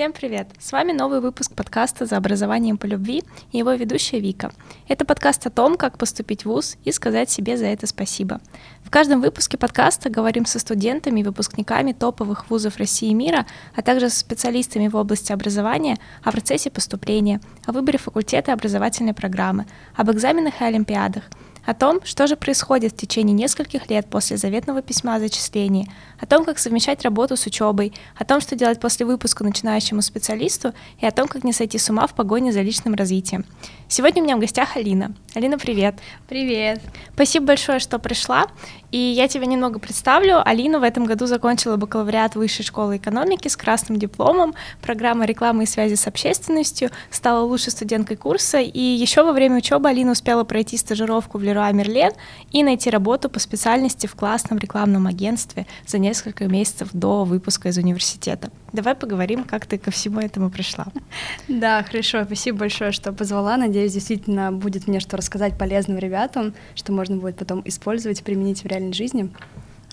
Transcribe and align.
Всем 0.00 0.14
привет! 0.14 0.48
С 0.58 0.72
вами 0.72 0.92
новый 0.92 1.20
выпуск 1.20 1.52
подкаста 1.54 2.06
«За 2.06 2.16
образованием 2.16 2.78
по 2.78 2.86
любви» 2.86 3.22
и 3.52 3.58
его 3.58 3.72
ведущая 3.72 4.18
Вика. 4.18 4.50
Это 4.88 5.04
подкаст 5.04 5.46
о 5.46 5.50
том, 5.50 5.76
как 5.76 5.98
поступить 5.98 6.46
в 6.46 6.46
ВУЗ 6.46 6.78
и 6.84 6.90
сказать 6.90 7.28
себе 7.28 7.58
за 7.58 7.66
это 7.66 7.86
спасибо. 7.86 8.40
В 8.82 8.88
каждом 8.88 9.20
выпуске 9.20 9.58
подкаста 9.58 10.08
говорим 10.08 10.46
со 10.46 10.58
студентами 10.58 11.20
и 11.20 11.22
выпускниками 11.22 11.92
топовых 11.92 12.48
вузов 12.48 12.78
России 12.78 13.10
и 13.10 13.14
мира, 13.14 13.44
а 13.76 13.82
также 13.82 14.08
со 14.08 14.20
специалистами 14.20 14.88
в 14.88 14.96
области 14.96 15.32
образования 15.32 15.98
о 16.22 16.32
процессе 16.32 16.70
поступления, 16.70 17.42
о 17.66 17.72
выборе 17.72 17.98
факультета 17.98 18.54
образовательной 18.54 19.12
программы, 19.12 19.66
об 19.94 20.10
экзаменах 20.10 20.62
и 20.62 20.64
олимпиадах– 20.64 21.24
о 21.64 21.74
том, 21.74 22.00
что 22.04 22.26
же 22.26 22.36
происходит 22.36 22.92
в 22.92 22.96
течение 22.96 23.34
нескольких 23.34 23.88
лет 23.90 24.06
после 24.06 24.36
заветного 24.36 24.82
письма 24.82 25.16
о 25.16 25.20
зачислении, 25.20 25.90
о 26.18 26.26
том, 26.26 26.44
как 26.44 26.58
совмещать 26.58 27.02
работу 27.02 27.36
с 27.36 27.46
учебой, 27.46 27.92
о 28.16 28.24
том, 28.24 28.40
что 28.40 28.56
делать 28.56 28.80
после 28.80 29.06
выпуска 29.06 29.44
начинающему 29.44 30.02
специалисту 30.02 30.72
и 30.98 31.06
о 31.06 31.10
том, 31.10 31.28
как 31.28 31.44
не 31.44 31.52
сойти 31.52 31.78
с 31.78 31.90
ума 31.90 32.06
в 32.06 32.14
погоне 32.14 32.52
за 32.52 32.62
личным 32.62 32.94
развитием. 32.94 33.44
Сегодня 33.90 34.22
у 34.22 34.24
меня 34.24 34.36
в 34.36 34.38
гостях 34.38 34.76
Алина. 34.76 35.12
Алина, 35.34 35.58
привет. 35.58 35.96
Привет. 36.28 36.80
Спасибо 37.14 37.46
большое, 37.46 37.80
что 37.80 37.98
пришла. 37.98 38.46
И 38.92 38.98
я 38.98 39.26
тебя 39.26 39.46
немного 39.46 39.80
представлю. 39.80 40.40
Алина 40.44 40.78
в 40.78 40.84
этом 40.84 41.06
году 41.06 41.26
закончила 41.26 41.74
бакалавриат 41.74 42.36
Высшей 42.36 42.64
школы 42.64 42.98
экономики 42.98 43.48
с 43.48 43.56
красным 43.56 43.98
дипломом, 43.98 44.54
программа 44.80 45.24
рекламы 45.24 45.64
и 45.64 45.66
связи 45.66 45.96
с 45.96 46.06
общественностью, 46.06 46.90
стала 47.10 47.44
лучшей 47.44 47.72
студенткой 47.72 48.16
курса, 48.16 48.60
и 48.60 48.80
еще 48.80 49.24
во 49.24 49.32
время 49.32 49.56
учебы 49.56 49.88
Алина 49.88 50.12
успела 50.12 50.44
пройти 50.44 50.76
стажировку 50.76 51.38
в 51.38 51.42
Леруа 51.42 51.72
Мерлен 51.72 52.12
и 52.52 52.62
найти 52.62 52.90
работу 52.90 53.28
по 53.28 53.40
специальности 53.40 54.06
в 54.06 54.14
классном 54.14 54.58
рекламном 54.58 55.08
агентстве 55.08 55.66
за 55.84 55.98
несколько 55.98 56.46
месяцев 56.46 56.90
до 56.92 57.24
выпуска 57.24 57.70
из 57.70 57.76
университета. 57.76 58.52
Давай 58.72 58.94
поговорим, 58.94 59.44
как 59.44 59.66
ты 59.66 59.78
ко 59.78 59.90
всему 59.90 60.20
этому 60.20 60.50
пришла. 60.50 60.86
Да, 61.48 61.82
хорошо, 61.82 62.24
спасибо 62.24 62.58
большое, 62.58 62.92
что 62.92 63.12
позвала. 63.12 63.56
Надеюсь, 63.56 63.92
действительно 63.92 64.52
будет 64.52 64.86
мне 64.86 65.00
что 65.00 65.16
рассказать 65.16 65.58
полезным 65.58 65.98
ребятам, 65.98 66.54
что 66.74 66.92
можно 66.92 67.16
будет 67.16 67.36
потом 67.36 67.62
использовать, 67.64 68.22
применить 68.22 68.62
в 68.62 68.66
реальной 68.66 68.92
жизни. 68.92 69.30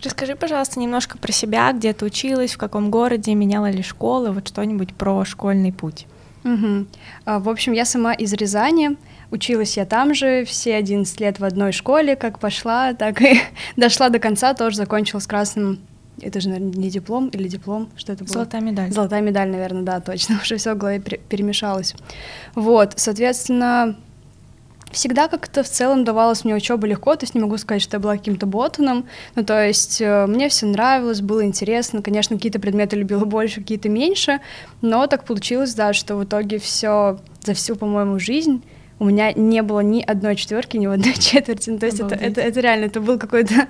Расскажи, 0.03 0.35
пожалуйста, 0.35 0.79
немножко 0.79 1.17
про 1.17 1.31
себя, 1.31 1.71
где 1.73 1.91
ты 1.93 2.05
училась, 2.05 2.53
в 2.53 2.57
каком 2.57 2.91
городе, 2.91 3.33
меняла 3.33 3.71
ли 3.71 3.81
школы, 3.81 4.31
вот 4.31 4.47
что-нибудь 4.47 4.93
про 4.93 5.25
школьный 5.25 5.73
путь. 5.73 6.05
Угу. 6.43 6.85
В 7.25 7.49
общем, 7.49 7.73
я 7.73 7.83
сама 7.83 8.13
из 8.13 8.31
Рязани, 8.33 8.97
училась 9.31 9.75
я 9.75 9.85
там 9.85 10.13
же, 10.13 10.45
все 10.45 10.75
11 10.75 11.19
лет 11.19 11.39
в 11.39 11.43
одной 11.43 11.71
школе, 11.71 12.15
как 12.15 12.39
пошла, 12.39 12.93
так 12.93 13.21
и 13.21 13.41
дошла 13.75 14.09
до 14.09 14.19
конца, 14.19 14.53
тоже 14.53 14.77
закончила 14.77 15.19
с 15.19 15.27
красным 15.27 15.79
это 16.21 16.39
же, 16.41 16.49
наверное, 16.49 16.73
не 16.73 16.89
диплом 16.89 17.27
или 17.29 17.47
диплом, 17.47 17.89
что 17.95 18.13
это 18.13 18.23
было? 18.23 18.33
Золотая 18.33 18.61
медаль. 18.61 18.91
Золотая 18.91 19.21
медаль, 19.21 19.49
наверное, 19.49 19.83
да, 19.83 19.99
точно. 19.99 20.39
Уже 20.43 20.57
все 20.57 20.73
в 20.73 20.77
голове 20.77 20.99
перемешалось. 20.99 21.93
Вот, 22.55 22.93
соответственно, 22.95 23.95
всегда 24.91 25.27
как-то 25.27 25.63
в 25.63 25.69
целом 25.69 26.03
давалось 26.03 26.43
мне 26.43 26.55
учеба 26.55 26.87
легко, 26.87 27.15
то 27.15 27.23
есть 27.23 27.35
не 27.35 27.41
могу 27.41 27.57
сказать, 27.57 27.81
что 27.81 27.97
я 27.97 27.99
была 27.99 28.17
каким-то 28.17 28.45
ботаном, 28.45 29.05
ну 29.35 29.43
то 29.43 29.65
есть 29.65 30.01
э, 30.01 30.25
мне 30.27 30.49
все 30.49 30.65
нравилось, 30.65 31.21
было 31.21 31.43
интересно, 31.43 32.01
конечно, 32.01 32.35
какие-то 32.35 32.59
предметы 32.59 32.95
любила 32.95 33.25
больше, 33.25 33.61
какие-то 33.61 33.89
меньше, 33.89 34.39
но 34.81 35.07
так 35.07 35.25
получилось, 35.25 35.73
да, 35.73 35.93
что 35.93 36.15
в 36.15 36.23
итоге 36.23 36.57
все 36.57 37.19
за 37.43 37.53
всю, 37.53 37.75
по-моему, 37.75 38.19
жизнь 38.19 38.63
у 38.99 39.05
меня 39.05 39.31
не 39.31 39.61
было 39.61 39.81
ни 39.81 40.01
одной 40.01 40.35
четверки, 40.35 40.77
ни 40.77 40.87
в 40.87 40.91
одной 40.91 41.13
четверти. 41.19 41.69
Ну, 41.69 41.77
то 41.77 41.85
есть 41.85 41.99
это, 41.99 42.15
это, 42.15 42.41
это 42.41 42.59
реально, 42.59 42.85
это 42.85 42.99
был 42.99 43.19
какой-то... 43.19 43.67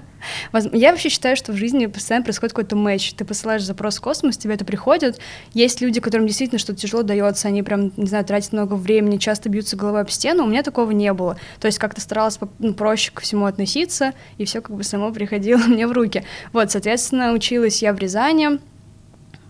Я 0.73 0.92
вообще 0.92 1.10
считаю, 1.10 1.36
что 1.36 1.52
в 1.52 1.58
жизни 1.58 1.86
постоянно 1.86 2.23
происходит 2.23 2.54
какой-то 2.54 2.76
матч. 2.76 3.14
Ты 3.14 3.26
посылаешь 3.26 3.64
запрос 3.64 3.98
в 3.98 4.02
космос, 4.02 4.37
тебе 4.37 4.54
это 4.54 4.64
приходит. 4.64 5.20
Есть 5.54 5.82
люди, 5.82 5.99
которым 5.99 6.27
действительно 6.27 6.60
что-то 6.60 6.80
тяжело 6.80 7.04
дается, 7.04 7.49
они 7.49 7.61
прям, 7.61 7.92
не 7.98 8.05
знаю, 8.05 8.23
тратят 8.23 8.54
много 8.54 8.76
времени, 8.76 9.17
часто 9.17 9.49
бьются 9.49 9.76
головой 9.76 10.02
об 10.02 10.10
стену. 10.10 10.43
У 10.43 10.48
меня 10.48 10.64
такого 10.64 10.92
не 10.92 11.11
было. 11.11 11.37
То 11.60 11.66
есть 11.66 11.77
как-то 11.77 11.99
старалась 11.99 12.39
ну, 12.60 12.73
проще 12.73 13.11
ко 13.11 13.21
всему 13.21 13.45
относиться, 13.45 14.14
и 14.37 14.45
все 14.45 14.61
как 14.61 14.76
бы 14.76 14.83
само 14.83 15.11
приходило 15.11 15.60
мне 15.67 15.87
в 15.87 15.92
руки. 15.92 16.23
Вот, 16.54 16.71
соответственно, 16.71 17.33
училась 17.33 17.82
я 17.82 17.93
в 17.93 17.99
Рязани. 17.99 18.60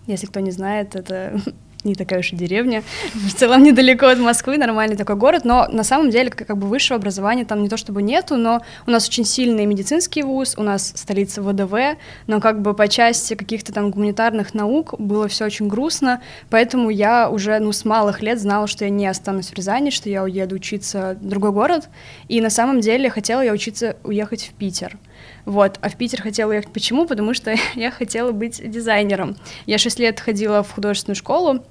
Если 0.08 0.26
кто 0.26 0.40
не 0.40 0.52
знает, 0.52 0.96
это 0.96 1.40
не 1.84 1.96
такая 1.96 2.20
уж 2.20 2.34
и 2.34 2.36
деревня, 2.36 2.84
в 3.14 3.34
целом 3.34 3.64
недалеко 3.64 4.08
от 4.08 4.20
Москвы, 4.20 4.58
нормальный 4.58 4.96
такой 4.96 5.16
город, 5.16 5.46
но 5.46 5.68
на 5.68 5.84
самом 5.84 6.10
деле 6.10 6.30
как, 6.30 6.58
бы 6.58 6.68
высшего 6.68 6.98
образования 6.98 7.46
там 7.46 7.62
не 7.64 7.70
то 7.70 7.78
чтобы 7.78 8.02
нету, 8.02 8.36
но 8.36 8.62
у 8.86 8.92
нас 8.92 9.08
очень 9.08 9.26
сильный 9.26 9.66
медицинский 9.66 10.24
вуз, 10.24 10.56
у 10.58 10.64
нас 10.64 10.94
столица 10.96 11.42
ВДВ, 11.42 11.98
но 12.28 12.40
как 12.40 12.62
бы 12.62 12.74
по 12.74 12.88
части 12.88 13.36
каких-то 13.36 13.74
там 13.74 13.92
гуманитарных 13.92 14.54
наук 14.54 14.96
было 15.00 15.28
все 15.28 15.46
очень 15.46 15.68
грустно, 15.68 16.22
поэтому 16.50 16.90
я 16.90 17.30
уже 17.30 17.60
ну 17.60 17.72
с 17.72 17.86
малых 17.86 18.22
лет 18.22 18.40
знала, 18.40 18.68
что 18.68 18.86
я 18.86 18.90
не 18.90 19.08
останусь 19.08 19.50
в 19.50 19.54
Рязани, 19.54 19.90
что 19.90 20.10
я 20.10 20.24
уеду 20.24 20.56
учиться 20.56 21.18
в 21.22 21.28
другой 21.28 21.52
город, 21.52 21.90
и 22.28 22.42
на 22.42 22.50
самом 22.50 22.82
деле 22.82 23.10
хотела 23.10 23.42
я 23.42 23.54
учиться 23.54 23.98
уехать 24.04 24.44
в 24.44 24.54
Питер. 24.54 24.98
Вот. 25.46 25.78
А 25.82 25.90
в 25.90 25.96
Питер 25.96 26.22
хотела 26.22 26.52
уехать 26.52 26.72
почему? 26.72 27.06
Потому 27.06 27.34
что 27.34 27.56
я 27.76 27.92
хотела 27.92 28.32
быть 28.32 28.62
дизайнером. 28.70 29.36
Я 29.66 29.78
шесть 29.78 30.00
лет 30.00 30.20
ходила 30.20 30.64
в 30.64 30.72
художественную 30.72 31.16
школу, 31.16 31.64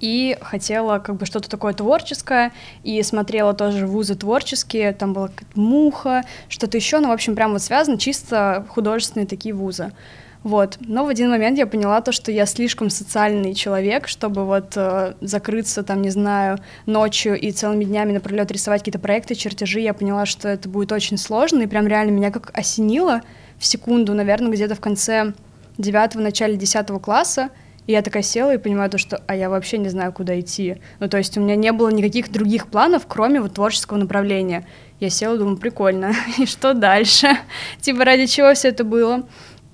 и 0.00 0.38
хотела 0.40 0.98
как 0.98 1.16
бы 1.16 1.26
что-то 1.26 1.48
такое 1.50 1.72
творческое, 1.72 2.52
и 2.84 3.02
смотрела 3.02 3.52
тоже 3.52 3.86
вузы 3.86 4.14
творческие, 4.14 4.92
там 4.92 5.12
была 5.12 5.30
муха, 5.54 6.22
что-то 6.48 6.76
еще, 6.76 7.00
ну, 7.00 7.08
в 7.08 7.12
общем, 7.12 7.34
прям 7.34 7.52
вот 7.52 7.62
связано 7.62 7.98
чисто 7.98 8.64
художественные 8.68 9.26
такие 9.26 9.54
вузы. 9.54 9.92
Вот. 10.44 10.78
Но 10.80 11.04
в 11.04 11.08
один 11.08 11.30
момент 11.30 11.58
я 11.58 11.66
поняла 11.66 12.00
то, 12.00 12.12
что 12.12 12.30
я 12.30 12.46
слишком 12.46 12.90
социальный 12.90 13.54
человек, 13.54 14.06
чтобы 14.06 14.44
вот 14.44 14.72
э, 14.76 15.14
закрыться 15.20 15.82
там, 15.82 16.00
не 16.02 16.10
знаю, 16.10 16.58
ночью 16.86 17.38
и 17.38 17.50
целыми 17.50 17.84
днями 17.84 18.12
напролет 18.12 18.50
рисовать 18.50 18.82
какие-то 18.82 19.00
проекты, 19.00 19.34
чертежи. 19.34 19.80
Я 19.80 19.94
поняла, 19.94 20.26
что 20.26 20.48
это 20.48 20.68
будет 20.68 20.92
очень 20.92 21.18
сложно, 21.18 21.62
и 21.62 21.66
прям 21.66 21.86
реально 21.86 22.12
меня 22.12 22.30
как 22.30 22.50
осенило 22.56 23.22
в 23.58 23.66
секунду, 23.66 24.14
наверное, 24.14 24.52
где-то 24.52 24.74
в 24.74 24.80
конце 24.80 25.32
девятого, 25.76 26.22
начале 26.22 26.56
десятого 26.56 26.98
класса, 26.98 27.50
и 27.86 27.92
я 27.92 28.02
такая 28.02 28.22
села 28.22 28.54
и 28.54 28.58
понимаю 28.58 28.90
то, 28.90 28.98
что 28.98 29.22
а 29.26 29.34
я 29.34 29.48
вообще 29.48 29.78
не 29.78 29.88
знаю, 29.88 30.12
куда 30.12 30.38
идти. 30.38 30.76
Ну, 31.00 31.08
то 31.08 31.16
есть 31.16 31.38
у 31.38 31.40
меня 31.40 31.56
не 31.56 31.72
было 31.72 31.88
никаких 31.88 32.30
других 32.30 32.66
планов, 32.66 33.06
кроме 33.08 33.40
вот 33.40 33.54
творческого 33.54 33.96
направления. 33.96 34.66
Я 35.00 35.08
села, 35.08 35.38
думаю, 35.38 35.56
прикольно. 35.56 36.12
И 36.38 36.44
что 36.44 36.74
дальше? 36.74 37.28
типа, 37.80 38.04
ради 38.04 38.26
чего 38.26 38.52
все 38.52 38.68
это 38.68 38.84
было? 38.84 39.26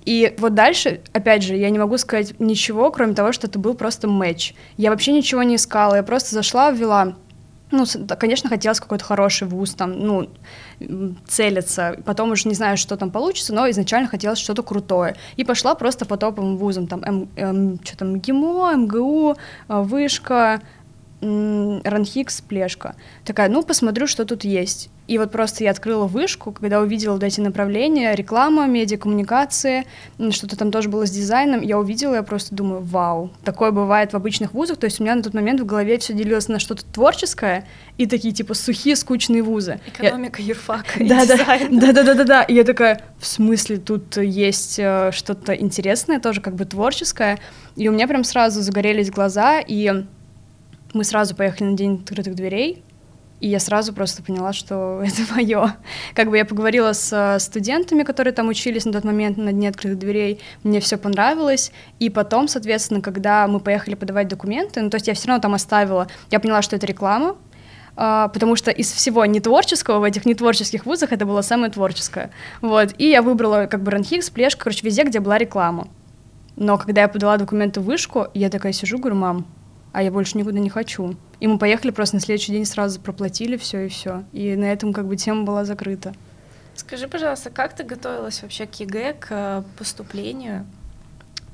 И 0.04 0.34
вот 0.38 0.54
дальше, 0.54 1.00
опять 1.12 1.42
же, 1.42 1.56
я 1.56 1.70
не 1.70 1.78
могу 1.78 1.96
сказать 1.98 2.38
ничего, 2.38 2.90
кроме 2.90 3.14
того, 3.14 3.32
что 3.32 3.46
это 3.46 3.58
был 3.58 3.74
просто 3.74 4.06
матч. 4.06 4.54
Я 4.76 4.90
вообще 4.90 5.12
ничего 5.12 5.42
не 5.42 5.56
искала, 5.56 5.94
я 5.96 6.02
просто 6.02 6.34
зашла, 6.34 6.70
ввела 6.70 7.14
ну, 7.70 7.84
конечно, 8.18 8.48
хотелось 8.48 8.80
какой-то 8.80 9.04
хороший 9.04 9.48
вуз, 9.48 9.74
там, 9.74 9.98
ну, 9.98 10.28
целиться. 11.26 11.96
Потом 12.04 12.30
уже 12.30 12.48
не 12.48 12.54
знаю, 12.54 12.76
что 12.76 12.96
там 12.96 13.10
получится, 13.10 13.52
но 13.54 13.68
изначально 13.70 14.08
хотелось 14.08 14.38
что-то 14.38 14.62
крутое. 14.62 15.16
И 15.36 15.44
пошла 15.44 15.74
просто 15.74 16.04
по 16.04 16.16
топовым 16.16 16.56
вузам, 16.56 16.86
там, 16.86 17.02
М, 17.02 17.28
М, 17.36 17.80
что 17.84 17.98
там, 17.98 18.20
ГИМО, 18.20 18.74
МГУ, 18.76 19.32
э, 19.68 19.80
Вышка, 19.80 20.60
Ранхикс, 21.24 22.40
Плешка. 22.42 22.94
Такая, 23.24 23.48
ну, 23.48 23.62
посмотрю, 23.62 24.06
что 24.06 24.24
тут 24.24 24.44
есть. 24.44 24.90
И 25.06 25.18
вот 25.18 25.30
просто 25.30 25.64
я 25.64 25.70
открыла 25.70 26.06
вышку, 26.06 26.52
когда 26.52 26.80
увидела 26.80 27.14
вот 27.14 27.22
эти 27.22 27.38
направления, 27.40 28.14
реклама, 28.14 28.66
медиакоммуникации, 28.66 29.84
что-то 30.30 30.56
там 30.56 30.70
тоже 30.70 30.88
было 30.88 31.06
с 31.06 31.10
дизайном, 31.10 31.60
я 31.60 31.78
увидела, 31.78 32.14
я 32.14 32.22
просто 32.22 32.54
думаю, 32.54 32.80
вау, 32.80 33.30
такое 33.44 33.70
бывает 33.70 34.14
в 34.14 34.16
обычных 34.16 34.54
вузах, 34.54 34.78
то 34.78 34.86
есть 34.86 35.00
у 35.00 35.04
меня 35.04 35.14
на 35.14 35.22
тот 35.22 35.34
момент 35.34 35.60
в 35.60 35.66
голове 35.66 35.98
все 35.98 36.14
делилось 36.14 36.48
на 36.48 36.58
что-то 36.58 36.86
творческое 36.86 37.66
и 37.98 38.06
такие 38.06 38.32
типа 38.32 38.54
сухие, 38.54 38.96
скучные 38.96 39.42
вузы. 39.42 39.78
Экономика, 39.86 40.40
я... 40.40 40.48
юрфак, 40.48 40.86
да, 40.98 41.26
да, 41.26 41.36
да, 41.36 41.92
да, 41.92 42.02
да, 42.02 42.14
да, 42.14 42.24
да, 42.24 42.42
и 42.42 42.54
я 42.54 42.64
такая, 42.64 43.02
в 43.18 43.26
смысле, 43.26 43.76
тут 43.76 44.16
есть 44.16 44.78
э, 44.78 45.10
что-то 45.12 45.54
интересное, 45.54 46.18
тоже 46.18 46.40
как 46.40 46.54
бы 46.54 46.64
творческое, 46.64 47.38
и 47.76 47.88
у 47.88 47.92
меня 47.92 48.08
прям 48.08 48.24
сразу 48.24 48.62
загорелись 48.62 49.10
глаза, 49.10 49.60
и 49.60 50.06
мы 50.94 51.04
сразу 51.04 51.34
поехали 51.34 51.68
на 51.68 51.76
день 51.76 52.00
открытых 52.00 52.34
дверей, 52.34 52.82
и 53.40 53.48
я 53.48 53.60
сразу 53.60 53.92
просто 53.92 54.22
поняла, 54.22 54.52
что 54.52 55.02
это 55.04 55.34
мое. 55.34 55.76
Как 56.14 56.30
бы 56.30 56.38
я 56.38 56.44
поговорила 56.44 56.92
с 56.92 57.12
э, 57.12 57.38
студентами, 57.38 58.02
которые 58.02 58.32
там 58.32 58.48
учились 58.48 58.84
на 58.86 58.92
тот 58.92 59.04
момент 59.04 59.36
на 59.36 59.52
Дне 59.52 59.68
открытых 59.68 59.98
дверей, 59.98 60.40
мне 60.62 60.80
все 60.80 60.96
понравилось, 60.96 61.72
и 61.98 62.08
потом, 62.08 62.48
соответственно, 62.48 63.00
когда 63.00 63.46
мы 63.46 63.60
поехали 63.60 63.94
подавать 63.96 64.28
документы, 64.28 64.80
ну, 64.80 64.90
то 64.90 64.96
есть 64.96 65.08
я 65.08 65.14
все 65.14 65.28
равно 65.28 65.42
там 65.42 65.54
оставила, 65.54 66.08
я 66.30 66.40
поняла, 66.40 66.62
что 66.62 66.76
это 66.76 66.86
реклама, 66.86 67.36
Э, 67.96 68.28
потому 68.32 68.56
что 68.56 68.72
из 68.72 68.90
всего 68.90 69.24
нетворческого 69.24 70.00
в 70.00 70.02
этих 70.02 70.26
нетворческих 70.26 70.84
вузах 70.84 71.12
это 71.12 71.26
было 71.26 71.42
самое 71.42 71.70
творческое. 71.70 72.32
Вот. 72.60 72.92
И 72.98 73.08
я 73.08 73.22
выбрала 73.22 73.66
как 73.66 73.84
бы 73.84 73.92
РАНХиГС, 73.92 74.30
Плешка, 74.30 74.64
короче, 74.64 74.84
везде, 74.84 75.04
где 75.04 75.20
была 75.20 75.38
реклама. 75.38 75.86
Но 76.56 76.76
когда 76.76 77.02
я 77.02 77.08
подала 77.08 77.36
документы 77.36 77.78
в 77.78 77.84
вышку, 77.84 78.26
я 78.34 78.50
такая 78.50 78.72
сижу, 78.72 78.98
говорю, 78.98 79.14
мам, 79.14 79.46
а 79.94 80.02
я 80.02 80.10
больше 80.10 80.36
никуда 80.36 80.58
не 80.58 80.68
хочу. 80.68 81.14
И 81.38 81.46
мы 81.46 81.56
поехали 81.56 81.92
просто 81.92 82.16
на 82.16 82.20
следующий 82.20 82.50
день 82.50 82.64
сразу 82.64 83.00
проплатили 83.00 83.56
все 83.56 83.86
и 83.86 83.88
все. 83.88 84.24
И 84.32 84.56
на 84.56 84.64
этом 84.64 84.92
как 84.92 85.06
бы 85.06 85.16
тема 85.16 85.44
была 85.44 85.64
закрыта. 85.64 86.12
Скажи, 86.74 87.06
пожалуйста, 87.06 87.50
как 87.50 87.74
ты 87.76 87.84
готовилась 87.84 88.42
вообще 88.42 88.66
к 88.66 88.74
ЕГЭ, 88.74 89.14
к 89.20 89.64
поступлению? 89.78 90.66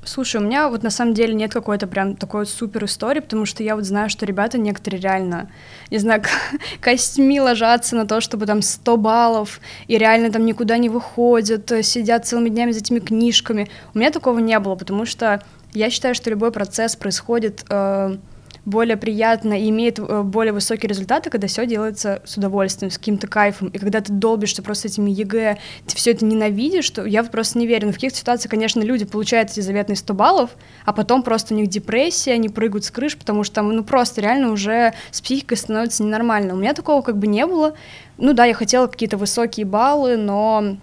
Слушай, 0.03 0.41
у 0.41 0.43
меня 0.43 0.69
вот 0.69 0.81
на 0.81 0.89
самом 0.89 1.13
деле 1.13 1.35
нет 1.35 1.53
какой-то 1.53 1.85
прям 1.85 2.15
такой 2.15 2.47
супер 2.47 2.85
истории, 2.85 3.19
потому 3.19 3.45
что 3.45 3.61
я 3.61 3.75
вот 3.75 3.85
знаю, 3.85 4.09
что 4.09 4.25
ребята 4.25 4.57
некоторые 4.57 4.99
реально, 4.99 5.51
не 5.91 5.99
знаю, 5.99 6.23
костьми 6.81 7.39
ложатся 7.39 7.95
на 7.95 8.07
то, 8.07 8.21
чтобы 8.21 8.47
там 8.47 8.63
100 8.63 8.97
баллов, 8.97 9.59
и 9.85 9.99
реально 9.99 10.31
там 10.31 10.47
никуда 10.47 10.79
не 10.79 10.89
выходят, 10.89 11.71
сидят 11.83 12.25
целыми 12.25 12.49
днями 12.49 12.71
за 12.71 12.79
этими 12.79 12.97
книжками. 12.97 13.69
У 13.93 13.99
меня 13.99 14.09
такого 14.09 14.39
не 14.39 14.57
было, 14.57 14.73
потому 14.73 15.05
что 15.05 15.43
я 15.73 15.91
считаю, 15.91 16.15
что 16.15 16.31
любой 16.31 16.51
процесс 16.51 16.95
происходит 16.95 17.63
э, 17.69 18.17
более 18.65 18.95
приятно 18.95 19.59
и 19.59 19.69
имеет 19.69 19.97
э, 19.99 20.21
более 20.21 20.53
высокие 20.53 20.87
результаты, 20.87 21.29
когда 21.29 21.47
все 21.47 21.65
делается 21.65 22.21
с 22.25 22.37
удовольствием, 22.37 22.91
с 22.91 22.97
каким-то 22.97 23.27
кайфом. 23.27 23.69
И 23.69 23.79
когда 23.79 24.01
ты 24.01 24.13
долбишься 24.13 24.61
просто 24.61 24.87
этими 24.87 25.09
ЕГЭ, 25.09 25.57
ты 25.87 25.95
все 25.95 26.11
это 26.11 26.25
ненавидишь, 26.25 26.85
что 26.85 27.05
я 27.05 27.23
просто 27.23 27.57
не 27.57 27.65
верю. 27.65 27.87
Но 27.87 27.91
в 27.91 27.95
каких-то 27.95 28.19
ситуациях, 28.19 28.51
конечно, 28.51 28.81
люди 28.81 29.05
получают 29.05 29.49
эти 29.49 29.61
заветные 29.61 29.95
100 29.95 30.13
баллов, 30.13 30.51
а 30.85 30.93
потом 30.93 31.23
просто 31.23 31.53
у 31.53 31.57
них 31.57 31.69
депрессия, 31.69 32.33
они 32.33 32.49
прыгают 32.49 32.85
с 32.85 32.91
крыш, 32.91 33.17
потому 33.17 33.43
что 33.43 33.55
там, 33.55 33.73
ну, 33.73 33.83
просто 33.83 34.21
реально 34.21 34.51
уже 34.51 34.93
с 35.09 35.21
психикой 35.21 35.57
становится 35.57 36.03
ненормально. 36.03 36.53
У 36.53 36.57
меня 36.57 36.73
такого 36.73 37.01
как 37.01 37.17
бы 37.17 37.27
не 37.27 37.45
было. 37.47 37.73
Ну 38.17 38.33
да, 38.33 38.45
я 38.45 38.53
хотела 38.53 38.85
какие-то 38.85 39.17
высокие 39.17 39.65
баллы, 39.65 40.17
но 40.17 40.77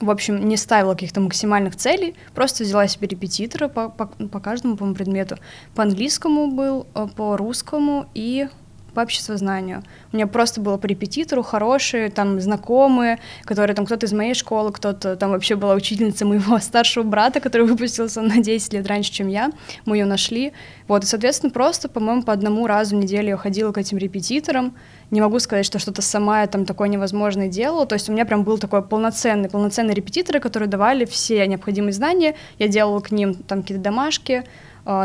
в 0.00 0.10
общем, 0.10 0.48
не 0.48 0.56
ставила 0.56 0.92
каких-то 0.92 1.20
максимальных 1.20 1.76
целей, 1.76 2.14
просто 2.34 2.64
взяла 2.64 2.86
себе 2.86 3.08
репетитора 3.08 3.68
по, 3.68 3.88
по, 3.88 4.06
по 4.06 4.40
каждому, 4.40 4.76
по 4.76 4.92
предмету. 4.92 5.36
По 5.74 5.82
английскому 5.82 6.50
был, 6.50 6.86
э, 6.94 7.06
по 7.16 7.36
русскому 7.36 8.06
и 8.14 8.48
по 8.96 9.02
обществознанию. 9.02 9.82
У 10.10 10.16
меня 10.16 10.26
просто 10.26 10.62
было 10.62 10.78
по 10.78 10.86
репетитору 10.86 11.42
хорошие, 11.42 12.08
там, 12.08 12.40
знакомые, 12.40 13.18
которые 13.44 13.76
там 13.76 13.84
кто-то 13.84 14.06
из 14.06 14.12
моей 14.14 14.32
школы, 14.32 14.72
кто-то 14.72 15.16
там 15.16 15.32
вообще 15.32 15.54
была 15.54 15.74
учительница 15.74 16.24
моего 16.24 16.58
старшего 16.60 17.04
брата, 17.04 17.40
который 17.40 17.66
выпустился 17.66 18.22
на 18.22 18.42
10 18.42 18.72
лет 18.72 18.86
раньше, 18.86 19.12
чем 19.12 19.28
я. 19.28 19.52
Мы 19.84 19.98
ее 19.98 20.06
нашли. 20.06 20.54
Вот, 20.88 21.04
и, 21.04 21.06
соответственно, 21.06 21.52
просто, 21.52 21.90
по-моему, 21.90 22.22
по 22.22 22.32
одному 22.32 22.66
разу 22.66 22.96
в 22.96 22.98
неделю 22.98 23.28
я 23.28 23.36
ходила 23.36 23.70
к 23.70 23.76
этим 23.76 23.98
репетиторам. 23.98 24.74
Не 25.10 25.20
могу 25.20 25.38
сказать, 25.40 25.66
что 25.66 25.78
что-то 25.78 26.00
сама 26.00 26.40
я 26.40 26.46
там 26.46 26.64
такое 26.64 26.88
невозможное 26.88 27.48
делала. 27.48 27.84
То 27.84 27.96
есть 27.96 28.08
у 28.08 28.12
меня 28.12 28.24
прям 28.24 28.44
был 28.44 28.56
такой 28.56 28.80
полноценный, 28.80 29.50
полноценный 29.50 29.92
репетиторы, 29.92 30.40
которые 30.40 30.70
давали 30.70 31.04
все 31.04 31.46
необходимые 31.46 31.92
знания. 31.92 32.34
Я 32.58 32.68
делала 32.68 33.00
к 33.00 33.10
ним 33.10 33.34
там 33.34 33.60
какие-то 33.60 33.84
домашки, 33.84 34.44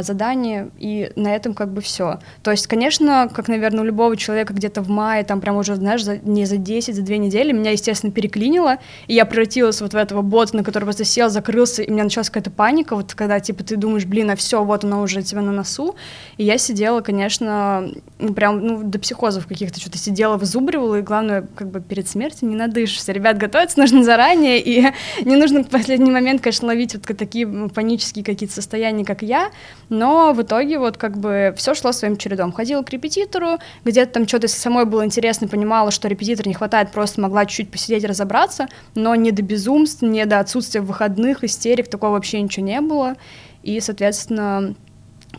задание, 0.02 0.70
и 0.78 1.12
на 1.16 1.36
этом 1.36 1.54
как 1.54 1.74
бы 1.74 1.82
все. 1.82 2.20
То 2.44 2.52
есть, 2.52 2.68
конечно, 2.68 3.30
как, 3.34 3.48
наверное, 3.48 3.82
у 3.82 3.86
любого 3.86 4.16
человека 4.16 4.54
где-то 4.54 4.82
в 4.82 4.90
мае, 4.90 5.24
там 5.24 5.42
прям 5.42 5.58
уже, 5.58 5.76
знаешь, 5.76 6.04
за, 6.04 6.18
не 6.18 6.46
за 6.46 6.58
10, 6.58 6.96
за 6.96 7.02
2 7.02 7.16
недели, 7.18 7.52
меня, 7.52 7.72
естественно, 7.72 8.12
переклинило, 8.12 8.78
и 9.08 9.16
я 9.16 9.26
превратилась 9.26 9.82
вот 9.82 9.94
в 9.94 9.98
этого 9.98 10.22
бота, 10.22 10.56
на 10.58 10.64
который 10.64 10.84
просто 10.84 11.04
сел, 11.04 11.30
закрылся, 11.30 11.82
и 11.82 11.90
у 11.90 11.94
меня 11.94 12.04
началась 12.04 12.30
какая-то 12.30 12.52
паника, 12.52 12.96
вот 12.96 13.14
когда, 13.14 13.40
типа, 13.40 13.64
ты 13.64 13.76
думаешь, 13.76 14.06
блин, 14.06 14.30
а 14.30 14.36
все, 14.36 14.64
вот 14.64 14.84
оно 14.84 15.02
уже 15.02 15.24
тебя 15.24 15.42
на 15.42 15.52
носу, 15.52 15.96
и 16.38 16.44
я 16.44 16.58
сидела, 16.58 17.02
конечно, 17.02 17.90
ну, 18.20 18.34
прям, 18.34 18.66
ну, 18.66 18.84
до 18.84 19.00
психозов 19.00 19.48
каких-то, 19.48 19.80
что-то 19.80 19.98
сидела, 19.98 20.38
вызубривала, 20.38 21.00
и 21.00 21.02
главное, 21.02 21.48
как 21.56 21.70
бы 21.70 21.82
перед 21.82 22.08
смертью 22.08 22.50
не 22.50 22.56
надышишься. 22.56 23.12
Ребят, 23.12 23.38
готовиться 23.38 23.80
нужно 23.80 24.04
заранее, 24.04 24.60
и 24.60 24.86
не 25.26 25.36
нужно 25.36 25.64
в 25.64 25.70
последний 25.70 26.12
момент, 26.12 26.42
конечно, 26.42 26.68
ловить 26.68 26.94
вот 26.94 27.04
такие 27.18 27.48
панические 27.70 28.24
какие-то 28.24 28.54
состояния, 28.54 29.06
как 29.06 29.22
я, 29.22 29.50
но 29.90 30.34
в 30.34 30.42
итоге 30.42 30.80
вот 30.80 30.98
как 30.98 31.18
бы 31.18 31.54
все 31.58 31.74
шло 31.74 31.92
своим 31.92 32.18
чередом. 32.18 32.52
Ходила 32.52 32.82
к 32.84 32.90
репетитору, 32.90 33.60
где-то 33.84 34.14
там 34.14 34.28
что-то 34.28 34.48
самой 34.48 34.86
было 34.86 35.06
интересно, 35.06 35.48
понимала, 35.48 35.92
что 35.92 36.08
репетитора 36.08 36.48
не 36.48 36.54
хватает, 36.54 36.92
просто 36.92 37.22
могла 37.22 37.46
чуть-чуть 37.46 37.72
посидеть, 37.72 38.06
разобраться, 38.06 38.68
но 38.96 39.16
не 39.16 39.32
до 39.32 39.42
безумств, 39.42 40.02
не 40.02 40.26
до 40.26 40.40
отсутствия 40.40 40.82
выходных, 40.82 41.44
истерик, 41.44 41.90
такого 41.90 42.12
вообще 42.12 42.42
ничего 42.42 42.66
не 42.66 42.82
было. 42.82 43.16
И, 43.64 43.80
соответственно, 43.80 44.76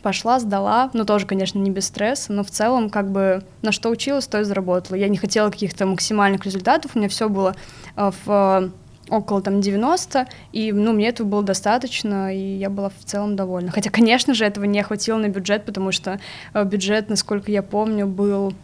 пошла, 0.01 0.39
сдала, 0.39 0.91
ну 0.93 1.05
тоже, 1.05 1.27
конечно, 1.27 1.59
не 1.59 1.71
без 1.71 1.87
стресса, 1.87 2.33
но 2.33 2.45
в 2.45 2.51
целом 2.51 2.91
как 2.91 3.11
бы 3.11 3.43
на 3.63 3.73
что 3.73 3.91
училась, 3.91 4.27
то 4.27 4.41
и 4.41 4.45
заработала. 4.45 4.97
Я 4.97 5.09
не 5.09 5.17
хотела 5.17 5.51
каких-то 5.51 5.87
максимальных 5.87 6.45
результатов, 6.45 6.93
у 6.95 6.99
меня 6.99 7.09
все 7.09 7.29
было 7.29 7.55
э, 7.97 8.11
в 8.25 8.71
около 9.09 9.43
там 9.43 9.61
90, 9.61 10.27
и, 10.53 10.73
ну, 10.73 10.93
мне 10.93 11.09
этого 11.09 11.27
было 11.27 11.43
достаточно, 11.43 12.35
и 12.35 12.57
я 12.57 12.71
была 12.71 12.89
в 12.89 13.05
целом 13.05 13.37
довольна. 13.37 13.71
Хотя, 13.71 13.91
конечно 13.91 14.35
же, 14.35 14.45
этого 14.45 14.65
не 14.65 14.83
хватило 14.83 15.19
на 15.19 15.29
бюджет, 15.29 15.65
потому 15.65 15.93
что 15.93 16.21
э, 16.55 16.65
бюджет, 16.65 17.11
насколько 17.11 17.51
я 17.51 17.63
помню, 17.63 18.07
был 18.07 18.55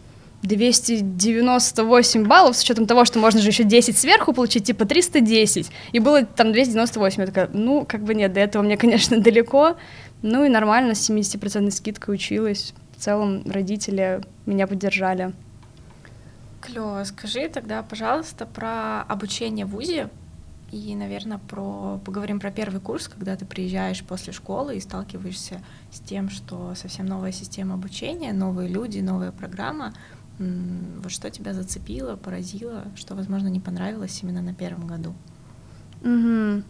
298 0.43 2.27
баллов, 2.27 2.57
с 2.57 2.63
учетом 2.63 2.87
того, 2.87 3.05
что 3.05 3.19
можно 3.19 3.41
же 3.41 3.49
еще 3.49 3.65
10 3.65 3.99
сверху 3.99 4.33
получить, 4.33 4.65
типа 4.65 4.85
310, 4.85 5.71
и 5.93 5.99
было 5.99 6.25
там 6.25 6.53
298, 6.53 7.21
я 7.21 7.27
такая, 7.27 7.51
ну, 7.53 7.85
как 7.87 8.03
бы 8.03 8.15
нет, 8.15 8.33
до 8.33 8.41
этого 8.41 8.63
мне, 8.63 8.77
конечно, 8.77 9.21
далеко, 9.21 9.77
ну 10.23 10.45
и 10.45 10.49
нормально, 10.49 10.95
с 10.95 11.11
70% 11.11 11.71
скидкой 11.71 12.15
училась, 12.15 12.73
в 12.97 13.03
целом 13.03 13.43
родители 13.51 14.21
меня 14.47 14.67
поддержали. 14.67 15.33
Клево. 16.61 17.05
Скажи 17.05 17.49
тогда, 17.49 17.83
пожалуйста, 17.83 18.45
про 18.47 19.03
обучение 19.03 19.65
в 19.65 19.71
ВУЗе, 19.71 20.09
и, 20.71 20.95
наверное, 20.95 21.39
про... 21.39 21.99
поговорим 22.05 22.41
про 22.41 22.51
первый 22.51 22.81
курс, 22.81 23.09
когда 23.09 23.37
ты 23.37 23.47
приезжаешь 23.47 24.03
после 24.05 24.33
школы 24.33 24.77
и 24.77 24.81
сталкиваешься 24.81 25.63
с 25.91 26.01
тем, 26.01 26.29
что 26.29 26.75
совсем 26.75 27.07
новая 27.07 27.33
система 27.33 27.75
обучения, 27.75 28.33
новые 28.33 28.69
люди, 28.69 29.01
новая 29.01 29.33
программа. 29.33 29.95
Вот 30.39 31.11
что 31.11 31.31
тебя 31.31 31.55
зацепило, 31.55 32.17
поразило, 32.17 32.85
что, 32.95 33.15
возможно, 33.15 33.49
не 33.49 33.61
понравилось 33.61 34.21
именно 34.23 34.43
на 34.43 34.55
первом 34.55 34.87
году? 34.87 35.15
Угу. 36.03 36.63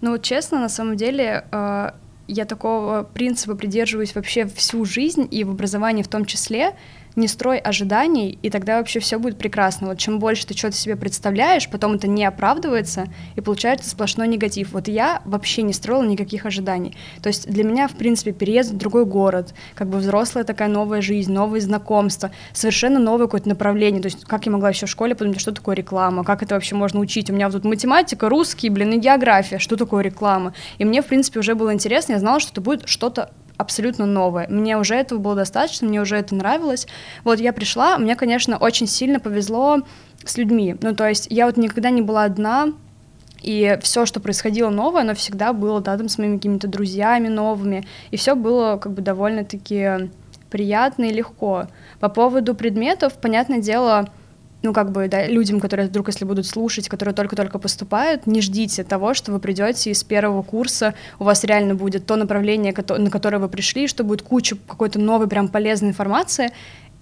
Ну, 0.00 0.10
вот 0.10 0.22
честно, 0.22 0.60
на 0.60 0.68
самом 0.68 0.96
деле, 0.96 1.44
э, 1.50 1.90
я 2.28 2.44
такого 2.44 3.02
принципа 3.02 3.56
придерживаюсь 3.56 4.14
вообще 4.14 4.46
всю 4.46 4.84
жизнь 4.84 5.26
и 5.30 5.44
в 5.44 5.50
образовании 5.50 6.02
в 6.02 6.08
том 6.08 6.24
числе 6.24 6.76
не 7.16 7.28
строй 7.28 7.58
ожиданий, 7.58 8.38
и 8.42 8.50
тогда 8.50 8.78
вообще 8.78 9.00
все 9.00 9.18
будет 9.18 9.38
прекрасно. 9.38 9.88
Вот 9.88 9.98
чем 9.98 10.18
больше 10.18 10.46
ты 10.46 10.56
что-то 10.56 10.76
себе 10.76 10.96
представляешь, 10.96 11.68
потом 11.68 11.94
это 11.94 12.08
не 12.08 12.24
оправдывается, 12.24 13.06
и 13.36 13.40
получается 13.40 13.90
сплошной 13.90 14.28
негатив. 14.28 14.72
Вот 14.72 14.88
я 14.88 15.22
вообще 15.24 15.62
не 15.62 15.72
строила 15.72 16.04
никаких 16.04 16.46
ожиданий. 16.46 16.96
То 17.22 17.28
есть 17.28 17.48
для 17.50 17.64
меня, 17.64 17.88
в 17.88 17.92
принципе, 17.92 18.32
переезд 18.32 18.72
в 18.72 18.76
другой 18.76 19.04
город, 19.04 19.54
как 19.74 19.88
бы 19.88 19.98
взрослая 19.98 20.44
такая 20.44 20.68
новая 20.68 21.00
жизнь, 21.00 21.32
новые 21.32 21.60
знакомства, 21.60 22.30
совершенно 22.52 22.98
новое 22.98 23.26
какое-то 23.26 23.48
направление. 23.48 24.02
То 24.02 24.06
есть 24.06 24.24
как 24.24 24.46
я 24.46 24.52
могла 24.52 24.70
еще 24.70 24.86
в 24.86 24.90
школе 24.90 25.14
подумать, 25.14 25.40
что 25.40 25.52
такое 25.52 25.76
реклама, 25.76 26.24
как 26.24 26.42
это 26.42 26.54
вообще 26.54 26.74
можно 26.74 27.00
учить. 27.00 27.30
У 27.30 27.32
меня 27.32 27.48
вот 27.48 27.54
тут 27.54 27.64
математика, 27.64 28.28
русский, 28.28 28.70
блин, 28.70 28.92
и 28.92 28.98
география, 28.98 29.58
что 29.58 29.76
такое 29.76 30.02
реклама. 30.02 30.54
И 30.78 30.84
мне, 30.84 31.02
в 31.02 31.06
принципе, 31.06 31.40
уже 31.40 31.54
было 31.54 31.72
интересно, 31.72 32.12
я 32.12 32.18
знала, 32.18 32.40
что 32.40 32.52
это 32.52 32.60
будет 32.60 32.88
что-то 32.88 33.30
абсолютно 33.60 34.06
новое. 34.06 34.46
Мне 34.48 34.76
уже 34.76 34.94
этого 34.94 35.18
было 35.18 35.34
достаточно, 35.34 35.86
мне 35.86 36.00
уже 36.00 36.16
это 36.16 36.34
нравилось. 36.34 36.86
Вот 37.24 37.40
я 37.40 37.52
пришла, 37.52 37.98
мне, 37.98 38.16
конечно, 38.16 38.56
очень 38.56 38.86
сильно 38.86 39.20
повезло 39.20 39.82
с 40.24 40.36
людьми. 40.36 40.76
Ну, 40.80 40.94
то 40.94 41.08
есть 41.08 41.26
я 41.30 41.46
вот 41.46 41.56
никогда 41.56 41.90
не 41.90 42.02
была 42.02 42.24
одна, 42.24 42.72
и 43.42 43.78
все, 43.82 44.06
что 44.06 44.20
происходило 44.20 44.70
новое, 44.70 45.02
оно 45.02 45.14
всегда 45.14 45.52
было, 45.52 45.80
да, 45.80 45.96
там 45.96 46.08
с 46.08 46.18
моими 46.18 46.36
какими-то 46.36 46.68
друзьями 46.68 47.28
новыми, 47.28 47.86
и 48.10 48.16
все 48.16 48.34
было 48.34 48.76
как 48.76 48.92
бы 48.92 49.02
довольно-таки 49.02 50.10
приятно 50.50 51.04
и 51.04 51.12
легко. 51.12 51.66
По 52.00 52.08
поводу 52.08 52.54
предметов, 52.54 53.14
понятное 53.14 53.60
дело, 53.60 54.08
ну, 54.62 54.72
как 54.72 54.92
бы, 54.92 55.08
да, 55.08 55.26
людям, 55.26 55.60
которые 55.60 55.88
вдруг, 55.88 56.08
если 56.08 56.24
будут 56.24 56.46
слушать, 56.46 56.88
которые 56.88 57.14
только-только 57.14 57.58
поступают, 57.58 58.26
не 58.26 58.40
ждите 58.40 58.84
того, 58.84 59.14
что 59.14 59.32
вы 59.32 59.38
придете 59.38 59.90
из 59.90 60.04
первого 60.04 60.42
курса, 60.42 60.94
у 61.18 61.24
вас 61.24 61.44
реально 61.44 61.74
будет 61.74 62.06
то 62.06 62.16
направление, 62.16 62.74
на 62.98 63.10
которое 63.10 63.38
вы 63.38 63.48
пришли, 63.48 63.86
что 63.86 64.04
будет 64.04 64.22
куча 64.22 64.56
какой-то 64.68 64.98
новой 64.98 65.28
прям 65.28 65.48
полезной 65.48 65.90
информации. 65.90 66.50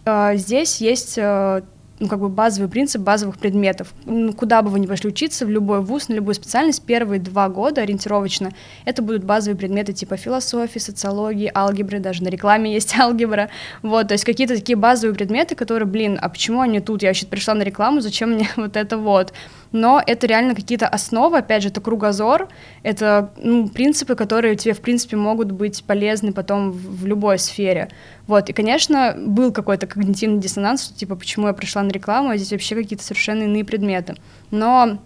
А, 0.05 0.37
здесь 0.37 0.81
есть 0.81 1.19
э, 1.19 1.63
ну, 2.01 2.09
как 2.09 2.21
бы 2.21 2.29
базовый 2.29 2.69
принцип 2.69 3.03
базовых 3.03 3.39
предметов. 3.39 3.93
Ну, 4.05 4.33
куда 4.33 4.63
бы 4.63 4.71
вы 4.71 4.81
ни 4.81 4.87
пошли 4.87 5.09
учиться, 5.09 5.47
в 5.47 5.51
любой 5.51 5.81
вуз, 5.81 6.09
на 6.09 6.15
любую 6.15 6.35
специальность, 6.35 6.83
первые 6.83 7.21
два 7.21 7.49
года 7.49 7.83
ориентировочно 7.83 8.53
это 8.85 9.03
будут 9.03 9.25
базовые 9.25 9.57
предметы 9.57 9.93
типа 9.93 10.17
философии, 10.17 10.79
социологии, 10.79 11.51
алгебры, 11.55 11.99
даже 11.99 12.23
на 12.23 12.29
рекламе 12.29 12.73
есть 12.73 12.97
алгебра. 12.99 13.51
Вот, 13.83 14.09
то 14.09 14.13
есть 14.13 14.25
какие-то 14.25 14.55
такие 14.55 14.77
базовые 14.77 15.15
предметы, 15.15 15.55
которые, 15.55 15.87
блин, 15.89 16.19
а 16.21 16.29
почему 16.29 16.61
они 16.61 16.81
тут? 16.81 17.03
Я 17.03 17.11
вообще 17.11 17.27
пришла 17.27 17.55
на 17.55 17.63
рекламу, 17.63 18.01
зачем 18.01 18.31
мне 18.31 18.49
вот 18.57 18.77
это 18.77 18.97
вот? 18.97 19.33
Но 19.73 20.03
это 20.05 20.27
реально 20.27 20.55
какие-то 20.55 20.89
основы, 20.89 21.39
опять 21.39 21.63
же, 21.63 21.69
это 21.69 21.81
кругозор, 21.81 22.49
это 22.83 23.31
ну, 23.37 23.69
принципы, 23.69 24.15
которые 24.15 24.57
тебе, 24.57 24.75
в 24.75 24.81
принципе, 24.81 25.17
могут 25.17 25.53
быть 25.53 25.85
полезны 25.85 26.33
потом 26.33 26.73
в, 26.73 27.03
в 27.03 27.07
любой 27.07 27.39
сфере. 27.39 27.89
Вот, 28.27 28.49
и, 28.49 28.53
конечно, 28.53 29.15
был 29.17 29.53
какой-то 29.53 29.87
когнитивный 29.87 30.41
диссонанс, 30.41 30.89
типа, 30.89 31.17
почему 31.17 31.47
я 31.47 31.53
пришла 31.53 31.83
на 31.83 31.91
рекламу, 31.91 32.31
а 32.31 32.37
здесь 32.37 32.53
вообще 32.53 32.75
какие-то 32.75 33.05
совершенно 33.05 33.43
иные 33.45 33.65
предметы. 33.65 34.15
Но 34.51 34.99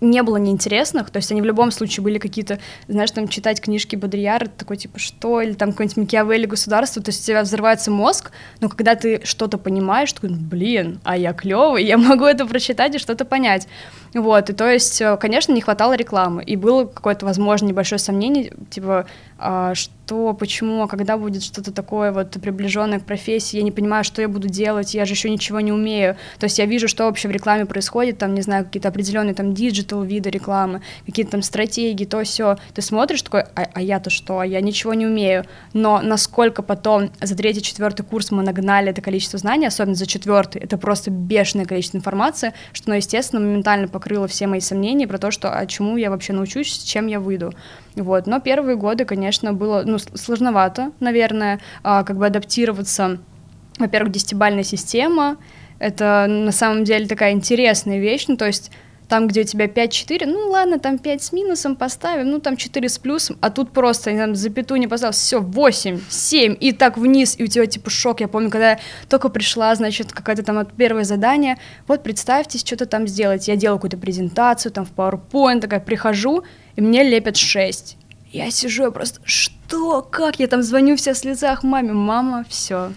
не 0.00 0.22
было 0.22 0.36
неинтересных, 0.36 1.10
то 1.10 1.16
есть 1.16 1.30
они 1.32 1.42
в 1.42 1.44
любом 1.44 1.70
случае 1.70 2.04
были 2.04 2.18
какие-то, 2.18 2.58
знаешь, 2.88 3.10
там 3.10 3.26
читать 3.28 3.60
книжки 3.60 3.96
Бодрияра, 3.96 4.46
такой 4.46 4.76
типа 4.76 4.98
что, 4.98 5.40
или 5.40 5.54
там 5.54 5.72
какой-нибудь 5.72 5.96
Макиавелли 5.96 6.46
государство, 6.46 7.02
то 7.02 7.10
есть 7.10 7.22
у 7.22 7.26
тебя 7.26 7.42
взрывается 7.42 7.90
мозг, 7.90 8.30
но 8.60 8.68
когда 8.68 8.94
ты 8.94 9.20
что-то 9.24 9.58
понимаешь, 9.58 10.12
такой, 10.12 10.30
блин, 10.30 11.00
а 11.04 11.16
я 11.16 11.32
клевый, 11.32 11.84
я 11.84 11.98
могу 11.98 12.24
это 12.24 12.46
прочитать 12.46 12.94
и 12.94 12.98
что-то 12.98 13.24
понять. 13.24 13.66
Вот, 14.14 14.48
и 14.50 14.52
то 14.52 14.70
есть, 14.70 15.02
э, 15.02 15.16
конечно, 15.18 15.52
не 15.52 15.60
хватало 15.60 15.94
рекламы, 15.94 16.42
и 16.42 16.56
было 16.56 16.84
какое-то, 16.84 17.26
возможно, 17.26 17.66
небольшое 17.66 17.98
сомнение, 17.98 18.52
типа, 18.70 19.06
что, 19.74 20.32
почему, 20.34 20.82
а 20.82 20.88
когда 20.88 21.18
будет 21.18 21.42
что-то 21.42 21.72
такое 21.72 22.12
вот 22.12 22.30
приближенное 22.30 23.00
к 23.00 23.04
профессии, 23.04 23.56
я 23.56 23.62
не 23.62 23.72
понимаю, 23.72 24.04
что 24.04 24.22
я 24.22 24.28
буду 24.28 24.48
делать, 24.48 24.94
я 24.94 25.04
же 25.04 25.12
еще 25.12 25.28
ничего 25.28 25.60
не 25.60 25.72
умею. 25.72 26.16
То 26.38 26.44
есть 26.44 26.58
я 26.58 26.64
вижу, 26.64 26.88
что 26.88 27.04
вообще 27.04 27.28
в 27.28 27.32
рекламе 27.32 27.66
происходит, 27.66 28.18
там, 28.18 28.34
не 28.34 28.42
знаю, 28.42 28.64
какие-то 28.64 28.88
определенные 28.88 29.34
там 29.34 29.52
диджитал 29.52 30.02
виды 30.02 30.30
рекламы, 30.30 30.80
какие-то 31.04 31.32
там 31.32 31.42
стратегии, 31.42 32.04
то 32.04 32.22
все. 32.24 32.56
Ты 32.72 32.82
смотришь 32.82 33.22
такой, 33.22 33.42
а, 33.42 33.68
а 33.74 33.82
я-то 33.82 34.08
что, 34.08 34.42
я 34.42 34.60
ничего 34.60 34.94
не 34.94 35.06
умею. 35.06 35.44
Но 35.72 36.00
насколько 36.00 36.62
потом 36.62 37.10
за 37.20 37.36
третий, 37.36 37.62
четвертый 37.62 38.04
курс 38.04 38.30
мы 38.30 38.42
нагнали 38.42 38.90
это 38.90 39.02
количество 39.02 39.38
знаний, 39.38 39.66
особенно 39.66 39.96
за 39.96 40.06
четвертый, 40.06 40.62
это 40.62 40.78
просто 40.78 41.10
бешеное 41.10 41.66
количество 41.66 41.98
информации, 41.98 42.54
что, 42.72 42.90
ну, 42.90 42.96
естественно, 42.96 43.40
моментально 43.42 43.88
покрыло 43.88 44.28
все 44.28 44.46
мои 44.46 44.60
сомнения 44.60 45.06
про 45.06 45.18
то, 45.18 45.30
что, 45.30 45.52
а 45.52 45.66
чему 45.66 45.96
я 45.96 46.10
вообще 46.10 46.32
научусь, 46.32 46.72
с 46.72 46.82
чем 46.84 47.06
я 47.06 47.20
выйду. 47.20 47.52
Вот. 47.96 48.26
Но 48.26 48.40
первые 48.40 48.76
годы, 48.76 49.04
конечно, 49.04 49.52
было 49.52 49.82
ну, 49.84 49.98
сложновато, 49.98 50.92
наверное, 51.00 51.60
а, 51.82 52.04
как 52.04 52.18
бы 52.18 52.26
адаптироваться. 52.26 53.18
Во-первых, 53.78 54.12
десятибальная 54.12 54.62
система, 54.62 55.36
это 55.78 56.26
на 56.28 56.52
самом 56.52 56.84
деле 56.84 57.06
такая 57.06 57.32
интересная 57.32 57.98
вещь, 57.98 58.26
ну, 58.28 58.36
то 58.36 58.46
есть 58.46 58.70
там, 59.08 59.28
где 59.28 59.42
у 59.42 59.44
тебя 59.44 59.66
5-4, 59.66 60.26
ну 60.26 60.50
ладно, 60.50 60.78
там 60.78 60.98
5 60.98 61.22
с 61.22 61.32
минусом 61.32 61.76
поставим, 61.76 62.30
ну 62.30 62.40
там 62.40 62.56
4 62.56 62.88
с 62.88 62.98
плюсом, 62.98 63.38
а 63.40 63.50
тут 63.50 63.70
просто, 63.70 64.10
я 64.10 64.18
там 64.18 64.34
запятую 64.34 64.80
не 64.80 64.88
поставил, 64.88 65.12
все, 65.12 65.40
8, 65.40 66.00
7, 66.08 66.56
и 66.58 66.72
так 66.72 66.98
вниз, 66.98 67.36
и 67.38 67.44
у 67.44 67.46
тебя 67.46 67.66
типа 67.66 67.90
шок. 67.90 68.20
Я 68.20 68.28
помню, 68.28 68.50
когда 68.50 68.70
я 68.72 68.78
только 69.08 69.28
пришла, 69.28 69.74
значит, 69.74 70.12
какое-то 70.12 70.42
там 70.42 70.66
первое 70.66 71.04
задание, 71.04 71.58
вот 71.86 72.02
представьте, 72.02 72.58
что-то 72.58 72.86
там 72.86 73.06
сделать. 73.06 73.48
Я 73.48 73.56
делаю 73.56 73.78
какую-то 73.78 73.98
презентацию, 73.98 74.72
там 74.72 74.84
в 74.84 74.92
PowerPoint, 74.92 75.60
такая 75.60 75.80
прихожу, 75.80 76.44
и 76.74 76.80
мне 76.80 77.02
лепят 77.02 77.36
6. 77.36 77.96
Я 78.32 78.50
сижу, 78.50 78.84
я 78.84 78.90
просто, 78.90 79.20
что, 79.24 80.02
как? 80.02 80.40
Я 80.40 80.46
там 80.46 80.62
звоню 80.62 80.96
вся 80.96 81.14
в 81.14 81.18
слезах 81.18 81.62
маме, 81.62 81.92
мама, 81.92 82.44
все, 82.48 82.92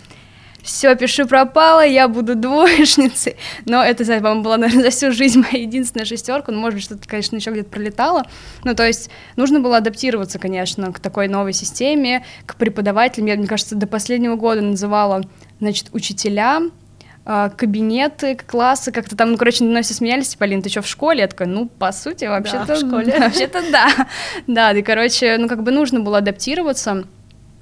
все, 0.69 0.95
пишу 0.95 1.27
пропало, 1.27 1.83
я 1.83 2.07
буду 2.07 2.35
двоечницей. 2.35 3.37
Но 3.65 3.83
это, 3.83 4.05
по-моему, 4.05 4.43
была, 4.43 4.57
наверное, 4.57 4.83
за 4.83 4.89
всю 4.91 5.11
жизнь 5.11 5.41
моя 5.41 5.63
единственная 5.63 6.05
шестерка. 6.05 6.51
Ну, 6.51 6.59
может 6.59 6.75
быть, 6.75 6.83
что-то, 6.83 7.07
конечно, 7.07 7.35
еще 7.35 7.49
где-то 7.49 7.69
пролетало. 7.69 8.25
Ну, 8.63 8.75
то 8.75 8.85
есть 8.85 9.09
нужно 9.35 9.59
было 9.59 9.77
адаптироваться, 9.77 10.37
конечно, 10.37 10.93
к 10.93 10.99
такой 10.99 11.27
новой 11.27 11.53
системе, 11.53 12.23
к 12.45 12.55
преподавателям. 12.55 13.27
Я, 13.27 13.35
мне 13.35 13.47
кажется, 13.47 13.75
до 13.75 13.87
последнего 13.87 14.35
года 14.35 14.61
называла, 14.61 15.23
значит, 15.59 15.87
учителя, 15.91 16.61
а, 17.25 17.49
кабинеты, 17.49 18.35
классы, 18.35 18.91
как-то 18.91 19.15
там, 19.15 19.31
ну, 19.31 19.37
короче, 19.37 19.63
на 19.63 19.81
все 19.81 19.95
смеялись, 19.95 20.29
типа, 20.29 20.45
Алин, 20.45 20.61
ты 20.61 20.69
что, 20.69 20.83
в 20.83 20.87
школе? 20.87 21.21
Я 21.21 21.27
такая, 21.27 21.47
ну, 21.47 21.67
по 21.67 21.91
сути, 21.91 22.25
вообще-то... 22.25 22.65
Да, 22.67 22.75
в 22.75 22.77
школе. 22.77 23.15
Вообще-то 23.19 23.63
да. 23.71 23.87
Да, 24.45 24.71
и, 24.71 24.83
короче, 24.83 25.37
ну, 25.37 25.47
как 25.47 25.63
бы 25.63 25.71
нужно 25.71 25.99
было 25.99 26.19
адаптироваться, 26.19 27.05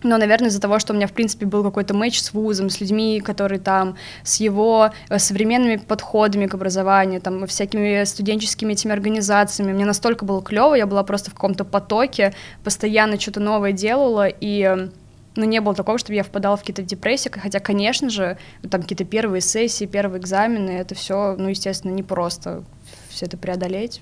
но, 0.04 0.18
наверное, 0.18 0.50
из-за 0.50 0.62
того, 0.62 0.80
что 0.80 0.94
у 0.94 0.96
меня, 0.96 1.08
в 1.08 1.12
принципе, 1.12 1.46
был 1.46 1.64
какой-то 1.64 1.94
матч 1.94 2.20
с 2.20 2.34
вузом, 2.34 2.70
с 2.70 2.80
людьми, 2.80 3.20
которые 3.20 3.60
там, 3.60 3.96
с 4.24 4.40
его 4.40 4.92
э, 5.10 5.20
современными 5.20 5.78
подходами 5.78 6.46
к 6.46 6.54
образованию, 6.54 7.20
там, 7.20 7.48
всякими 7.48 8.04
студенческими 8.04 8.74
этими 8.74 8.94
организациями, 8.94 9.74
мне 9.74 9.86
настолько 9.86 10.24
было 10.24 10.42
клево, 10.42 10.76
я 10.76 10.86
была 10.86 11.04
просто 11.04 11.32
в 11.32 11.34
каком-то 11.34 11.66
потоке, 11.66 12.34
постоянно 12.64 13.20
что-то 13.20 13.40
новое 13.40 13.72
делала, 13.72 14.28
и 14.28 14.90
ну, 15.36 15.46
не 15.46 15.62
было 15.62 15.76
такого, 15.76 15.98
чтобы 15.98 16.16
я 16.16 16.24
впадала 16.24 16.58
в 16.58 16.62
какие-то 16.62 16.82
депрессии, 16.84 17.30
хотя, 17.30 17.60
конечно 17.60 18.10
же, 18.10 18.38
там 18.70 18.82
какие-то 18.82 19.06
первые 19.06 19.42
сессии, 19.42 19.86
первые 19.86 20.20
экзамены, 20.20 20.72
это 20.72 20.96
все, 20.96 21.36
ну, 21.38 21.50
естественно, 21.50 21.92
не 21.92 22.04
просто 22.04 22.64
все 23.10 23.26
это 23.26 23.38
преодолеть. 23.38 24.02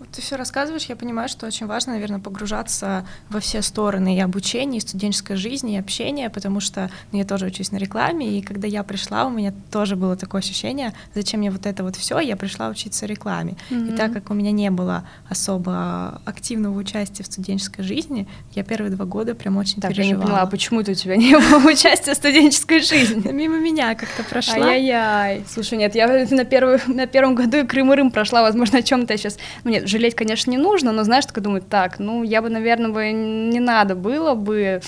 Вот 0.00 0.08
ты 0.10 0.20
все 0.22 0.36
рассказываешь, 0.36 0.86
я 0.86 0.96
понимаю, 0.96 1.28
что 1.28 1.46
очень 1.46 1.66
важно, 1.66 1.92
наверное, 1.92 2.18
погружаться 2.18 3.06
во 3.30 3.38
все 3.38 3.62
стороны 3.62 4.16
и 4.16 4.20
обучения, 4.20 4.78
и 4.78 4.80
студенческой 4.80 5.36
жизни, 5.36 5.74
и 5.74 5.78
общения, 5.78 6.30
потому 6.30 6.58
что 6.58 6.90
ну, 7.12 7.18
я 7.18 7.24
тоже 7.24 7.46
учусь 7.46 7.70
на 7.70 7.76
рекламе, 7.76 8.38
и 8.38 8.42
когда 8.42 8.66
я 8.66 8.82
пришла, 8.82 9.26
у 9.26 9.30
меня 9.30 9.52
тоже 9.70 9.94
было 9.94 10.16
такое 10.16 10.40
ощущение, 10.40 10.94
зачем 11.14 11.40
мне 11.40 11.50
вот 11.52 11.66
это 11.66 11.84
вот 11.84 11.94
все, 11.94 12.18
я 12.18 12.36
пришла 12.36 12.68
учиться 12.68 13.06
рекламе. 13.06 13.54
Mm-hmm. 13.70 13.94
И 13.94 13.96
так 13.96 14.12
как 14.12 14.30
у 14.30 14.34
меня 14.34 14.50
не 14.50 14.70
было 14.70 15.06
особо 15.28 16.20
активного 16.24 16.76
участия 16.76 17.22
в 17.22 17.26
студенческой 17.26 17.82
жизни, 17.82 18.26
я 18.52 18.64
первые 18.64 18.90
два 18.90 19.04
года 19.04 19.36
прям 19.36 19.56
очень 19.56 19.80
так, 19.80 19.92
переживала. 19.92 20.10
я 20.10 20.16
не 20.16 20.22
поняла, 20.22 20.42
а 20.42 20.46
почему-то 20.46 20.90
у 20.90 20.94
тебя 20.94 21.16
не 21.16 21.36
было 21.36 21.58
участия 21.72 22.14
в 22.14 22.16
студенческой 22.16 22.80
жизни? 22.80 23.30
Мимо 23.30 23.58
меня 23.58 23.94
как-то 23.94 24.24
прошла. 24.24 24.54
Ай-яй-яй. 24.54 25.44
Слушай, 25.48 25.78
нет, 25.78 25.94
я 25.94 26.08
на, 26.08 26.44
первом 26.44 27.34
году 27.36 27.58
и 27.58 27.62
Крым 27.64 27.92
и 27.92 27.96
Рым 27.96 28.10
прошла, 28.10 28.42
возможно, 28.42 28.78
о 28.78 28.82
чем-то 28.82 29.12
я 29.12 29.18
сейчас... 29.18 29.38
Ну, 29.62 29.70
нет, 29.70 29.83
жалеть, 29.84 30.14
конечно, 30.14 30.50
не 30.50 30.58
нужно, 30.58 30.92
но, 30.92 31.04
знаешь, 31.04 31.26
такой 31.26 31.42
думаю, 31.42 31.62
так, 31.62 31.98
ну, 31.98 32.22
я 32.22 32.42
бы, 32.42 32.48
наверное, 32.48 32.90
бы 32.90 33.12
не 33.12 33.60
надо 33.60 33.94
было 33.94 34.34
бы, 34.34 34.80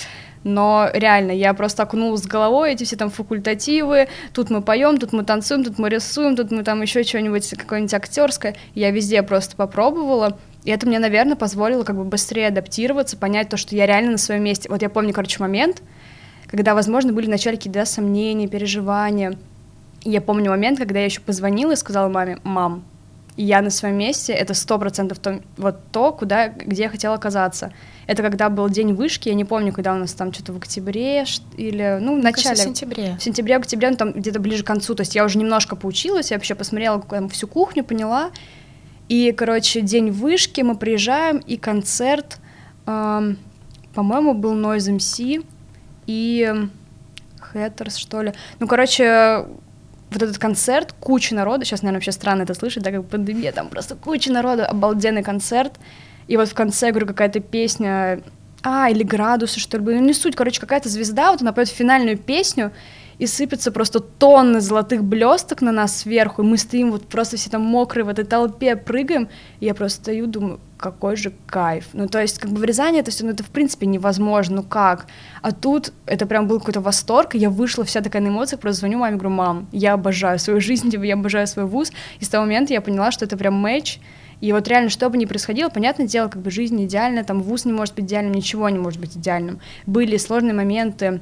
но 0.45 0.89
реально, 0.93 1.33
я 1.33 1.55
просто 1.55 1.83
окунулась 1.83 2.23
с 2.23 2.27
головой, 2.27 2.73
эти 2.73 2.85
все 2.85 2.97
там 2.97 3.11
факультативы, 3.11 4.09
тут 4.33 4.51
мы 4.51 4.63
поем, 4.63 4.99
тут 4.99 5.13
мы 5.13 5.25
танцуем, 5.25 5.65
тут 5.65 5.79
мы 5.79 5.89
рисуем, 5.89 6.37
тут 6.37 6.51
мы 6.51 6.63
там 6.63 6.83
еще 6.83 7.03
что-нибудь, 7.03 7.51
какое-нибудь 7.51 7.95
актерское, 7.95 8.55
я 8.75 8.91
везде 8.91 9.23
просто 9.23 9.57
попробовала, 9.57 10.39
и 10.67 10.71
это 10.71 10.87
мне, 10.87 10.99
наверное, 10.99 11.37
позволило 11.37 11.85
как 11.85 11.97
бы 11.97 12.05
быстрее 12.05 12.49
адаптироваться, 12.49 13.17
понять 13.17 13.49
то, 13.49 13.57
что 13.57 13.77
я 13.77 13.87
реально 13.87 14.13
на 14.13 14.19
своем 14.19 14.43
месте. 14.43 14.69
Вот 14.69 14.83
я 14.83 14.91
помню, 14.91 15.13
короче, 15.13 15.41
момент, 15.41 15.81
когда, 16.49 16.75
возможно, 16.75 17.13
были 17.13 17.27
вначале 17.27 17.57
какие-то 17.57 17.81
да, 17.81 17.87
сомнения, 17.87 18.49
переживания. 18.49 19.39
И 20.03 20.11
я 20.11 20.21
помню 20.21 20.51
момент, 20.51 20.79
когда 20.79 20.99
я 20.99 21.05
еще 21.05 21.21
позвонила 21.21 21.73
и 21.73 21.77
сказала 21.77 22.09
маме, 22.09 22.39
мам, 22.43 22.83
я 23.37 23.61
на 23.61 23.71
своем 23.71 23.97
месте, 23.97 24.33
это 24.33 24.55
сто 24.55 24.79
процентов 24.79 25.19
то, 25.19 25.41
вот 25.57 25.77
то, 25.93 26.13
куда, 26.13 26.49
где 26.49 26.85
я 26.85 26.89
хотела 26.89 27.15
оказаться. 27.15 27.73
Это 28.07 28.23
когда 28.23 28.49
был 28.49 28.69
день 28.69 28.95
вышки, 28.95 29.29
я 29.29 29.35
не 29.35 29.45
помню, 29.45 29.73
когда 29.73 29.93
у 29.93 29.97
нас 29.97 30.13
там 30.15 30.33
что-то 30.33 30.53
в 30.53 30.57
октябре 30.57 31.25
или, 31.57 31.99
ну, 32.01 32.19
в 32.19 32.23
начале. 32.23 32.57
В 32.57 32.59
сентябре. 32.59 33.17
В 33.19 33.23
сентябре, 33.23 33.57
октябре, 33.57 33.91
ну, 33.91 33.97
там 33.97 34.13
где-то 34.13 34.41
ближе 34.41 34.63
к 34.63 34.67
концу, 34.67 34.95
то 34.95 35.03
есть 35.03 35.15
я 35.15 35.25
уже 35.25 35.39
немножко 35.39 35.77
поучилась, 35.77 36.31
я 36.31 36.37
вообще 36.37 36.55
посмотрела 36.55 37.03
там, 37.03 37.29
всю 37.29 37.47
кухню, 37.47 37.85
поняла, 37.85 38.31
и, 39.09 39.33
короче, 39.33 39.83
день 39.83 40.11
вышки, 40.11 40.63
мы 40.63 40.77
приезжаем, 40.77 41.39
и 41.39 41.57
концерт, 41.57 42.39
эм, 42.87 43.39
по-моему, 43.95 44.35
был 44.35 44.55
Noise 44.55 44.97
MC 44.97 45.45
и 46.07 46.55
Хэттерс, 47.41 47.97
что 47.97 48.23
ли. 48.23 48.33
Ну, 48.59 48.67
короче, 48.67 49.47
вот 50.17 50.23
этот 50.23 50.39
концерт, 50.39 50.95
куча 50.99 51.35
народа, 51.35 51.65
сейчас, 51.65 51.83
наверное, 51.83 51.99
вообще 51.99 52.13
странно 52.13 52.43
это 52.43 52.55
слышать, 52.55 52.83
да, 52.83 52.91
как 52.91 53.07
пандемия, 53.07 53.53
там 53.53 53.69
просто 53.69 53.95
куча 53.95 54.33
народа, 54.33 54.67
обалденный 54.67 55.23
концерт, 55.23 55.75
и 56.27 56.37
вот 56.37 56.49
в 56.49 56.55
конце, 56.55 56.91
говорю, 56.91 57.07
какая-то 57.07 57.41
песня, 57.41 58.23
а, 58.63 58.91
или 58.91 59.03
градусы, 59.03 59.61
что 59.61 59.79
ли, 59.79 59.85
ну 59.85 60.01
не 60.01 60.15
суть, 60.15 60.35
короче, 60.35 60.61
какая-то 60.61 60.89
звезда, 60.89 61.31
вот 61.31 61.43
она 61.43 61.53
поет 61.53 61.69
финальную 61.69 62.19
песню, 62.19 62.73
и 63.19 63.27
сыпятся 63.27 63.73
просто 63.73 64.01
тонны 64.01 64.61
золотых 64.61 65.03
блесток 65.05 65.63
на 65.63 65.73
нас 65.73 65.99
сверху, 65.99 66.43
и 66.43 66.47
мы 66.47 66.59
стоим 66.59 66.91
вот 66.91 67.07
просто 67.07 67.37
все 67.37 67.51
там 67.51 67.63
мокрые 67.63 68.05
в 68.05 68.09
этой 68.09 68.25
толпе, 68.25 68.77
прыгаем, 68.77 69.29
и 69.61 69.67
я 69.67 69.75
просто 69.75 70.03
стою, 70.03 70.27
думаю, 70.27 70.61
какой 70.77 71.17
же 71.17 71.33
кайф. 71.47 71.87
Ну, 71.95 72.07
то 72.07 72.21
есть, 72.21 72.39
как 72.39 72.51
бы 72.51 72.59
в 72.59 72.65
Рязани 72.65 73.01
это 73.01 73.11
все, 73.11 73.25
ну, 73.25 73.31
это 73.31 73.43
в 73.43 73.51
принципе 73.51 73.87
невозможно, 73.87 74.57
ну 74.57 74.63
как? 74.63 75.07
А 75.41 75.53
тут 75.53 75.93
это 76.05 76.27
прям 76.27 76.47
был 76.47 76.59
какой-то 76.59 76.81
восторг, 76.81 77.35
и 77.35 77.39
я 77.39 77.49
вышла 77.49 77.85
вся 77.85 78.03
такая 78.03 78.23
на 78.23 78.29
эмоциях, 78.29 78.61
просто 78.61 78.81
звоню 78.81 78.99
маме, 78.99 79.17
говорю, 79.17 79.35
мам, 79.35 79.69
я 79.73 79.95
обожаю 79.95 80.39
свою 80.39 80.61
жизнь, 80.61 80.91
типа, 80.91 81.03
я 81.03 81.15
обожаю 81.15 81.47
свой 81.47 81.65
вуз, 81.65 81.93
и 82.21 82.25
с 82.25 82.29
того 82.29 82.45
момента 82.45 82.75
я 82.75 82.81
поняла, 82.81 83.11
что 83.11 83.25
это 83.25 83.37
прям 83.37 83.55
матч, 83.55 84.01
и 84.41 84.53
вот 84.53 84.69
реально, 84.69 84.91
что 84.91 85.09
бы 85.09 85.17
ни 85.17 85.25
происходило, 85.25 85.71
понятное 85.71 86.07
дело, 86.07 86.29
как 86.29 86.43
бы 86.43 86.51
жизнь 86.51 86.85
идеальная, 86.85 87.25
там 87.25 87.41
вуз 87.41 87.65
не 87.65 87.73
может 87.73 87.95
быть 87.95 88.05
идеальным, 88.05 88.35
ничего 88.35 88.69
не 88.69 88.79
может 88.79 89.01
быть 89.01 89.17
идеальным. 89.17 89.61
Были 89.87 90.19
сложные 90.19 90.53
моменты, 90.53 91.21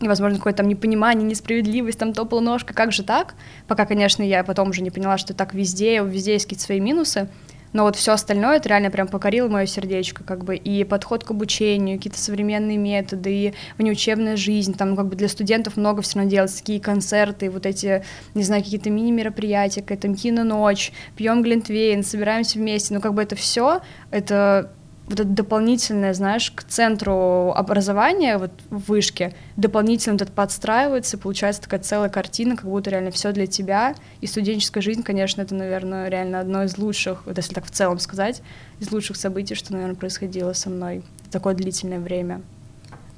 и, 0.00 0.08
возможно, 0.08 0.38
какое-то 0.38 0.58
там 0.58 0.68
непонимание, 0.68 1.26
несправедливость, 1.26 1.98
там 1.98 2.12
топала 2.12 2.40
ножка, 2.40 2.74
как 2.74 2.92
же 2.92 3.02
так? 3.02 3.34
Пока, 3.68 3.86
конечно, 3.86 4.22
я 4.22 4.42
потом 4.44 4.70
уже 4.70 4.82
не 4.82 4.90
поняла, 4.90 5.18
что 5.18 5.34
так 5.34 5.54
везде, 5.54 6.02
везде 6.02 6.32
есть 6.32 6.46
какие-то 6.46 6.64
свои 6.64 6.80
минусы, 6.80 7.28
но 7.74 7.82
вот 7.82 7.96
все 7.96 8.12
остальное 8.12 8.58
это 8.58 8.68
реально 8.68 8.90
прям 8.90 9.08
покорило 9.08 9.48
мое 9.48 9.66
сердечко, 9.66 10.22
как 10.22 10.44
бы. 10.44 10.54
И 10.54 10.84
подход 10.84 11.24
к 11.24 11.32
обучению, 11.32 11.98
какие-то 11.98 12.18
современные 12.18 12.78
методы, 12.78 13.32
и 13.34 13.54
внеучебная 13.78 14.36
жизнь, 14.36 14.74
там 14.74 14.96
как 14.96 15.08
бы 15.08 15.16
для 15.16 15.28
студентов 15.28 15.76
много 15.76 16.00
все 16.00 16.18
равно 16.18 16.30
делать, 16.30 16.56
такие 16.56 16.80
концерты, 16.80 17.50
вот 17.50 17.66
эти, 17.66 18.04
не 18.34 18.44
знаю, 18.44 18.62
какие-то 18.62 18.90
мини-мероприятия, 18.90 19.82
какая-то 19.82 20.14
кино-ночь, 20.14 20.92
пьем 21.16 21.42
глинтвейн, 21.42 22.04
собираемся 22.04 22.58
вместе, 22.58 22.94
ну 22.94 23.00
как 23.00 23.12
бы 23.12 23.22
это 23.22 23.34
все, 23.34 23.80
это 24.12 24.72
вот 25.06 25.20
это 25.20 25.28
дополнительное, 25.28 26.14
знаешь, 26.14 26.50
к 26.50 26.64
центру 26.64 27.52
образования, 27.54 28.38
вот 28.38 28.52
в 28.70 28.88
вышке, 28.88 29.34
дополнительно 29.56 30.14
вот 30.14 30.22
это 30.22 30.32
подстраивается, 30.32 31.18
получается 31.18 31.62
такая 31.62 31.80
целая 31.80 32.08
картина, 32.08 32.56
как 32.56 32.66
будто 32.66 32.90
реально 32.90 33.10
все 33.10 33.32
для 33.32 33.46
тебя. 33.46 33.94
И 34.20 34.26
студенческая 34.26 34.80
жизнь, 34.80 35.02
конечно, 35.02 35.42
это, 35.42 35.54
наверное, 35.54 36.08
реально 36.08 36.40
одно 36.40 36.64
из 36.64 36.78
лучших, 36.78 37.26
вот 37.26 37.36
если 37.36 37.52
так 37.52 37.66
в 37.66 37.70
целом 37.70 37.98
сказать, 37.98 38.42
из 38.80 38.90
лучших 38.90 39.16
событий, 39.16 39.54
что, 39.54 39.72
наверное, 39.72 39.96
происходило 39.96 40.54
со 40.54 40.70
мной 40.70 41.02
в 41.24 41.30
такое 41.30 41.54
длительное 41.54 42.00
время. 42.00 42.40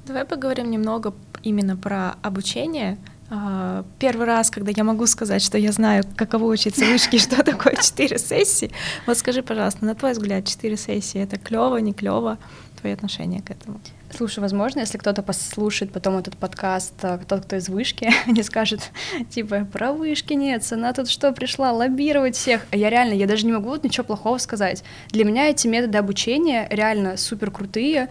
Давай 0.05 0.25
поговорим 0.25 0.71
немного 0.71 1.13
именно 1.43 1.77
про 1.77 2.15
обучение. 2.21 2.97
А, 3.29 3.83
первый 3.99 4.25
раз, 4.25 4.49
когда 4.49 4.71
я 4.75 4.83
могу 4.83 5.05
сказать, 5.05 5.41
что 5.41 5.57
я 5.57 5.71
знаю, 5.71 6.03
каково 6.15 6.45
учиться 6.45 6.85
в 6.85 6.89
вышке, 6.89 7.17
что 7.17 7.43
такое 7.43 7.75
четыре 7.81 8.17
сессии. 8.17 8.71
Вот 9.05 9.17
скажи, 9.17 9.43
пожалуйста, 9.43 9.85
на 9.85 9.95
твой 9.95 10.13
взгляд, 10.13 10.45
четыре 10.45 10.77
сессии 10.77 11.21
это 11.21 11.37
клево, 11.37 11.77
не 11.77 11.93
клево? 11.93 12.37
Твое 12.79 12.93
отношение 12.93 13.41
к 13.41 13.51
этому? 13.51 13.81
Слушай, 14.15 14.39
возможно, 14.39 14.79
если 14.79 14.97
кто-то 14.97 15.21
послушает 15.21 15.91
потом 15.91 16.15
этот 16.17 16.37
подкаст, 16.37 16.93
а, 17.01 17.17
тот, 17.17 17.45
кто 17.45 17.57
из 17.57 17.67
вышки, 17.67 18.09
не 18.27 18.43
скажет, 18.43 18.91
типа, 19.29 19.65
про 19.65 19.91
вышки 19.91 20.33
нет, 20.33 20.63
она 20.71 20.93
тут 20.93 21.09
что, 21.09 21.33
пришла 21.33 21.73
лоббировать 21.73 22.37
всех? 22.37 22.65
А 22.71 22.77
я 22.77 22.89
реально, 22.89 23.13
я 23.13 23.27
даже 23.27 23.45
не 23.45 23.51
могу 23.51 23.75
ничего 23.75 24.05
плохого 24.05 24.37
сказать. 24.37 24.85
Для 25.09 25.25
меня 25.25 25.49
эти 25.49 25.67
методы 25.67 25.97
обучения 25.97 26.67
реально 26.71 27.17
супер 27.17 27.51
крутые, 27.51 28.09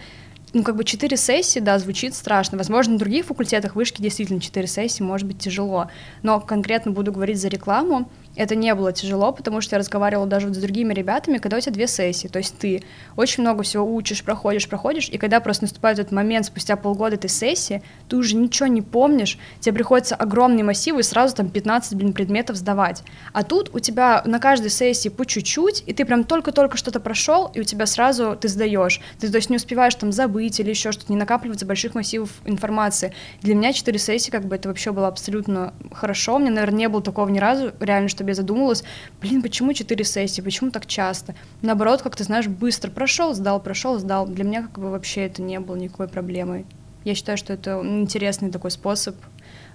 ну, 0.56 0.62
как 0.62 0.76
бы 0.76 0.84
четыре 0.84 1.18
сессии, 1.18 1.60
да, 1.60 1.78
звучит 1.78 2.14
страшно. 2.14 2.56
Возможно, 2.56 2.94
на 2.94 2.98
других 2.98 3.26
факультетах 3.26 3.76
вышки 3.76 4.00
действительно 4.00 4.40
четыре 4.40 4.66
сессии 4.66 5.02
может 5.02 5.28
быть 5.28 5.38
тяжело. 5.38 5.90
Но 6.22 6.40
конкретно 6.40 6.92
буду 6.92 7.12
говорить 7.12 7.38
за 7.38 7.48
рекламу 7.48 8.10
это 8.36 8.54
не 8.54 8.74
было 8.74 8.92
тяжело, 8.92 9.32
потому 9.32 9.60
что 9.60 9.74
я 9.74 9.78
разговаривала 9.78 10.26
даже 10.26 10.48
вот 10.48 10.56
с 10.56 10.58
другими 10.58 10.94
ребятами, 10.94 11.38
когда 11.38 11.56
у 11.56 11.60
тебя 11.60 11.72
две 11.72 11.86
сессии, 11.86 12.28
то 12.28 12.38
есть 12.38 12.58
ты 12.58 12.82
очень 13.16 13.42
много 13.42 13.62
всего 13.62 13.84
учишь, 13.84 14.22
проходишь, 14.22 14.68
проходишь, 14.68 15.08
и 15.08 15.18
когда 15.18 15.40
просто 15.40 15.64
наступает 15.64 15.98
этот 15.98 16.12
момент 16.12 16.46
спустя 16.46 16.76
полгода 16.76 17.16
этой 17.16 17.30
сессии, 17.30 17.82
ты 18.08 18.16
уже 18.16 18.36
ничего 18.36 18.66
не 18.66 18.82
помнишь, 18.82 19.38
тебе 19.60 19.74
приходится 19.74 20.14
огромный 20.14 20.62
массив 20.62 20.96
и 20.98 21.02
сразу 21.02 21.34
там 21.34 21.48
15, 21.48 21.94
блин, 21.94 22.12
предметов 22.12 22.56
сдавать. 22.56 23.02
А 23.32 23.42
тут 23.42 23.74
у 23.74 23.78
тебя 23.78 24.22
на 24.24 24.38
каждой 24.38 24.70
сессии 24.70 25.08
по 25.08 25.24
чуть-чуть, 25.24 25.82
и 25.86 25.92
ты 25.92 26.04
прям 26.04 26.24
только-только 26.24 26.76
что-то 26.76 27.00
прошел, 27.00 27.50
и 27.54 27.60
у 27.60 27.64
тебя 27.64 27.86
сразу 27.86 28.36
ты 28.36 28.48
сдаешь. 28.48 29.00
Ты, 29.18 29.30
то 29.30 29.36
есть, 29.36 29.50
не 29.50 29.56
успеваешь 29.56 29.94
там 29.94 30.12
забыть 30.12 30.60
или 30.60 30.70
еще 30.70 30.92
что-то, 30.92 31.12
не 31.12 31.18
накапливаться 31.18 31.66
больших 31.66 31.94
массивов 31.94 32.30
информации. 32.44 33.14
Для 33.42 33.54
меня 33.54 33.72
четыре 33.72 33.98
сессии, 33.98 34.30
как 34.30 34.44
бы, 34.44 34.56
это 34.56 34.68
вообще 34.68 34.92
было 34.92 35.08
абсолютно 35.08 35.74
хорошо. 35.92 36.38
Меня, 36.38 36.50
наверное, 36.50 36.78
не 36.78 36.88
было 36.88 37.02
такого 37.02 37.28
ни 37.28 37.38
разу, 37.38 37.72
реально, 37.80 38.08
что 38.08 38.24
себе 38.26 38.34
задумалась, 38.34 38.84
блин, 39.20 39.42
почему 39.42 39.72
четыре 39.72 40.04
сессии, 40.04 40.40
почему 40.40 40.70
так 40.70 40.86
часто? 40.86 41.34
Наоборот, 41.62 42.02
как 42.02 42.16
ты 42.16 42.24
знаешь, 42.24 42.48
быстро 42.48 42.90
прошел, 42.90 43.34
сдал, 43.34 43.60
прошел, 43.60 43.98
сдал. 43.98 44.26
Для 44.26 44.44
меня 44.44 44.62
как 44.62 44.78
бы 44.78 44.90
вообще 44.90 45.26
это 45.26 45.42
не 45.42 45.60
было 45.60 45.76
никакой 45.76 46.08
проблемой. 46.08 46.66
Я 47.04 47.14
считаю, 47.14 47.38
что 47.38 47.52
это 47.52 47.80
интересный 47.84 48.50
такой 48.50 48.72
способ 48.72 49.14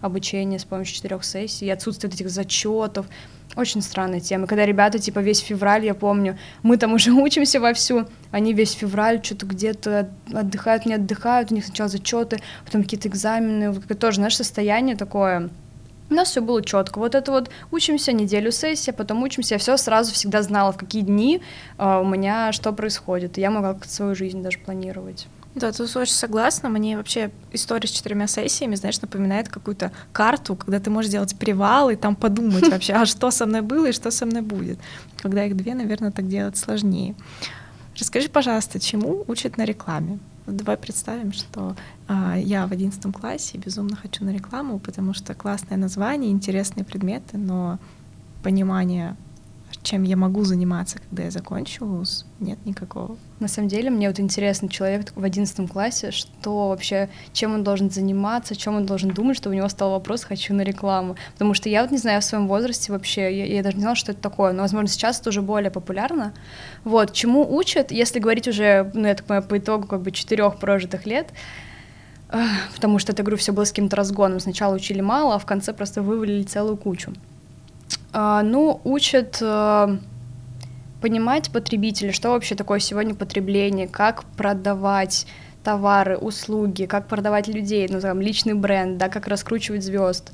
обучения 0.02 0.60
с 0.60 0.66
помощью 0.66 0.96
четырех 0.96 1.24
сессий 1.24 1.70
отсутствие 1.70 2.12
этих 2.12 2.30
зачетов. 2.30 3.06
Очень 3.56 3.82
странная 3.82 4.20
тема. 4.20 4.48
Когда 4.48 4.66
ребята, 4.66 5.00
типа, 5.00 5.20
весь 5.20 5.40
февраль, 5.40 5.86
я 5.86 5.94
помню, 5.94 6.38
мы 6.62 6.78
там 6.78 6.94
уже 6.94 7.12
учимся 7.14 7.62
вовсю, 7.62 8.06
они 8.32 8.54
весь 8.54 8.72
февраль 8.72 9.24
что-то 9.24 9.46
где-то 9.46 10.10
отдыхают, 10.34 10.86
не 10.86 10.96
отдыхают, 10.96 11.52
у 11.52 11.56
них 11.56 11.66
сначала 11.66 11.90
зачеты, 11.90 12.40
потом 12.66 12.84
какие-то 12.84 13.08
экзамены, 13.08 13.74
тоже, 13.96 14.18
знаешь, 14.18 14.36
состояние 14.36 14.98
такое 14.98 15.50
у 16.12 16.14
нас 16.14 16.30
все 16.30 16.42
было 16.42 16.62
четко. 16.64 17.00
Вот 17.00 17.16
это 17.16 17.32
вот 17.32 17.50
учимся 17.72 18.12
неделю 18.12 18.52
сессия, 18.52 18.92
потом 18.92 19.24
учимся. 19.24 19.56
Я 19.56 19.60
все 19.60 19.78
сразу 19.78 20.14
всегда 20.14 20.44
знала, 20.44 20.72
в 20.74 20.78
какие 20.78 21.02
дни 21.02 21.42
э, 21.78 22.00
у 22.00 22.06
меня 22.06 22.52
что 22.52 22.74
происходит. 22.74 23.38
И 23.38 23.42
я 23.42 23.50
могла 23.50 23.74
как-то 23.74 23.90
свою 23.90 24.14
жизнь 24.14 24.44
даже 24.44 24.60
планировать. 24.60 25.28
Да, 25.56 25.72
тут 25.72 25.96
очень 25.96 26.14
согласна. 26.14 26.70
Мне 26.70 26.98
вообще 26.98 27.32
история 27.52 27.88
с 27.88 27.92
четырьмя 27.92 28.28
сессиями, 28.28 28.76
знаешь, 28.76 29.02
напоминает 29.02 29.50
какую-то 29.50 29.92
карту, 30.14 30.56
когда 30.56 30.80
ты 30.80 30.90
можешь 30.90 31.12
делать 31.12 31.38
привал 31.38 31.90
и 31.90 31.96
там 31.96 32.16
подумать 32.16 32.68
вообще, 32.72 32.94
а 32.94 33.06
что 33.06 33.32
со 33.32 33.46
мной 33.46 33.62
было 33.62 33.88
и 33.88 33.92
что 33.92 34.12
со 34.12 34.26
мной 34.26 34.42
будет. 34.42 34.80
Когда 35.22 35.46
их 35.46 35.56
две, 35.58 35.76
наверное, 35.76 36.12
так 36.12 36.28
делать 36.28 36.58
сложнее. 36.58 37.16
Расскажи, 37.98 38.30
пожалуйста, 38.30 38.80
чему 38.80 39.26
учат 39.28 39.58
на 39.58 39.66
рекламе? 39.66 40.20
Давай 40.52 40.78
представим, 40.78 41.32
что 41.34 41.76
э, 42.08 42.42
я 42.44 42.68
в 42.68 42.72
одиннадцатом 42.72 43.14
классе 43.14 43.58
безумно 43.58 43.96
хочу 43.96 44.24
на 44.26 44.32
рекламу, 44.32 44.80
потому 44.80 45.14
что 45.14 45.34
классное 45.34 45.78
название, 45.78 46.32
интересные 46.32 46.84
предметы, 46.84 47.38
но 47.38 47.80
понимание 48.44 49.16
чем 49.84 50.04
я 50.04 50.16
могу 50.16 50.44
заниматься, 50.44 51.00
когда 51.00 51.24
я 51.24 51.32
закончу 51.32 51.86
вуз, 51.86 52.26
нет 52.40 52.64
никакого. 52.66 53.18
На 53.40 53.48
самом 53.48 53.68
деле, 53.68 53.90
мне 53.90 54.08
вот 54.08 54.20
интересно, 54.20 54.70
человек 54.70 55.12
в 55.16 55.24
одиннадцатом 55.24 55.68
классе, 55.68 56.12
что 56.12 56.70
вообще, 56.70 57.10
чем 57.34 57.54
он 57.54 57.64
должен 57.64 57.90
заниматься, 57.90 58.56
чем 58.56 58.76
он 58.76 58.86
должен 58.86 59.10
думать, 59.10 59.38
что 59.38 59.50
у 59.50 59.54
него 59.54 59.68
стал 59.70 59.92
вопрос 59.92 60.24
«хочу 60.24 60.54
на 60.54 60.62
рекламу». 60.62 61.16
Потому 61.34 61.54
что 61.54 61.70
я 61.70 61.82
вот 61.82 61.92
не 61.92 61.98
знаю 61.98 62.22
в 62.22 62.24
своем 62.24 62.48
возрасте 62.48 62.92
вообще, 62.92 63.36
я, 63.36 63.46
я 63.46 63.64
даже 63.64 63.78
не 63.78 63.82
знала, 63.82 63.96
что 63.96 64.12
это 64.12 64.22
такое, 64.22 64.52
но, 64.54 64.62
возможно, 64.62 64.88
сейчас 64.88 65.20
это 65.20 65.30
уже 65.30 65.42
более 65.42 65.72
популярно. 65.72 66.34
Вот, 66.84 67.14
чему 67.14 67.52
учат, 67.56 67.92
если 67.92 68.20
говорить 68.20 68.48
уже, 68.48 68.92
ну, 68.94 69.08
я 69.08 69.16
так 69.16 69.26
понимаю, 69.26 69.48
по 69.48 69.58
итогу 69.58 69.88
как 69.88 70.02
бы 70.02 70.12
четырех 70.12 70.58
прожитых 70.58 71.06
лет, 71.06 71.30
потому 72.76 73.00
что, 73.00 73.12
это, 73.12 73.24
говорю, 73.24 73.38
все 73.38 73.52
было 73.52 73.66
с 73.66 73.70
каким-то 73.72 73.96
разгоном. 73.96 74.40
Сначала 74.40 74.76
учили 74.76 75.02
мало, 75.02 75.36
а 75.36 75.40
в 75.40 75.46
конце 75.46 75.74
просто 75.74 76.02
вывалили 76.02 76.44
целую 76.44 76.78
кучу. 76.78 77.12
А, 78.14 78.44
ну, 78.44 78.82
учат 78.84 79.38
э, 79.42 79.98
понимать 81.02 81.52
потребителя, 81.52 82.12
что 82.12 82.30
вообще 82.30 82.56
такое 82.56 82.80
сегодня 82.80 83.16
потребление, 83.16 83.88
как 83.88 84.24
продавать 84.38 85.28
товары, 85.64 86.18
услуги, 86.18 86.86
как 86.86 87.08
продавать 87.08 87.48
людей, 87.48 87.88
ну, 87.90 88.02
там, 88.02 88.20
личный 88.20 88.54
бренд, 88.54 88.98
да, 88.98 89.10
как 89.10 89.28
раскручивать 89.28 89.84
звезд. 89.84 90.32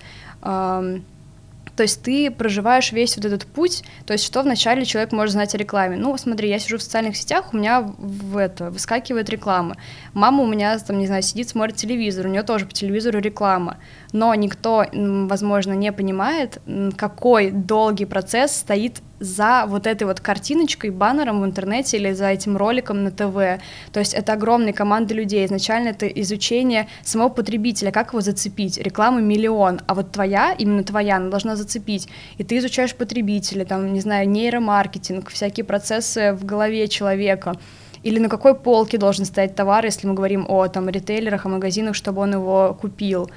То 1.77 1.83
есть 1.83 2.01
ты 2.01 2.31
проживаешь 2.31 2.91
весь 2.91 3.15
вот 3.17 3.25
этот 3.25 3.45
путь, 3.45 3.83
то 4.07 4.13
есть 4.13 4.25
что 4.25 4.41
вначале 4.41 4.83
человек 4.83 5.11
может 5.11 5.33
знать 5.33 5.53
о 5.53 5.59
рекламе. 5.59 5.95
Ну, 5.95 6.17
смотри, 6.17 6.49
я 6.49 6.57
сижу 6.57 6.79
в 6.79 6.81
социальных 6.81 7.15
сетях, 7.15 7.53
у 7.53 7.57
меня 7.57 7.81
в 7.81 8.37
это 8.37 8.71
выскакивает 8.71 9.29
реклама. 9.29 9.77
Мама 10.13 10.43
у 10.43 10.47
меня, 10.47 10.75
там, 10.79 10.97
не 10.97 11.05
знаю, 11.05 11.21
сидит, 11.21 11.49
смотрит 11.49 11.75
телевизор, 11.75 12.25
у 12.25 12.29
нее 12.29 12.41
тоже 12.41 12.65
по 12.65 12.73
телевизору 12.73 13.19
реклама. 13.19 13.77
Но 14.17 14.33
никто, 14.33 14.83
возможно, 14.93 15.73
не 15.73 15.91
понимает, 15.91 16.59
какой 16.97 17.51
долгий 17.51 18.05
процесс 18.05 18.51
стоит 18.51 19.03
за 19.19 19.65
вот 19.67 19.85
этой 19.85 20.05
вот 20.05 20.21
картиночкой, 20.21 20.89
баннером 20.89 21.41
в 21.41 21.45
интернете 21.45 21.97
или 21.97 22.13
за 22.13 22.29
этим 22.29 22.57
роликом 22.57 23.03
на 23.03 23.11
ТВ. 23.11 23.61
То 23.91 23.99
есть 23.99 24.15
это 24.15 24.33
огромная 24.33 24.73
команда 24.73 25.13
людей. 25.13 25.45
Изначально 25.45 25.89
это 25.89 26.07
изучение 26.07 26.87
самого 27.03 27.29
потребителя, 27.29 27.91
как 27.91 28.13
его 28.13 28.21
зацепить. 28.21 28.79
Рекламы 28.79 29.21
миллион, 29.21 29.81
а 29.85 29.93
вот 29.93 30.11
твоя, 30.11 30.55
именно 30.57 30.83
твоя, 30.83 31.17
она 31.17 31.29
должна 31.29 31.55
зацепить. 31.55 32.09
И 32.39 32.43
ты 32.43 32.57
изучаешь 32.57 32.95
потребителя, 32.95 33.65
там, 33.65 33.93
не 33.93 33.99
знаю, 34.01 34.27
нейромаркетинг, 34.27 35.29
всякие 35.29 35.63
процессы 35.63 36.33
в 36.33 36.43
голове 36.43 36.87
человека 36.87 37.53
или 38.01 38.19
на 38.19 38.29
какой 38.29 38.55
полке 38.55 38.97
должен 38.97 39.25
стоять 39.25 39.55
товар, 39.55 39.85
если 39.85 40.07
мы 40.07 40.15
говорим 40.15 40.45
о 40.49 40.67
там 40.67 40.89
ритейлерах, 40.89 41.45
о 41.45 41.49
магазинах, 41.49 41.93
чтобы 41.95 42.21
он 42.21 42.33
его 42.33 42.75
купил. 42.79 43.29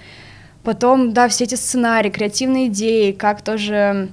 Потом, 0.62 1.12
да, 1.12 1.28
все 1.28 1.44
эти 1.44 1.54
сценарии, 1.54 2.10
креативные 2.10 2.66
идеи, 2.68 3.12
как 3.12 3.42
тоже 3.42 4.08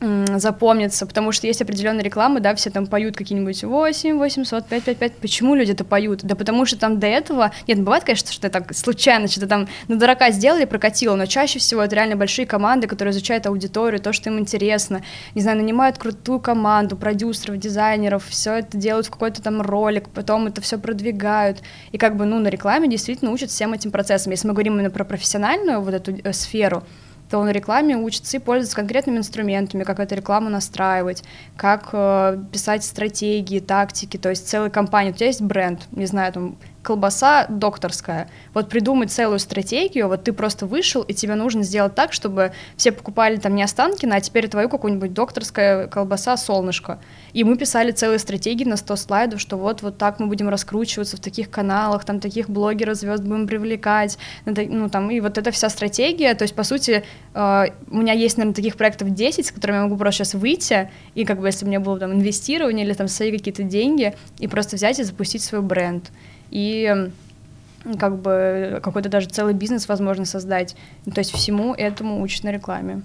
запомнится, 0.00 1.06
потому 1.06 1.32
что 1.32 1.46
есть 1.46 1.60
определенные 1.60 2.04
рекламы, 2.04 2.40
да, 2.40 2.54
все 2.54 2.70
там 2.70 2.86
поют 2.86 3.16
какие-нибудь 3.16 3.64
8, 3.64 4.18
800, 4.18 4.66
5, 4.66 4.84
5, 4.84 4.96
5. 4.98 5.12
Почему 5.16 5.54
люди 5.54 5.72
это 5.72 5.84
поют? 5.84 6.20
Да 6.22 6.36
потому 6.36 6.66
что 6.66 6.78
там 6.78 7.00
до 7.00 7.08
этого, 7.08 7.52
нет, 7.66 7.82
бывает, 7.82 8.04
конечно, 8.04 8.32
что 8.32 8.48
так 8.48 8.74
случайно 8.74 9.26
что-то 9.26 9.48
там 9.48 9.68
на 9.88 9.96
дурака 9.96 10.30
сделали, 10.30 10.66
прокатило, 10.66 11.16
но 11.16 11.26
чаще 11.26 11.58
всего 11.58 11.82
это 11.82 11.96
реально 11.96 12.16
большие 12.16 12.46
команды, 12.46 12.86
которые 12.86 13.10
изучают 13.12 13.46
аудиторию, 13.46 14.00
то, 14.00 14.12
что 14.12 14.30
им 14.30 14.38
интересно, 14.38 15.02
не 15.34 15.42
знаю, 15.42 15.58
нанимают 15.58 15.98
крутую 15.98 16.38
команду, 16.38 16.96
продюсеров, 16.96 17.58
дизайнеров, 17.58 18.24
все 18.28 18.58
это 18.58 18.76
делают 18.76 19.06
в 19.06 19.10
какой-то 19.10 19.42
там 19.42 19.60
ролик, 19.60 20.08
потом 20.10 20.46
это 20.46 20.60
все 20.60 20.78
продвигают, 20.78 21.62
и 21.90 21.98
как 21.98 22.16
бы, 22.16 22.24
ну, 22.24 22.38
на 22.38 22.48
рекламе 22.48 22.88
действительно 22.88 23.32
учат 23.32 23.50
всем 23.50 23.72
этим 23.72 23.90
процессам. 23.90 24.30
Если 24.30 24.46
мы 24.46 24.54
говорим 24.54 24.74
именно 24.74 24.90
про 24.90 25.04
профессиональную 25.04 25.80
вот 25.80 25.94
эту 25.94 26.16
э, 26.22 26.32
сферу, 26.32 26.84
то 27.30 27.42
на 27.44 27.50
рекламе 27.50 27.96
учится 27.96 28.36
и 28.36 28.40
пользоваться 28.40 28.76
конкретными 28.76 29.18
инструментами, 29.18 29.84
как 29.84 30.00
эту 30.00 30.14
рекламу 30.14 30.48
настраивать, 30.48 31.24
как 31.56 31.90
э, 31.92 32.42
писать 32.52 32.84
стратегии, 32.84 33.60
тактики, 33.60 34.16
то 34.16 34.30
есть 34.30 34.48
целая 34.48 34.70
компания. 34.70 35.10
У 35.10 35.14
тебя 35.14 35.26
есть 35.26 35.42
бренд, 35.42 35.86
не 35.92 36.06
знаю, 36.06 36.32
там 36.32 36.56
колбаса 36.88 37.44
докторская. 37.50 38.30
Вот 38.54 38.70
придумать 38.70 39.12
целую 39.12 39.38
стратегию, 39.40 40.08
вот 40.08 40.24
ты 40.24 40.32
просто 40.32 40.64
вышел, 40.64 41.02
и 41.02 41.12
тебе 41.12 41.34
нужно 41.34 41.62
сделать 41.62 41.94
так, 41.94 42.14
чтобы 42.14 42.52
все 42.78 42.92
покупали 42.92 43.36
там 43.36 43.54
не 43.54 43.62
Останкино, 43.62 44.16
а 44.16 44.20
теперь 44.22 44.48
твою 44.48 44.70
какую-нибудь 44.70 45.12
докторская 45.12 45.86
колбаса 45.88 46.38
солнышко. 46.38 46.98
И 47.34 47.44
мы 47.44 47.58
писали 47.58 47.90
целые 47.90 48.18
стратегии 48.18 48.64
на 48.64 48.78
100 48.78 48.96
слайдов, 48.96 49.38
что 49.38 49.58
вот, 49.58 49.82
вот 49.82 49.98
так 49.98 50.18
мы 50.18 50.28
будем 50.28 50.48
раскручиваться 50.48 51.18
в 51.18 51.20
таких 51.20 51.50
каналах, 51.50 52.06
там 52.06 52.20
таких 52.20 52.48
блогеров, 52.48 52.96
звезд 52.96 53.22
будем 53.22 53.46
привлекать, 53.46 54.16
ну 54.46 54.88
там, 54.88 55.10
и 55.10 55.20
вот 55.20 55.36
эта 55.36 55.50
вся 55.50 55.68
стратегия, 55.68 56.34
то 56.34 56.44
есть, 56.44 56.54
по 56.54 56.62
сути, 56.62 57.04
э, 57.34 57.64
у 57.90 57.96
меня 57.98 58.14
есть, 58.14 58.38
наверное, 58.38 58.54
таких 58.54 58.76
проектов 58.78 59.10
10, 59.10 59.44
с 59.44 59.52
которыми 59.52 59.76
я 59.76 59.82
могу 59.82 59.98
просто 59.98 60.24
сейчас 60.24 60.34
выйти, 60.40 60.90
и 61.14 61.26
как 61.26 61.38
бы 61.38 61.48
если 61.48 61.66
у 61.66 61.68
меня 61.68 61.80
было 61.80 61.98
там 61.98 62.14
инвестирование 62.14 62.86
или 62.86 62.94
там 62.94 63.08
свои 63.08 63.30
какие-то 63.30 63.62
деньги, 63.62 64.14
и 64.38 64.48
просто 64.48 64.76
взять 64.76 64.98
и 64.98 65.02
запустить 65.02 65.42
свой 65.42 65.60
бренд. 65.60 66.10
И 66.50 67.10
как 67.98 68.18
бы 68.18 68.80
какой-то 68.82 69.08
даже 69.08 69.28
целый 69.28 69.54
бизнес 69.54 69.88
возможно 69.88 70.24
создать. 70.24 70.76
То 71.04 71.18
есть 71.20 71.32
всему 71.32 71.74
этому 71.74 72.20
учат 72.20 72.44
на 72.44 72.52
рекламе. 72.52 73.02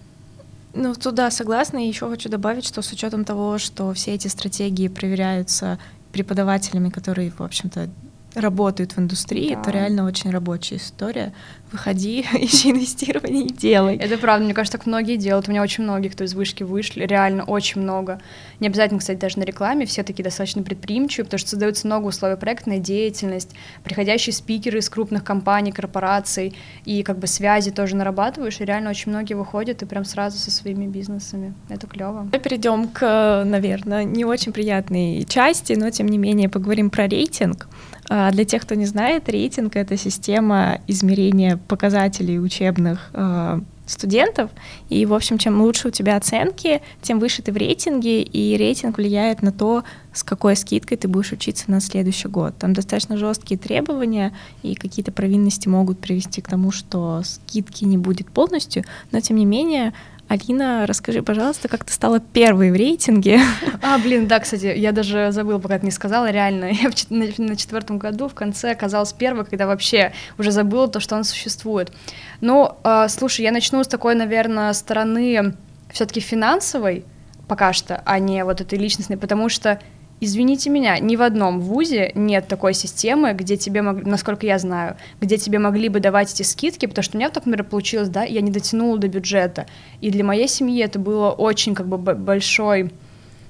Ну, 0.74 0.96
туда 0.96 1.30
согласна. 1.30 1.84
И 1.84 1.88
еще 1.88 2.10
хочу 2.10 2.30
добавить, 2.30 2.66
что 2.66 2.82
с 2.82 2.92
учетом 2.92 3.26
того, 3.26 3.58
что 3.60 3.94
все 3.94 4.14
эти 4.14 4.28
стратегии 4.28 4.88
проверяются 4.88 5.78
преподавателями, 6.12 6.90
которые, 6.90 7.32
в 7.32 7.42
общем-то, 7.42 7.90
работают 8.36 8.94
в 8.94 9.00
индустрии, 9.00 9.54
да. 9.54 9.62
это 9.62 9.72
реально 9.72 10.06
очень 10.06 10.32
рабочая 10.32 10.78
история. 10.78 11.34
Выходи, 11.74 12.24
ищи 12.34 12.70
инвестирование 12.70 13.46
и 13.46 13.52
делай. 13.52 13.98
Это 13.98 14.20
правда, 14.20 14.46
мне 14.46 14.54
кажется, 14.54 14.78
так 14.78 14.86
многие 14.86 15.18
делают. 15.18 15.48
У 15.48 15.52
меня 15.52 15.64
очень 15.64 15.84
многие, 15.84 16.10
кто 16.10 16.24
из 16.24 16.36
вышки 16.36 16.62
вышли, 16.62 17.04
реально 17.04 17.44
очень 17.46 17.82
много. 17.82 18.22
Не 18.60 18.68
обязательно, 18.68 19.00
кстати, 19.00 19.18
даже 19.18 19.40
на 19.40 19.44
рекламе, 19.44 19.88
все 19.88 20.04
такие 20.04 20.24
достаточно 20.24 20.62
предприимчивые, 20.62 21.26
потому 21.26 21.40
что 21.40 21.50
создаются 21.50 21.88
много 21.88 22.06
условий 22.06 22.38
проектная 22.38 22.78
деятельность, 22.78 23.56
приходящие 23.84 24.34
спикеры 24.34 24.78
из 24.78 24.90
крупных 24.90 25.24
компаний, 25.24 25.72
корпораций, 25.72 26.54
и 26.86 27.02
как 27.02 27.18
бы 27.18 27.26
связи 27.26 27.72
тоже 27.72 27.96
нарабатываешь, 27.96 28.62
и 28.62 28.66
реально 28.66 28.92
очень 28.92 29.12
многие 29.12 29.34
выходят 29.34 29.82
и 29.82 29.86
прям 29.88 30.06
сразу 30.06 30.38
со 30.38 30.52
своими 30.52 30.86
бизнесами. 30.86 31.56
Это 31.70 31.88
клево. 31.88 32.30
Перейдем 32.32 32.88
к, 32.88 33.44
наверное, 33.46 34.04
не 34.04 34.26
очень 34.26 34.54
приятной 34.54 35.26
части, 35.28 35.74
но 35.74 35.90
тем 35.90 36.08
не 36.08 36.20
менее 36.20 36.50
поговорим 36.50 36.92
про 36.92 37.08
рейтинг. 37.08 37.68
А, 38.10 38.32
для 38.32 38.46
тех, 38.46 38.62
кто 38.64 38.76
не 38.76 38.86
знает, 38.86 39.30
рейтинг— 39.30 39.76
это 39.78 39.98
система 39.98 40.80
измерения 40.88 41.58
показателей 41.68 42.40
учебных 42.40 43.10
а, 43.14 43.62
студентов, 43.86 44.50
и, 44.90 45.06
в 45.06 45.14
общем, 45.14 45.38
чем 45.38 45.62
лучше 45.62 45.90
у 45.90 45.92
тебя 45.92 46.16
оценки, 46.16 46.82
тем 47.02 47.20
выше 47.20 47.42
ты 47.42 47.52
в 47.52 47.58
рейтинге, 47.58 48.22
и 48.22 48.56
рейтинг 48.58 48.98
влияет 48.98 49.42
на 49.42 49.52
то, 49.52 49.84
с 50.14 50.24
какой 50.24 50.56
скидкой 50.56 50.98
ты 50.98 51.08
будешь 51.08 51.32
учиться 51.32 51.70
на 51.70 51.82
следующий 51.82 52.28
год. 52.28 52.56
Там 52.58 52.74
достаточно 52.74 53.18
жесткие 53.18 53.60
требования, 53.60 54.34
и 54.62 54.76
какие-то 54.76 55.12
провинности 55.12 55.68
могут 55.68 56.00
привести 56.00 56.42
к 56.42 56.48
тому, 56.48 56.72
что 56.72 57.22
скидки 57.24 57.84
не 57.84 57.98
будет 57.98 58.30
полностью, 58.30 58.84
но, 59.12 59.20
тем 59.20 59.38
не 59.38 59.46
менее, 59.46 59.94
Алина, 60.28 60.86
расскажи, 60.88 61.22
пожалуйста, 61.22 61.68
как 61.68 61.84
ты 61.84 61.94
стала 61.94 62.20
первой 62.20 62.72
в 62.72 62.76
рейтинге? 62.76 63.40
А, 63.82 63.98
блин, 63.98 64.28
да, 64.28 64.40
кстати, 64.40 64.66
я 64.66 64.92
даже 64.92 65.32
забыла, 65.32 65.60
пока 65.60 65.78
ты 65.78 65.86
не 65.86 65.92
сказала, 65.92 66.32
реально. 66.32 66.66
Я 66.72 66.90
на, 67.10 67.56
четвертом 67.56 68.00
году 68.00 68.30
в 68.30 68.34
конце 68.34 68.72
оказалась 68.72 69.14
первой, 69.14 69.46
когда 69.46 69.68
вообще 69.68 70.14
уже 70.38 70.52
забыла 70.52 70.88
то, 70.88 71.00
что 71.00 71.16
он 71.16 71.24
существует. 71.24 71.92
Ну, 72.42 72.78
э, 72.84 73.08
слушай, 73.10 73.42
я 73.42 73.52
начну 73.52 73.84
с 73.84 73.88
такой, 73.88 74.16
наверное, 74.16 74.74
стороны 74.74 75.54
все-таки 75.92 76.22
финансовой 76.22 77.06
пока 77.48 77.74
что, 77.74 78.02
а 78.06 78.20
не 78.20 78.44
вот 78.44 78.62
этой 78.62 78.80
личностной, 78.80 79.18
потому 79.18 79.50
что 79.50 79.80
Извините 80.20 80.70
меня, 80.70 81.00
ни 81.00 81.16
в 81.18 81.22
одном 81.22 81.60
вузе 81.60 82.12
нет 82.16 82.48
такой 82.48 82.74
системы, 82.74 83.34
где 83.34 83.58
тебе, 83.58 83.82
насколько 83.82 84.46
я 84.46 84.58
знаю, 84.58 84.96
где 85.20 85.38
тебе 85.38 85.60
могли 85.60 85.90
бы 85.90 86.00
давать 86.00 86.34
эти 86.34 86.44
скидки, 86.44 86.86
потому 86.86 87.04
что 87.04 87.18
у 87.18 87.20
меня 87.20 87.30
так, 87.30 87.46
например, 87.46 87.70
получилось, 87.70 88.08
да, 88.08 88.24
я 88.24 88.40
не 88.40 88.52
дотянула 88.52 88.98
до 88.98 89.10
бюджета, 89.10 89.66
и 90.00 90.12
для 90.12 90.24
моей 90.24 90.48
семьи 90.48 90.82
это 90.82 90.98
было 90.98 91.32
очень, 91.32 91.76
как 91.76 91.88
бы, 91.88 91.98
большой 91.98 92.92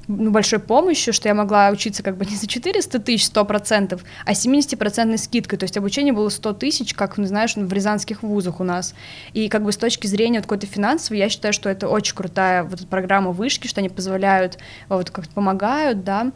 ну, 0.07 0.31
большой 0.31 0.59
помощью, 0.59 1.13
что 1.13 1.29
я 1.29 1.35
могла 1.35 1.69
учиться 1.69 2.03
как 2.03 2.17
бы 2.17 2.25
не 2.29 2.35
за 2.35 2.47
400 2.47 2.99
тысяч 2.99 3.29
100%, 3.29 4.01
а 4.25 4.31
70% 4.31 5.17
скидкой, 5.17 5.59
то 5.59 5.63
есть 5.63 5.77
обучение 5.77 6.13
было 6.13 6.29
100 6.29 6.53
тысяч, 6.53 6.93
как, 6.93 7.17
ну, 7.17 7.25
знаешь, 7.25 7.55
в 7.55 7.73
рязанских 7.73 8.23
вузах 8.23 8.59
у 8.59 8.63
нас. 8.63 8.93
И 9.33 9.49
как 9.49 9.63
бы 9.63 9.71
с 9.71 9.77
точки 9.77 10.07
зрения 10.07 10.39
вот 10.39 10.45
какой-то 10.45 10.67
финансовой, 10.67 11.19
я 11.19 11.29
считаю, 11.29 11.53
что 11.53 11.69
это 11.69 11.87
очень 11.87 12.15
крутая 12.15 12.63
вот 12.63 12.87
программа 12.87 13.31
вышки, 13.31 13.67
что 13.67 13.79
они 13.79 13.89
позволяют, 13.89 14.57
вот 14.89 15.09
как-то 15.09 15.33
помогают, 15.33 16.03
да, 16.03 16.31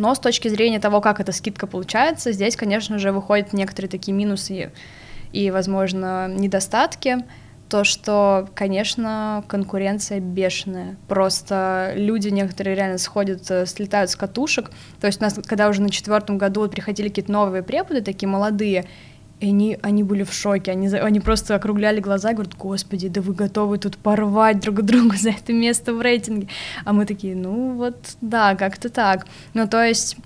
но 0.00 0.14
с 0.14 0.18
точки 0.18 0.48
зрения 0.48 0.80
того, 0.80 1.02
как 1.02 1.20
эта 1.20 1.30
скидка 1.30 1.66
получается, 1.66 2.32
здесь, 2.32 2.56
конечно 2.56 2.98
же, 2.98 3.12
выходят 3.12 3.52
некоторые 3.52 3.90
такие 3.90 4.16
минусы 4.16 4.72
и, 5.32 5.50
возможно, 5.50 6.26
недостатки. 6.26 7.18
То, 7.68 7.84
что, 7.84 8.48
конечно, 8.54 9.44
конкуренция 9.46 10.18
бешеная. 10.18 10.96
Просто 11.06 11.92
люди 11.94 12.28
некоторые 12.28 12.74
реально 12.74 12.98
сходят, 12.98 13.48
э, 13.50 13.66
слетают 13.66 14.10
с 14.10 14.16
катушек. 14.16 14.70
То 15.00 15.06
есть 15.06 15.20
у 15.20 15.24
нас, 15.24 15.38
когда 15.46 15.68
уже 15.68 15.82
на 15.82 15.90
четвертом 15.90 16.36
году 16.36 16.66
приходили 16.68 17.08
какие-то 17.08 17.30
новые 17.30 17.62
преподы, 17.62 18.00
такие 18.00 18.28
молодые, 18.28 18.86
и 19.40 19.46
они, 19.46 19.78
они 19.82 20.02
были 20.02 20.22
в 20.22 20.32
шоке, 20.32 20.70
они, 20.70 20.88
они 20.88 21.20
просто 21.20 21.54
округляли 21.54 22.00
глаза 22.00 22.30
и 22.30 22.34
говорят, 22.34 22.54
господи, 22.56 23.08
да 23.08 23.22
вы 23.22 23.32
готовы 23.32 23.78
тут 23.78 23.96
порвать 23.96 24.60
друг 24.60 24.82
друга 24.82 25.16
за 25.16 25.30
это 25.30 25.52
место 25.52 25.94
в 25.94 26.02
рейтинге. 26.02 26.48
А 26.84 26.92
мы 26.92 27.06
такие, 27.06 27.34
ну 27.34 27.72
вот, 27.72 27.96
да, 28.20 28.54
как-то 28.54 28.90
так. 28.90 29.26
Ну, 29.54 29.66
то 29.66 29.82
есть 29.82 30.16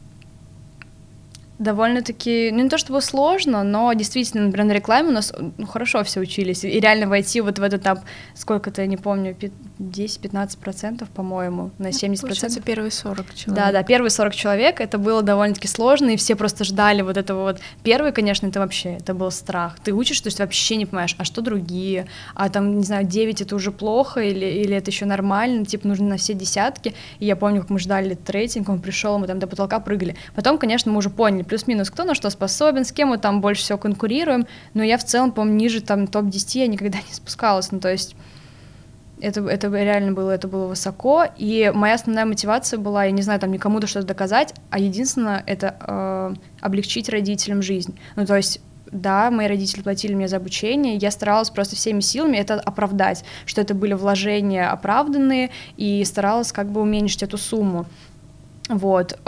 довольно-таки, 1.59 2.51
ну 2.53 2.65
не 2.65 2.69
то 2.69 2.79
чтобы 2.79 3.01
сложно, 3.01 3.63
но 3.63 3.93
действительно, 3.93 4.47
например, 4.47 4.67
на 4.67 4.73
рекламе 4.73 5.09
у 5.09 5.13
нас 5.13 5.33
ну, 5.39 5.67
хорошо 5.67 6.03
все 6.03 6.21
учились, 6.21 6.65
и 6.65 6.81
реально 6.81 7.07
войти 7.07 7.41
вот 7.41 7.59
в 7.59 7.63
этот 7.63 7.83
этап, 7.83 8.01
сколько-то, 8.35 8.83
я 8.83 8.89
не 8.89 8.97
помню, 8.97 9.37
10-15%, 9.79 11.07
по-моему, 11.13 11.71
на 11.79 11.89
70%. 11.89 12.11
Ну, 12.11 12.29
получается, 12.29 12.61
первые 12.61 12.91
40 12.91 13.35
человек. 13.35 13.65
Да, 13.65 13.73
да, 13.73 13.83
первые 13.83 14.11
40 14.11 14.35
человек, 14.35 14.81
это 14.81 14.99
было 14.99 15.23
довольно-таки 15.23 15.67
сложно, 15.67 16.11
и 16.11 16.17
все 16.17 16.37
просто 16.37 16.65
ждали 16.65 17.03
вот 17.03 17.17
этого 17.17 17.43
вот. 17.43 17.61
Первый, 17.83 18.13
конечно, 18.13 18.47
это 18.47 18.61
вообще, 18.61 18.95
это 18.95 19.15
был 19.15 19.31
страх. 19.31 19.79
Ты 19.83 19.93
учишь, 19.93 20.21
то 20.21 20.29
есть 20.29 20.39
вообще 20.39 20.77
не 20.77 20.87
понимаешь, 20.87 21.17
а 21.19 21.25
что 21.25 21.41
другие, 21.41 22.07
а 22.35 22.49
там, 22.51 22.79
не 22.79 22.85
знаю, 22.85 23.05
9 23.05 23.41
это 23.41 23.57
уже 23.57 23.73
плохо, 23.73 24.21
или, 24.21 24.47
или 24.47 24.77
это 24.77 24.91
еще 24.91 25.07
нормально, 25.07 25.65
типа 25.65 25.89
нужно 25.89 26.09
на 26.09 26.17
все 26.19 26.35
десятки, 26.35 26.95
и 27.19 27.27
я 27.27 27.35
помню, 27.35 27.63
как 27.63 27.71
мы 27.71 27.79
ждали 27.81 28.15
трейдинг, 28.15 28.69
он 28.69 28.81
пришел, 28.81 29.19
мы 29.19 29.27
там 29.27 29.39
до 29.41 29.47
потолка 29.47 29.81
прыгали. 29.81 30.17
Потом, 30.37 30.59
конечно, 30.59 30.93
мы 30.93 30.99
уже 30.99 31.11
поняли, 31.11 31.43
плюс-минус, 31.43 31.91
кто 31.91 32.05
на 32.05 32.15
что 32.15 32.31
способен, 32.31 32.85
с 32.85 32.93
кем 32.93 33.09
мы 33.09 33.19
там 33.19 33.41
больше 33.41 33.63
всего 33.63 33.79
конкурируем, 33.79 34.47
но 34.73 34.85
я 34.85 34.99
в 34.99 35.05
целом, 35.05 35.33
по-моему, 35.33 35.59
ниже 35.59 35.81
там 35.81 36.07
топ-10 36.07 36.59
я 36.59 36.67
никогда 36.69 36.99
не 37.09 37.15
спускалась, 37.15 37.73
ну 37.73 37.81
то 37.81 37.91
есть 37.91 38.15
это, 39.25 39.47
это 39.49 39.69
реально 39.69 40.13
было, 40.13 40.31
это 40.31 40.49
было 40.49 40.67
высоко, 40.67 41.25
и 41.37 41.73
моя 41.75 41.95
основная 41.95 42.27
мотивация 42.27 42.79
была, 42.79 43.05
я 43.05 43.11
не 43.11 43.23
знаю, 43.23 43.41
там 43.41 43.53
никому-то 43.53 43.87
что-то 43.87 44.07
доказать, 44.07 44.55
а 44.71 44.79
единственное, 44.79 45.43
это 45.47 45.77
э, 45.81 46.35
облегчить 46.61 47.09
родителям 47.09 47.63
жизнь. 47.63 47.99
Ну, 48.17 48.27
то 48.27 48.37
есть 48.37 48.61
да, 48.91 49.31
мои 49.31 49.49
родители 49.49 49.83
платили 49.83 50.15
мне 50.15 50.29
за 50.29 50.37
обучение, 50.37 50.97
я 50.97 51.11
старалась 51.11 51.51
просто 51.51 51.75
всеми 51.75 52.01
силами 52.01 52.37
это 52.37 52.61
оправдать, 52.61 53.25
что 53.45 53.61
это 53.61 53.75
были 53.75 53.95
вложения 53.95 54.71
оправданные, 54.71 55.51
и 55.77 56.05
старалась 56.05 56.53
как 56.53 56.71
бы 56.71 56.81
уменьшить 56.81 57.23
эту 57.23 57.39
сумму. 57.39 57.87
Вот. 58.69 59.19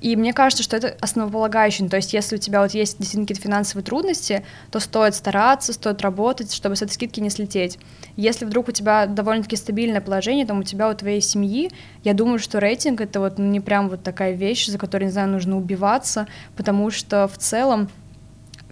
И 0.00 0.16
мне 0.16 0.32
кажется, 0.32 0.62
что 0.62 0.76
это 0.76 0.96
основополагающее. 1.00 1.88
То 1.88 1.96
есть, 1.96 2.12
если 2.12 2.36
у 2.36 2.38
тебя 2.38 2.62
вот 2.62 2.72
есть 2.72 2.98
действительно 2.98 3.26
какие-то 3.26 3.42
финансовые 3.42 3.84
трудности, 3.84 4.44
то 4.70 4.80
стоит 4.80 5.14
стараться, 5.14 5.72
стоит 5.72 6.00
работать, 6.02 6.52
чтобы 6.52 6.76
с 6.76 6.82
этой 6.82 6.92
скидки 6.92 7.20
не 7.20 7.30
слететь. 7.30 7.78
Если 8.16 8.44
вдруг 8.44 8.68
у 8.68 8.72
тебя 8.72 9.06
довольно-таки 9.06 9.56
стабильное 9.56 10.00
положение, 10.00 10.46
там 10.46 10.60
у 10.60 10.62
тебя, 10.62 10.88
у 10.88 10.94
твоей 10.94 11.20
семьи, 11.20 11.70
я 12.02 12.14
думаю, 12.14 12.38
что 12.38 12.58
рейтинг— 12.58 13.00
это 13.02 13.20
вот 13.20 13.38
ну, 13.38 13.44
не 13.44 13.60
прям 13.60 13.88
вот 13.88 14.02
такая 14.02 14.32
вещь, 14.32 14.66
за 14.66 14.78
которой, 14.78 15.04
не 15.04 15.10
знаю, 15.10 15.28
нужно 15.28 15.56
убиваться, 15.56 16.26
потому 16.56 16.90
что 16.90 17.28
в 17.28 17.36
целом 17.38 17.88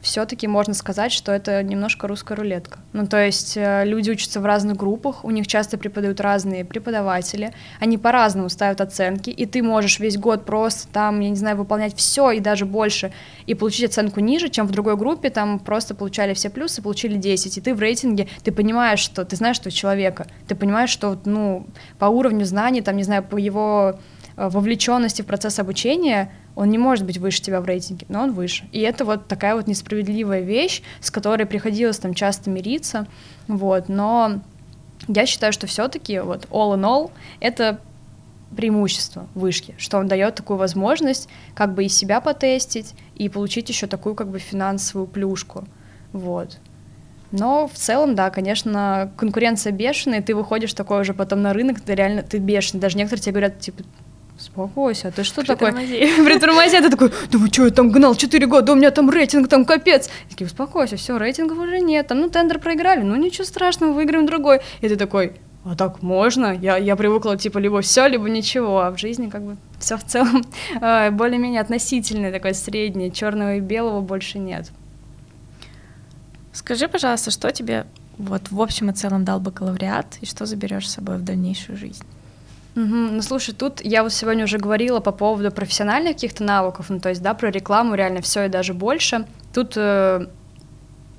все-таки 0.03 0.47
можно 0.47 0.75
сказать, 0.75 1.13
что 1.13 1.33
это 1.33 1.63
немножко 1.63 2.07
русская 2.07 2.35
рулетка. 2.35 2.79
Ну, 2.93 3.07
то 3.07 3.25
есть 3.25 3.57
э, 3.57 3.85
люди 3.85 4.11
учатся 4.11 4.41
в 4.41 4.47
разных 4.47 4.77
группах, 4.77 5.25
у 5.25 5.31
них 5.31 5.47
часто 5.47 5.79
преподают 5.79 6.21
разные 6.21 6.65
преподаватели, 6.65 7.53
они 7.81 7.99
по-разному 7.99 8.49
ставят 8.49 8.81
оценки, 8.81 9.31
и 9.31 9.47
ты 9.47 9.63
можешь 9.63 9.99
весь 9.99 10.17
год 10.17 10.45
просто 10.45 10.89
там, 10.93 11.21
я 11.21 11.31
не 11.31 11.37
знаю, 11.37 11.57
выполнять 11.57 11.97
все 11.97 12.31
и 12.31 12.41
даже 12.41 12.67
больше, 12.67 13.13
и 13.47 13.55
получить 13.55 13.87
оценку 13.87 14.21
ниже, 14.21 14.49
чем 14.49 14.67
в 14.67 14.71
другой 14.71 14.97
группе, 14.97 15.31
там 15.31 15.59
просто 15.59 15.95
получали 15.95 16.35
все 16.35 16.51
плюсы, 16.51 16.83
получили 16.83 17.17
10, 17.17 17.59
и 17.59 17.61
ты 17.61 17.75
в 17.75 17.81
рейтинге, 17.81 18.29
ты 18.45 18.53
понимаешь, 18.53 19.01
что, 19.01 19.25
ты 19.25 19.37
знаешь, 19.37 19.57
что 19.57 19.71
человека, 19.71 20.27
ты 20.47 20.55
понимаешь, 20.55 20.91
что, 20.91 21.19
ну, 21.25 21.67
по 21.99 22.07
уровню 22.07 22.45
знаний, 22.45 22.83
там, 22.83 22.97
не 22.97 23.03
знаю, 23.03 23.23
по 23.23 23.37
его 23.37 23.99
вовлеченности 24.39 25.23
в 25.23 25.27
процесс 25.27 25.59
обучения, 25.59 26.31
он 26.55 26.71
не 26.71 26.79
может 26.79 27.05
быть 27.05 27.19
выше 27.19 27.43
тебя 27.43 27.61
в 27.61 27.65
рейтинге, 27.65 28.07
но 28.09 28.23
он 28.23 28.33
выше. 28.33 28.69
И 28.71 28.81
это 28.81 29.05
вот 29.05 29.27
такая 29.27 29.57
вот 29.57 29.67
несправедливая 29.67 30.41
вещь, 30.41 30.83
с 31.01 31.11
которой 31.11 31.45
приходилось 31.45 31.99
там 31.99 32.15
часто 32.15 32.49
мириться, 32.49 33.07
вот, 33.49 33.89
но 33.89 34.41
я 35.09 35.27
считаю, 35.27 35.53
что 35.53 35.67
все-таки 35.67 36.21
вот 36.21 36.47
all 36.51 36.77
in 36.77 36.83
all 36.83 37.11
это 37.41 37.81
преимущество 38.57 39.27
вышки, 39.35 39.75
что 39.77 39.99
он 39.99 40.09
дает 40.09 40.37
такую 40.37 40.57
возможность 40.57 41.29
как 41.55 41.75
бы 41.75 41.85
и 41.85 41.89
себя 41.89 42.21
потестить, 42.21 42.95
и 43.17 43.29
получить 43.29 43.69
еще 43.69 43.87
такую 43.87 44.15
как 44.15 44.29
бы 44.29 44.39
финансовую 44.39 45.07
плюшку. 45.07 45.65
Вот. 46.13 46.59
Но 47.31 47.69
в 47.69 47.75
целом, 47.75 48.15
да, 48.15 48.31
конечно, 48.31 49.13
конкуренция 49.17 49.73
бешеная, 49.73 50.23
ты 50.23 50.35
выходишь 50.35 50.73
такой 50.73 51.03
уже 51.03 51.13
потом 51.13 51.43
на 51.43 51.53
рынок, 51.53 51.81
ты 51.81 51.95
реально, 51.95 52.23
ты 52.23 52.39
бешеный. 52.39 52.81
Даже 52.81 52.97
некоторые 52.97 53.23
тебе 53.23 53.33
говорят, 53.33 53.61
типа, 53.61 53.83
Успокойся, 54.39 55.09
а 55.09 55.11
ты 55.11 55.25
что 55.25 55.43
такое? 55.43 55.73
Притормози. 55.73 56.77
А 56.79 56.83
ты 56.83 56.91
такой, 56.91 57.13
да 57.31 57.39
вы 57.39 57.49
что, 57.49 57.65
я 57.65 57.71
там 57.71 57.91
гнал 57.91 58.15
4 58.15 58.47
года, 58.47 58.73
у 58.73 58.77
меня 58.77 58.93
там 58.93 59.11
рейтинг, 59.11 59.49
там 59.49 59.65
капец. 59.65 60.09
Такие, 60.31 60.47
успокойся, 60.47 60.97
все, 60.97 61.19
рейтингов 61.19 61.59
уже 61.59 61.81
нет, 61.81 62.07
там, 62.07 62.21
ну, 62.21 62.31
тендер 62.31 62.61
проиграли, 62.61 63.03
ну, 63.03 63.17
ничего 63.17 63.45
страшного, 63.45 63.93
выиграем 63.93 64.27
другой. 64.27 64.61
И 64.81 64.89
ты 64.89 64.95
такой, 64.95 65.33
а 65.65 65.75
так 65.75 66.03
можно? 66.03 66.57
Я, 66.57 66.77
я 66.77 66.95
привыкла, 66.95 67.37
типа, 67.37 67.59
либо 67.59 67.81
все, 67.81 68.07
либо 68.07 68.29
ничего, 68.31 68.81
а 68.81 68.93
в 68.93 68.99
жизни 68.99 69.29
как 69.29 69.43
бы 69.43 69.57
все 69.81 69.97
в 69.97 70.05
целом 70.05 70.45
э, 70.81 71.11
более-менее 71.11 71.61
относительное, 71.61 72.31
такое 72.31 72.53
среднее, 72.53 73.11
черного 73.11 73.57
и 73.57 73.61
белого 73.61 74.01
больше 74.01 74.39
нет. 74.39 74.71
Скажи, 76.53 76.87
пожалуйста, 76.87 77.33
что 77.33 77.51
тебе 77.51 77.87
вот 78.19 78.53
в 78.53 78.61
общем 78.61 78.91
и 78.91 78.93
целом 78.93 79.25
дал 79.25 79.41
бакалавриат, 79.41 80.19
и 80.21 80.27
что 80.27 80.47
заберешь 80.47 80.89
с 80.89 80.95
собой 80.95 81.19
в 81.19 81.25
дальнейшую 81.25 81.77
жизнь? 81.77 82.05
Угу. 82.79 82.95
Ну, 82.95 83.23
слушай, 83.23 83.53
тут 83.53 83.81
я 83.85 84.05
вот 84.05 84.13
сегодня 84.13 84.45
уже 84.45 84.59
говорила 84.59 85.01
по 85.01 85.11
поводу 85.11 85.51
профессиональных 85.51 86.13
каких-то 86.13 86.45
навыков, 86.45 86.87
ну, 86.91 87.01
то 87.01 87.09
есть, 87.09 87.21
да, 87.21 87.35
про 87.35 87.51
рекламу 87.51 87.97
реально 87.97 88.21
все 88.23 88.45
и 88.45 88.49
даже 88.49 88.73
больше. 88.73 89.27
Тут 89.53 89.73
э, 89.75 90.29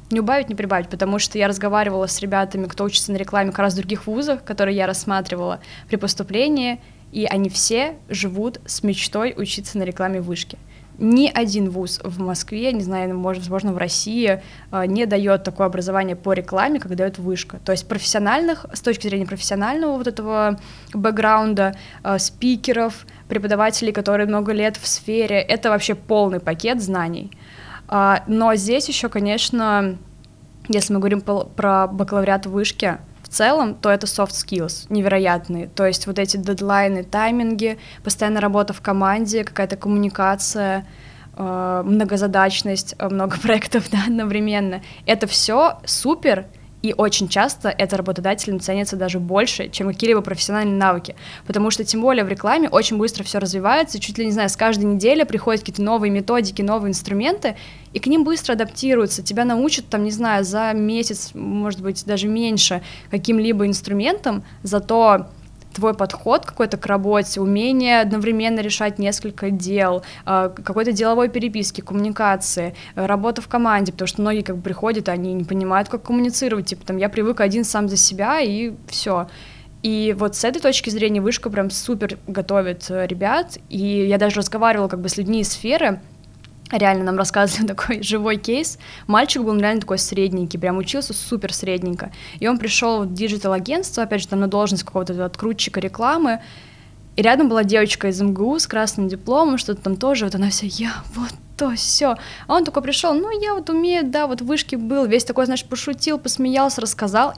не 0.10 0.22
убавить, 0.22 0.48
не 0.48 0.56
прибавить, 0.56 0.88
потому 0.88 1.20
что 1.20 1.38
я 1.38 1.50
разговаривала 1.50 2.08
с 2.08 2.22
ребятами, 2.22 2.66
кто 2.66 2.86
учится 2.86 3.12
на 3.12 3.18
рекламе 3.18 3.50
как 3.50 3.60
раз 3.60 3.74
в 3.74 3.76
других 3.76 4.08
вузах, 4.08 4.46
которые 4.46 4.78
я 4.78 4.88
рассматривала 4.88 5.60
при 5.90 5.98
поступлении, 5.98 6.80
и 7.12 7.26
они 7.26 7.50
все 7.50 7.98
живут 8.08 8.62
с 8.66 8.82
мечтой 8.82 9.34
учиться 9.36 9.78
на 9.78 9.84
рекламе 9.84 10.22
вышки 10.22 10.58
ни 11.00 11.32
один 11.34 11.70
вуз 11.70 12.00
в 12.04 12.20
Москве, 12.20 12.72
не 12.74 12.82
знаю, 12.82 13.18
может, 13.18 13.44
возможно, 13.44 13.74
в 13.74 13.78
России 13.78 14.42
э, 14.72 14.86
не 14.86 15.06
дает 15.06 15.44
такое 15.44 15.68
образование 15.68 16.16
по 16.16 16.34
рекламе, 16.34 16.80
как 16.80 16.96
дает 16.96 17.18
вышка. 17.18 17.60
То 17.64 17.72
есть 17.72 17.88
профессиональных, 17.88 18.66
с 18.74 18.82
точки 18.82 19.08
зрения 19.08 19.26
профессионального 19.26 19.98
вот 19.98 20.08
этого 20.08 20.60
бэкграунда, 20.94 21.76
э, 22.04 22.20
спикеров, 22.20 23.06
преподавателей, 23.28 23.94
которые 23.94 24.28
много 24.28 24.52
лет 24.52 24.78
в 24.78 24.88
сфере, 24.88 25.40
это 25.40 25.70
вообще 25.70 25.96
полный 25.96 26.40
пакет 26.40 26.82
знаний. 26.82 27.32
А, 27.88 28.24
но 28.28 28.56
здесь 28.56 28.88
еще, 28.88 29.10
конечно, 29.10 29.98
если 30.68 30.94
мы 30.94 31.00
говорим 31.00 31.22
про 31.22 31.88
бакалавриат 31.88 32.46
вышки, 32.46 32.98
в 33.30 33.34
целом, 33.34 33.76
то 33.76 33.90
это 33.90 34.08
soft 34.08 34.32
skills 34.32 34.88
невероятные. 34.90 35.68
То 35.68 35.86
есть 35.86 36.08
вот 36.08 36.18
эти 36.20 36.38
дедлайны, 36.38 37.04
тайминги, 37.04 37.78
постоянная 38.04 38.42
работа 38.42 38.74
в 38.74 38.82
команде, 38.82 39.44
какая-то 39.44 39.78
коммуникация, 39.78 40.88
э, 41.38 41.84
многозадачность, 41.86 42.96
э, 42.98 43.08
много 43.08 43.38
проектов 43.42 43.90
да, 43.92 44.00
одновременно. 44.08 44.82
Это 45.06 45.28
все 45.28 45.80
супер, 45.86 46.46
и 46.82 46.94
очень 46.94 47.28
часто 47.28 47.70
это 47.70 47.98
работодателям 47.98 48.60
ценится 48.60 48.96
даже 48.96 49.20
больше, 49.20 49.70
чем 49.70 49.88
какие-либо 49.88 50.22
профессиональные 50.22 50.78
навыки. 50.78 51.16
Потому 51.46 51.72
что, 51.72 51.84
тем 51.84 52.02
более, 52.02 52.24
в 52.24 52.30
рекламе 52.30 52.70
очень 52.70 52.98
быстро 52.98 53.24
все 53.24 53.40
развивается, 53.40 54.00
чуть 54.00 54.18
ли 54.18 54.26
не 54.26 54.32
знаю, 54.32 54.50
с 54.50 54.56
каждой 54.56 54.86
недели 54.86 55.24
приходят 55.24 55.62
какие-то 55.62 55.82
новые 55.82 56.12
методики, 56.12 56.62
новые 56.62 56.92
инструменты, 56.92 57.56
и 57.92 58.00
к 58.00 58.08
ним 58.08 58.24
быстро 58.24 58.54
адаптируются. 58.54 59.24
Тебя 59.24 59.46
научат, 59.46 59.88
там, 59.90 60.04
не 60.04 60.12
знаю, 60.12 60.44
за 60.46 60.72
месяц, 60.74 61.32
может 61.34 61.82
быть, 61.82 62.06
даже 62.06 62.28
меньше 62.28 62.82
каким-либо 63.12 63.66
инструментом, 63.66 64.44
зато 64.64 65.28
твой 65.74 65.94
подход 65.94 66.46
какой-то 66.46 66.78
к 66.78 66.86
работе, 66.86 67.42
умение 67.42 68.02
одновременно 68.02 68.60
решать 68.60 69.00
несколько 69.00 69.52
дел, 69.52 70.04
а, 70.26 70.50
какой-то 70.50 70.92
деловой 70.92 71.30
переписки, 71.30 71.82
коммуникации, 71.82 72.76
работа 72.96 73.42
в 73.42 73.48
команде, 73.48 73.92
потому 73.92 74.08
что 74.08 74.22
многие 74.22 74.42
как 74.42 74.58
бы 74.58 74.62
приходят, 74.62 75.10
они 75.10 75.34
не 75.34 75.44
понимают, 75.44 75.90
как 75.90 76.04
коммуницировать, 76.04 76.68
типа 76.68 76.86
там 76.86 76.98
я 76.98 77.10
привык 77.10 77.42
один 77.42 77.64
сам 77.64 77.88
за 77.88 77.98
себя 77.98 78.40
и 78.40 78.74
все. 78.88 79.28
И 79.82 80.14
вот 80.18 80.36
с 80.36 80.44
этой 80.44 80.62
точки 80.62 80.90
зрения 80.90 81.22
вышка 81.22 81.50
прям 81.50 81.70
супер 81.70 82.18
готовит 82.28 82.88
э, 82.90 83.08
ребят, 83.08 83.58
и 83.70 84.08
я 84.08 84.18
даже 84.18 84.38
разговаривала 84.38 84.90
как 84.90 85.00
бы 85.00 85.08
с 85.08 85.16
людьми 85.16 85.40
из 85.40 85.54
сферы, 85.54 86.02
реально 86.72 87.04
нам 87.06 87.18
рассказывали 87.18 87.68
такой 87.74 88.04
живой 88.04 88.38
кейс. 88.38 88.78
Мальчик 89.08 89.44
был 89.44 89.58
реально 89.58 89.82
такой 89.82 89.98
средненький, 89.98 90.60
прям 90.60 90.78
учился 90.78 91.14
супер 91.14 91.54
средненько. 91.54 92.12
И 92.40 92.48
он 92.48 92.58
пришел 92.58 93.04
в 93.04 93.14
диджитал-агентство, 93.14 94.04
опять 94.04 94.22
же, 94.22 94.28
там 94.28 94.40
на 94.40 94.48
должность 94.48 94.84
какого-то 94.84 95.26
открутчика 95.26 95.80
рекламы, 95.80 96.42
и 97.16 97.22
рядом 97.22 97.50
была 97.50 97.64
девочка 97.64 98.08
из 98.08 98.22
МГУ 98.22 98.60
с 98.60 98.68
красным 98.68 99.10
дипломом, 99.10 99.58
что-то 99.58 99.82
там 99.82 99.98
тоже, 99.98 100.26
вот 100.26 100.36
она 100.36 100.50
вся, 100.50 100.68
я 100.68 100.94
вот 101.16 101.32
то 101.58 101.76
все. 101.76 102.16
А 102.48 102.56
он 102.56 102.64
такой 102.64 102.82
пришел, 102.82 103.14
ну 103.14 103.30
я 103.42 103.54
вот 103.54 103.70
умею, 103.70 104.04
да, 104.06 104.28
вот 104.28 104.42
вышки 104.42 104.76
был, 104.78 105.06
весь 105.06 105.26
такой, 105.26 105.46
знаешь, 105.46 105.66
пошутил, 105.66 106.18
посмеялся, 106.18 106.80
рассказал. 106.80 107.34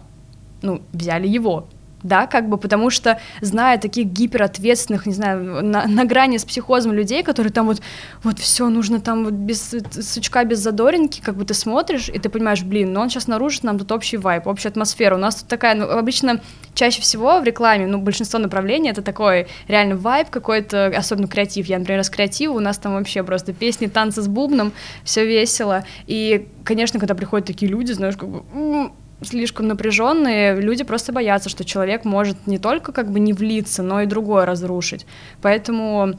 Ну, 0.62 0.84
взяли 0.94 1.28
его, 1.28 1.68
да, 2.04 2.28
как 2.28 2.50
бы, 2.50 2.58
потому 2.58 2.90
что, 2.90 3.20
зная 3.42 3.78
таких 3.78 4.08
гиперответственных, 4.08 5.06
не 5.06 5.14
знаю, 5.14 5.64
на, 5.64 5.88
на 5.88 6.06
грани 6.06 6.38
с 6.38 6.46
психозом 6.46 6.94
людей, 6.94 7.24
которые 7.24 7.52
там 7.52 7.68
вот, 7.68 7.82
вот 8.24 8.40
все 8.40 8.70
нужно 8.70 9.00
там 9.00 9.26
вот 9.26 9.34
без 9.34 9.76
сучка, 9.92 10.44
без 10.44 10.60
задоринки, 10.60 11.22
как 11.22 11.36
бы 11.36 11.46
ты 11.46 11.54
смотришь, 11.54 12.10
и 12.10 12.20
ты 12.20 12.30
понимаешь, 12.30 12.64
блин, 12.64 12.94
ну 12.94 13.02
он 13.02 13.10
сейчас 13.10 13.28
наружит 13.28 13.64
нам 13.64 13.80
тут 13.80 13.92
общий 13.92 14.18
вайп, 14.18 14.48
общая 14.48 14.70
атмосфера, 14.70 15.16
у 15.16 15.20
нас 15.20 15.36
тут 15.36 15.48
такая, 15.48 15.76
ну, 15.76 15.90
обычно 15.90 16.42
чаще 16.74 17.02
всего 17.02 17.40
в 17.40 17.44
рекламе, 17.44 17.88
ну, 17.88 17.98
большинство 18.00 18.40
направлений 18.40 18.90
это 18.90 19.02
такой 19.02 19.48
реально 19.68 19.96
вайп 19.98 20.30
какой-то, 20.30 20.88
особенно 20.96 21.28
креатив, 21.28 21.66
я, 21.68 21.80
например, 21.80 22.04
с 22.04 22.10
креатива, 22.10 22.54
у 22.54 22.60
нас 22.60 22.78
там 22.78 22.94
вообще 22.94 23.24
просто 23.24 23.54
песни, 23.54 23.88
танцы 23.88 24.22
с 24.22 24.28
бубном, 24.28 24.72
все 25.04 25.26
весело, 25.26 25.84
и, 26.08 26.48
конечно, 26.64 27.00
когда 27.00 27.16
приходят 27.16 27.48
такие 27.48 27.72
люди, 27.72 27.92
знаешь, 27.92 28.16
как 28.18 28.30
бы, 28.30 28.92
слишком 29.22 29.68
напряженные, 29.68 30.60
люди 30.60 30.84
просто 30.84 31.14
боятся, 31.14 31.50
что 31.50 31.64
человек 31.64 32.06
может 32.06 32.48
не 32.48 32.58
только 32.58 32.92
как 32.92 33.12
бы 33.12 33.20
не 33.20 33.34
влиться, 33.34 33.84
но 33.84 34.02
и 34.02 34.06
другое 34.06 34.46
разрушить. 34.46 35.06
Поэтому 35.42 36.16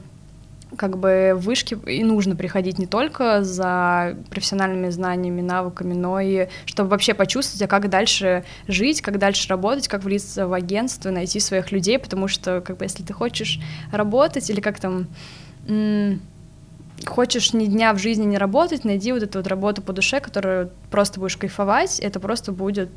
как 0.76 0.98
бы 0.98 1.32
в 1.34 1.40
вышки 1.40 1.76
и 1.86 2.02
нужно 2.02 2.34
приходить 2.34 2.78
не 2.78 2.86
только 2.86 3.42
за 3.42 4.16
профессиональными 4.30 4.88
знаниями, 4.88 5.40
навыками, 5.40 5.94
но 5.94 6.20
и 6.20 6.48
чтобы 6.64 6.90
вообще 6.90 7.14
почувствовать, 7.14 7.62
а 7.62 7.66
как 7.66 7.90
дальше 7.90 8.44
жить, 8.68 9.02
как 9.02 9.18
дальше 9.18 9.48
работать, 9.48 9.88
как 9.88 10.02
влиться 10.02 10.46
в 10.46 10.52
агентство, 10.52 11.10
найти 11.10 11.40
своих 11.40 11.72
людей, 11.72 11.98
потому 11.98 12.28
что 12.28 12.60
как 12.60 12.78
бы 12.78 12.84
если 12.84 13.02
ты 13.02 13.12
хочешь 13.12 13.60
работать 13.90 14.48
или 14.48 14.60
как 14.60 14.80
там 14.80 15.08
хочешь 17.06 17.52
ни 17.52 17.66
дня 17.66 17.92
в 17.94 17.98
жизни 17.98 18.24
не 18.24 18.38
работать, 18.38 18.84
найди 18.84 19.12
вот 19.12 19.22
эту 19.22 19.38
вот 19.38 19.46
работу 19.46 19.82
по 19.82 19.92
душе, 19.92 20.20
которую 20.20 20.70
просто 20.90 21.20
будешь 21.20 21.36
кайфовать, 21.36 21.98
это 22.00 22.20
просто 22.20 22.52
будет 22.52 22.90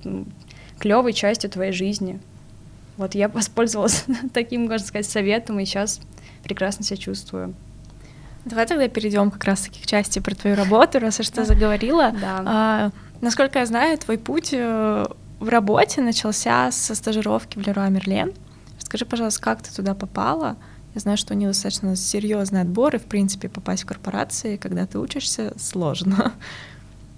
клевой 0.80 1.14
частью 1.14 1.50
твоей 1.50 1.72
жизни. 1.72 2.20
Вот 2.98 3.16
я 3.16 3.28
воспользовалась 3.28 4.06
таким, 4.34 4.68
можно 4.68 4.86
сказать, 4.86 5.06
советом, 5.06 5.60
и 5.60 5.66
сейчас 5.66 6.00
прекрасно 6.44 6.86
себя 6.86 6.98
чувствую. 6.98 7.54
Давай 8.46 8.68
тогда 8.68 8.88
перейдем 8.88 9.32
как 9.32 9.44
раз-таки 9.44 9.82
к 9.82 9.88
части 9.88 10.20
про 10.20 10.36
твою 10.36 10.56
работу, 10.56 11.00
раз 11.00 11.20
уж 11.20 11.30
ты 11.30 11.44
заговорила. 11.46 12.12
Да. 12.12 12.42
А, 12.46 12.92
насколько 13.22 13.60
я 13.60 13.66
знаю, 13.66 13.98
твой 13.98 14.18
путь 14.18 14.50
э, 14.52 15.06
в 15.40 15.50
работе 15.50 16.02
начался 16.02 16.72
со 16.72 16.96
стажировки 16.96 17.58
в 17.58 17.66
Леруа 17.66 17.90
Мерлен. 17.90 18.34
Скажи, 18.78 19.06
пожалуйста, 19.06 19.42
как 19.42 19.62
ты 19.64 19.74
туда 19.74 19.96
попала? 19.96 20.58
Я 20.96 21.02
знаю, 21.02 21.18
что 21.18 21.34
у 21.34 21.38
них 21.38 21.50
достаточно 21.50 21.96
серьезный 21.98 22.62
отбор, 22.62 22.96
и, 22.96 23.00
в 23.00 23.04
принципе, 23.04 23.50
попасть 23.50 23.84
в 23.84 23.86
корпорации, 23.86 24.56
когда 24.56 24.86
ты 24.86 24.98
учишься, 24.98 25.54
сложно. 25.58 26.34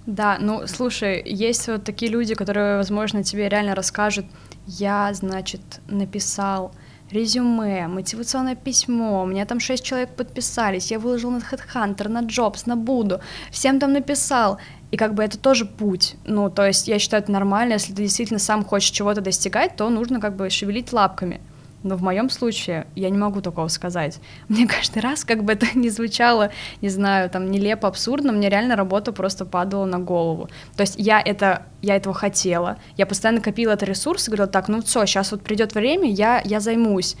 Да, 0.06 0.38
ну, 0.40 0.66
слушай, 0.66 1.22
есть 1.24 1.68
вот 1.68 1.84
такие 1.84 2.10
люди, 2.10 2.34
которые, 2.34 2.78
возможно, 2.78 3.22
тебе 3.22 3.48
реально 3.48 3.74
расскажут, 3.74 4.24
я, 4.66 5.12
значит, 5.12 5.60
написал 5.86 6.72
резюме, 7.10 7.86
мотивационное 7.88 8.56
письмо, 8.56 9.22
у 9.22 9.26
меня 9.26 9.44
там 9.44 9.60
шесть 9.60 9.84
человек 9.84 10.10
подписались, 10.16 10.90
я 10.90 10.98
выложил 10.98 11.30
на 11.30 11.38
HeadHunter, 11.38 12.08
на 12.08 12.22
Jobs, 12.22 12.62
на 12.64 12.74
Буду, 12.74 13.20
всем 13.50 13.78
там 13.78 13.92
написал, 13.92 14.58
и 14.90 14.96
как 14.96 15.14
бы 15.14 15.22
это 15.22 15.38
тоже 15.38 15.66
путь, 15.66 16.16
ну, 16.24 16.50
то 16.50 16.66
есть 16.66 16.88
я 16.88 16.98
считаю 16.98 17.22
это 17.22 17.30
нормально, 17.30 17.74
если 17.74 17.92
ты 17.92 18.02
действительно 18.02 18.38
сам 18.38 18.64
хочешь 18.64 18.90
чего-то 18.90 19.20
достигать, 19.20 19.76
то 19.76 19.88
нужно 19.90 20.20
как 20.20 20.36
бы 20.36 20.50
шевелить 20.50 20.92
лапками, 20.92 21.40
но 21.82 21.96
в 21.96 22.02
моем 22.02 22.30
случае 22.30 22.86
я 22.94 23.10
не 23.10 23.18
могу 23.18 23.40
такого 23.40 23.68
сказать. 23.68 24.20
Мне 24.48 24.66
каждый 24.66 25.00
раз, 25.00 25.24
как 25.24 25.44
бы 25.44 25.52
это 25.52 25.66
ни 25.74 25.88
звучало, 25.88 26.50
не 26.80 26.88
знаю, 26.88 27.30
там 27.30 27.50
нелепо, 27.50 27.88
абсурдно, 27.88 28.32
мне 28.32 28.48
реально 28.48 28.76
работа 28.76 29.12
просто 29.12 29.44
падала 29.44 29.84
на 29.84 29.98
голову. 29.98 30.48
То 30.76 30.82
есть 30.82 30.94
я 30.98 31.20
это, 31.20 31.62
я 31.82 31.96
этого 31.96 32.14
хотела, 32.14 32.78
я 32.96 33.06
постоянно 33.06 33.40
копила 33.40 33.72
этот 33.72 33.88
ресурс 33.88 34.28
и 34.28 34.30
говорила, 34.30 34.48
так, 34.48 34.68
ну 34.68 34.82
все, 34.82 35.06
сейчас 35.06 35.32
вот 35.32 35.42
придет 35.42 35.74
время, 35.74 36.10
я, 36.10 36.40
я 36.44 36.60
займусь. 36.60 37.16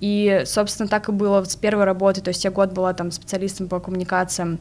И, 0.00 0.42
собственно, 0.46 0.88
так 0.88 1.08
и 1.08 1.12
было 1.12 1.42
с 1.42 1.56
первой 1.56 1.84
работы, 1.84 2.20
то 2.20 2.28
есть 2.28 2.44
я 2.44 2.50
год 2.50 2.72
была 2.72 2.94
там 2.94 3.10
специалистом 3.10 3.68
по 3.68 3.80
коммуникациям 3.80 4.60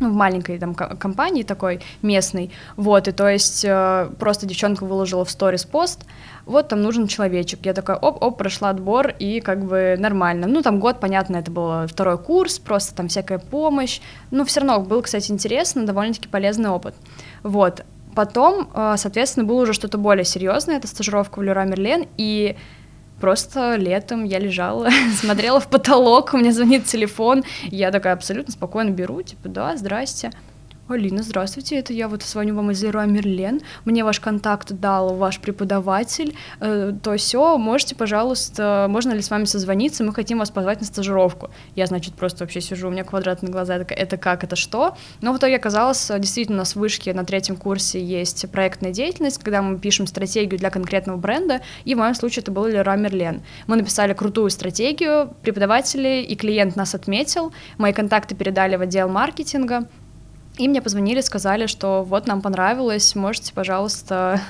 ну, 0.00 0.10
в 0.10 0.14
маленькой 0.14 0.58
там 0.58 0.74
компании 0.74 1.42
такой 1.42 1.80
местной, 2.02 2.50
вот, 2.76 3.06
и 3.06 3.12
то 3.12 3.28
есть 3.28 3.64
э, 3.64 4.10
просто 4.18 4.46
девчонка 4.46 4.84
выложила 4.84 5.24
в 5.24 5.30
сторис 5.30 5.64
пост, 5.64 6.04
вот 6.46 6.68
там 6.68 6.82
нужен 6.82 7.06
человечек, 7.06 7.60
я 7.64 7.74
такая, 7.74 7.96
оп-оп, 7.96 8.38
прошла 8.38 8.70
отбор, 8.70 9.14
и 9.18 9.40
как 9.40 9.64
бы 9.64 9.96
нормально, 9.98 10.46
ну, 10.46 10.62
там 10.62 10.80
год, 10.80 11.00
понятно, 11.00 11.36
это 11.36 11.50
был 11.50 11.86
второй 11.86 12.18
курс, 12.18 12.58
просто 12.58 12.94
там 12.94 13.08
всякая 13.08 13.38
помощь, 13.38 14.00
ну, 14.30 14.44
все 14.44 14.60
равно 14.60 14.80
был, 14.80 15.02
кстати, 15.02 15.30
интересно, 15.30 15.86
довольно-таки 15.86 16.28
полезный 16.28 16.70
опыт, 16.70 16.94
вот, 17.42 17.84
потом, 18.14 18.70
э, 18.74 18.94
соответственно, 18.96 19.46
было 19.46 19.62
уже 19.62 19.74
что-то 19.74 19.98
более 19.98 20.24
серьезное, 20.24 20.78
это 20.78 20.88
стажировка 20.88 21.38
в 21.38 21.42
Леруа 21.42 21.64
Мерлен, 21.64 22.06
и 22.16 22.56
Просто 23.20 23.76
летом 23.76 24.24
я 24.24 24.38
лежала, 24.38 24.88
смотрела 25.20 25.60
в 25.60 25.68
потолок, 25.68 26.32
у 26.32 26.38
меня 26.38 26.52
звонит 26.52 26.86
телефон, 26.86 27.44
я 27.64 27.90
такая 27.90 28.14
абсолютно 28.14 28.52
спокойно 28.52 28.90
беру, 28.90 29.22
типа, 29.22 29.48
да, 29.48 29.76
здрасте. 29.76 30.30
Алина, 30.92 31.22
здравствуйте, 31.22 31.76
это 31.76 31.92
я 31.92 32.08
вот 32.08 32.24
звоню 32.24 32.56
вам 32.56 32.72
из 32.72 32.82
Леруа 32.82 33.06
Мерлен, 33.06 33.60
мне 33.84 34.02
ваш 34.02 34.18
контакт 34.18 34.72
дал 34.72 35.14
ваш 35.14 35.38
преподаватель, 35.38 36.34
э, 36.58 36.92
то 37.00 37.16
все, 37.16 37.56
можете, 37.58 37.94
пожалуйста, 37.94 38.86
можно 38.88 39.12
ли 39.12 39.22
с 39.22 39.30
вами 39.30 39.44
созвониться, 39.44 40.02
мы 40.02 40.12
хотим 40.12 40.38
вас 40.38 40.50
позвать 40.50 40.80
на 40.80 40.86
стажировку. 40.86 41.50
Я, 41.76 41.86
значит, 41.86 42.14
просто 42.14 42.42
вообще 42.42 42.60
сижу, 42.60 42.88
у 42.88 42.90
меня 42.90 43.04
квадратные 43.04 43.52
глаза, 43.52 43.76
это, 43.76 43.94
это 43.94 44.16
как, 44.16 44.42
это 44.42 44.56
что? 44.56 44.96
Но 45.20 45.32
в 45.32 45.38
итоге 45.38 45.56
оказалось, 45.56 46.10
действительно, 46.18 46.56
у 46.56 46.60
нас 46.60 46.74
в 46.74 46.80
вышке 46.80 47.14
на 47.14 47.24
третьем 47.24 47.56
курсе 47.56 48.04
есть 48.04 48.50
проектная 48.50 48.90
деятельность, 48.90 49.38
когда 49.38 49.62
мы 49.62 49.78
пишем 49.78 50.08
стратегию 50.08 50.58
для 50.58 50.70
конкретного 50.70 51.18
бренда, 51.18 51.60
и 51.84 51.94
в 51.94 51.98
моем 51.98 52.16
случае 52.16 52.42
это 52.42 52.50
был 52.50 52.66
Леруа 52.66 52.96
Мерлен. 52.96 53.42
Мы 53.68 53.76
написали 53.76 54.12
крутую 54.12 54.50
стратегию, 54.50 55.32
преподаватели 55.42 56.20
и 56.22 56.34
клиент 56.34 56.74
нас 56.74 56.96
отметил, 56.96 57.52
мои 57.78 57.92
контакты 57.92 58.34
передали 58.34 58.74
в 58.74 58.80
отдел 58.80 59.08
маркетинга, 59.08 59.86
и 60.60 60.68
мне 60.68 60.82
позвонили, 60.82 61.22
сказали, 61.22 61.66
что 61.66 62.04
вот 62.04 62.26
нам 62.26 62.42
понравилось, 62.42 63.14
можете, 63.14 63.54
пожалуйста, 63.54 64.42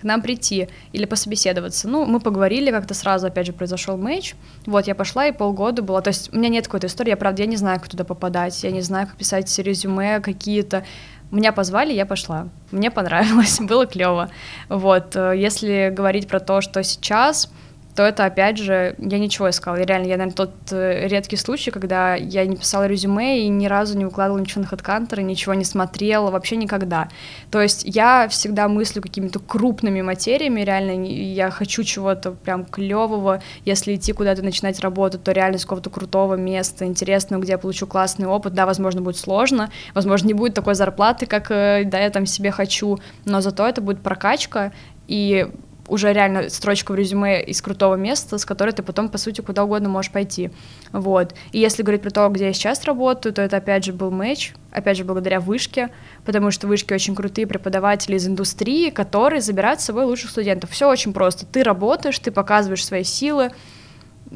к 0.00 0.02
нам 0.02 0.22
прийти 0.22 0.68
или 0.92 1.04
пособеседоваться. 1.04 1.88
Ну, 1.88 2.06
мы 2.06 2.20
поговорили, 2.20 2.70
как-то 2.70 2.94
сразу, 2.94 3.26
опять 3.26 3.46
же, 3.46 3.52
произошел 3.52 3.98
матч. 3.98 4.34
Вот, 4.64 4.86
я 4.86 4.94
пошла, 4.94 5.26
и 5.26 5.32
полгода 5.32 5.82
было. 5.82 6.00
То 6.00 6.08
есть 6.08 6.32
у 6.32 6.38
меня 6.38 6.48
нет 6.48 6.64
какой-то 6.64 6.86
истории, 6.86 7.10
я, 7.10 7.18
правда, 7.18 7.42
я 7.42 7.48
не 7.48 7.56
знаю, 7.56 7.80
как 7.80 7.90
туда 7.90 8.04
попадать, 8.04 8.64
я 8.64 8.70
не 8.70 8.80
знаю, 8.80 9.08
как 9.08 9.16
писать 9.16 9.58
резюме 9.58 10.20
какие-то. 10.20 10.84
Меня 11.30 11.52
позвали, 11.52 11.92
я 11.92 12.06
пошла. 12.06 12.48
Мне 12.70 12.90
понравилось, 12.90 13.58
было 13.60 13.84
клево. 13.84 14.30
Вот, 14.70 15.16
э, 15.16 15.34
если 15.36 15.92
говорить 15.94 16.28
про 16.28 16.40
то, 16.40 16.62
что 16.62 16.82
сейчас, 16.82 17.50
то 17.98 18.04
это, 18.04 18.26
опять 18.26 18.58
же, 18.58 18.94
я 18.98 19.18
ничего 19.18 19.50
искала. 19.50 19.74
И 19.74 19.84
реально, 19.84 20.06
я, 20.06 20.16
наверное, 20.16 20.36
тот 20.36 20.52
э, 20.70 21.08
редкий 21.08 21.34
случай, 21.34 21.72
когда 21.72 22.14
я 22.14 22.46
не 22.46 22.54
писала 22.54 22.86
резюме 22.86 23.40
и 23.40 23.48
ни 23.48 23.66
разу 23.66 23.98
не 23.98 24.06
укладывала 24.06 24.38
ничего 24.38 24.62
на 24.62 24.66
HeadCounter, 24.66 25.20
ничего 25.20 25.54
не 25.54 25.64
смотрела, 25.64 26.30
вообще 26.30 26.54
никогда. 26.54 27.08
То 27.50 27.60
есть 27.60 27.82
я 27.84 28.28
всегда 28.28 28.68
мыслю 28.68 29.02
какими-то 29.02 29.40
крупными 29.40 30.00
материями, 30.00 30.60
реально, 30.60 31.06
я 31.06 31.50
хочу 31.50 31.82
чего-то 31.82 32.30
прям 32.30 32.66
клевого, 32.66 33.42
если 33.64 33.96
идти 33.96 34.12
куда-то 34.12 34.44
начинать 34.44 34.78
работать, 34.78 35.24
то 35.24 35.32
реально 35.32 35.58
с 35.58 35.62
какого-то 35.62 35.90
крутого 35.90 36.36
места, 36.36 36.84
интересного, 36.84 37.42
где 37.42 37.50
я 37.54 37.58
получу 37.58 37.88
классный 37.88 38.28
опыт. 38.28 38.54
Да, 38.54 38.64
возможно, 38.64 39.00
будет 39.00 39.16
сложно, 39.16 39.72
возможно, 39.92 40.28
не 40.28 40.34
будет 40.34 40.54
такой 40.54 40.76
зарплаты, 40.76 41.26
как 41.26 41.50
э, 41.50 41.82
да, 41.84 41.98
я 41.98 42.10
там 42.10 42.26
себе 42.26 42.52
хочу, 42.52 43.00
но 43.24 43.40
зато 43.40 43.66
это 43.66 43.80
будет 43.80 44.02
прокачка, 44.02 44.70
и 45.08 45.48
уже 45.88 46.12
реально 46.12 46.50
строчка 46.50 46.92
в 46.92 46.94
резюме 46.94 47.42
из 47.42 47.60
крутого 47.62 47.96
места, 47.96 48.38
с 48.38 48.44
которой 48.44 48.72
ты 48.72 48.82
потом, 48.82 49.08
по 49.08 49.18
сути, 49.18 49.40
куда 49.40 49.64
угодно 49.64 49.88
можешь 49.88 50.12
пойти. 50.12 50.50
Вот. 50.92 51.34
И 51.52 51.58
если 51.58 51.82
говорить 51.82 52.02
про 52.02 52.10
то, 52.10 52.28
где 52.28 52.46
я 52.46 52.52
сейчас 52.52 52.84
работаю, 52.84 53.32
то 53.32 53.42
это, 53.42 53.56
опять 53.56 53.84
же, 53.84 53.92
был 53.92 54.10
матч, 54.10 54.54
опять 54.70 54.96
же, 54.96 55.04
благодаря 55.04 55.40
вышке, 55.40 55.90
потому 56.24 56.50
что 56.50 56.66
вышки 56.66 56.92
очень 56.92 57.14
крутые 57.14 57.46
преподаватели 57.46 58.16
из 58.16 58.26
индустрии, 58.26 58.90
которые 58.90 59.40
забирают 59.40 59.80
с 59.80 59.84
собой 59.84 60.04
лучших 60.04 60.30
студентов. 60.30 60.70
Все 60.70 60.88
очень 60.88 61.12
просто. 61.12 61.46
Ты 61.46 61.62
работаешь, 61.62 62.18
ты 62.18 62.30
показываешь 62.30 62.84
свои 62.84 63.04
силы, 63.04 63.50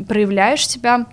проявляешь 0.09 0.67
себя, 0.67 1.07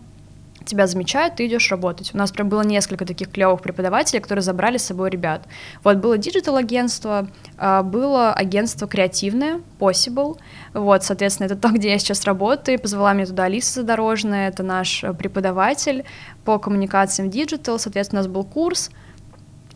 тебя 0.69 0.87
замечают, 0.87 1.35
ты 1.35 1.47
идешь 1.47 1.69
работать. 1.71 2.11
У 2.13 2.17
нас 2.17 2.31
прям 2.31 2.49
было 2.49 2.61
несколько 2.61 3.05
таких 3.05 3.31
клевых 3.31 3.61
преподавателей, 3.61 4.21
которые 4.21 4.43
забрали 4.43 4.77
с 4.77 4.83
собой 4.83 5.09
ребят. 5.09 5.45
Вот 5.83 5.97
было 5.97 6.17
диджитал-агентство, 6.17 7.27
а, 7.57 7.83
было 7.83 8.33
агентство 8.33 8.87
креативное, 8.87 9.61
Possible, 9.79 10.37
вот, 10.73 11.03
соответственно, 11.03 11.47
это 11.47 11.55
то, 11.61 11.69
где 11.69 11.89
я 11.91 11.99
сейчас 11.99 12.25
работаю, 12.25 12.79
позвала 12.79 13.13
меня 13.13 13.25
туда 13.25 13.45
Алиса 13.45 13.81
Задорожная, 13.81 14.49
это 14.49 14.63
наш 14.63 15.03
э, 15.03 15.13
преподаватель 15.13 16.05
по 16.45 16.59
коммуникациям 16.59 17.29
диджитал, 17.29 17.79
соответственно, 17.79 18.21
у 18.21 18.23
нас 18.23 18.31
был 18.31 18.43
курс, 18.43 18.91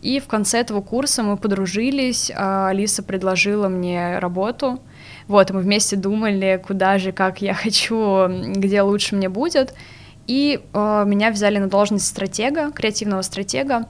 и 0.02 0.20
в 0.20 0.26
конце 0.26 0.60
этого 0.60 0.82
курса 0.82 1.22
мы 1.22 1.36
подружились, 1.36 2.30
а, 2.34 2.68
Алиса 2.68 3.02
предложила 3.02 3.68
мне 3.68 4.18
работу, 4.18 4.78
вот, 5.26 5.50
мы 5.50 5.60
вместе 5.60 5.96
думали, 5.96 6.62
куда 6.64 6.98
же, 6.98 7.12
как 7.12 7.40
я 7.40 7.54
хочу, 7.64 8.28
где 8.28 8.82
лучше 8.82 9.16
мне 9.16 9.28
будет, 9.28 9.74
и 10.26 10.60
э, 10.72 11.04
меня 11.06 11.30
взяли 11.30 11.58
на 11.58 11.68
должность 11.68 12.06
стратега, 12.06 12.70
креативного 12.70 13.22
стратега. 13.22 13.86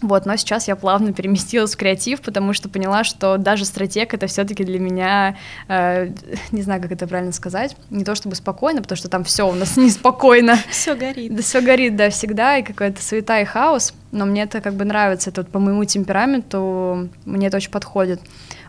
Вот, 0.00 0.26
но 0.26 0.36
сейчас 0.36 0.68
я 0.68 0.76
плавно 0.76 1.12
переместилась 1.14 1.74
в 1.74 1.76
креатив, 1.76 2.20
потому 2.20 2.52
что 2.52 2.68
поняла, 2.68 3.04
что 3.04 3.36
даже 3.36 3.64
стратег 3.64 4.14
это 4.14 4.26
все-таки 4.26 4.64
для 4.64 4.78
меня, 4.78 5.36
э, 5.68 6.10
не 6.52 6.62
знаю, 6.62 6.80
как 6.80 6.92
это 6.92 7.06
правильно 7.06 7.32
сказать, 7.32 7.76
не 7.90 8.04
то 8.04 8.14
чтобы 8.14 8.36
спокойно, 8.36 8.82
потому 8.82 8.96
что 8.96 9.08
там 9.08 9.24
все 9.24 9.48
у 9.48 9.54
нас 9.54 9.76
неспокойно. 9.76 10.56
Все 10.70 10.94
горит. 10.94 11.34
Да, 11.34 11.42
все 11.42 11.60
горит, 11.60 11.96
да, 11.96 12.10
всегда, 12.10 12.58
и 12.58 12.62
какая-то 12.62 13.02
суета 13.02 13.40
и 13.40 13.44
хаос, 13.44 13.92
но 14.12 14.24
мне 14.24 14.42
это 14.42 14.60
как 14.60 14.74
бы 14.74 14.84
нравится, 14.84 15.30
это 15.30 15.42
вот 15.42 15.50
по 15.50 15.58
моему 15.58 15.84
темпераменту, 15.84 17.08
мне 17.24 17.48
это 17.48 17.56
очень 17.56 17.70
подходит. 17.70 18.20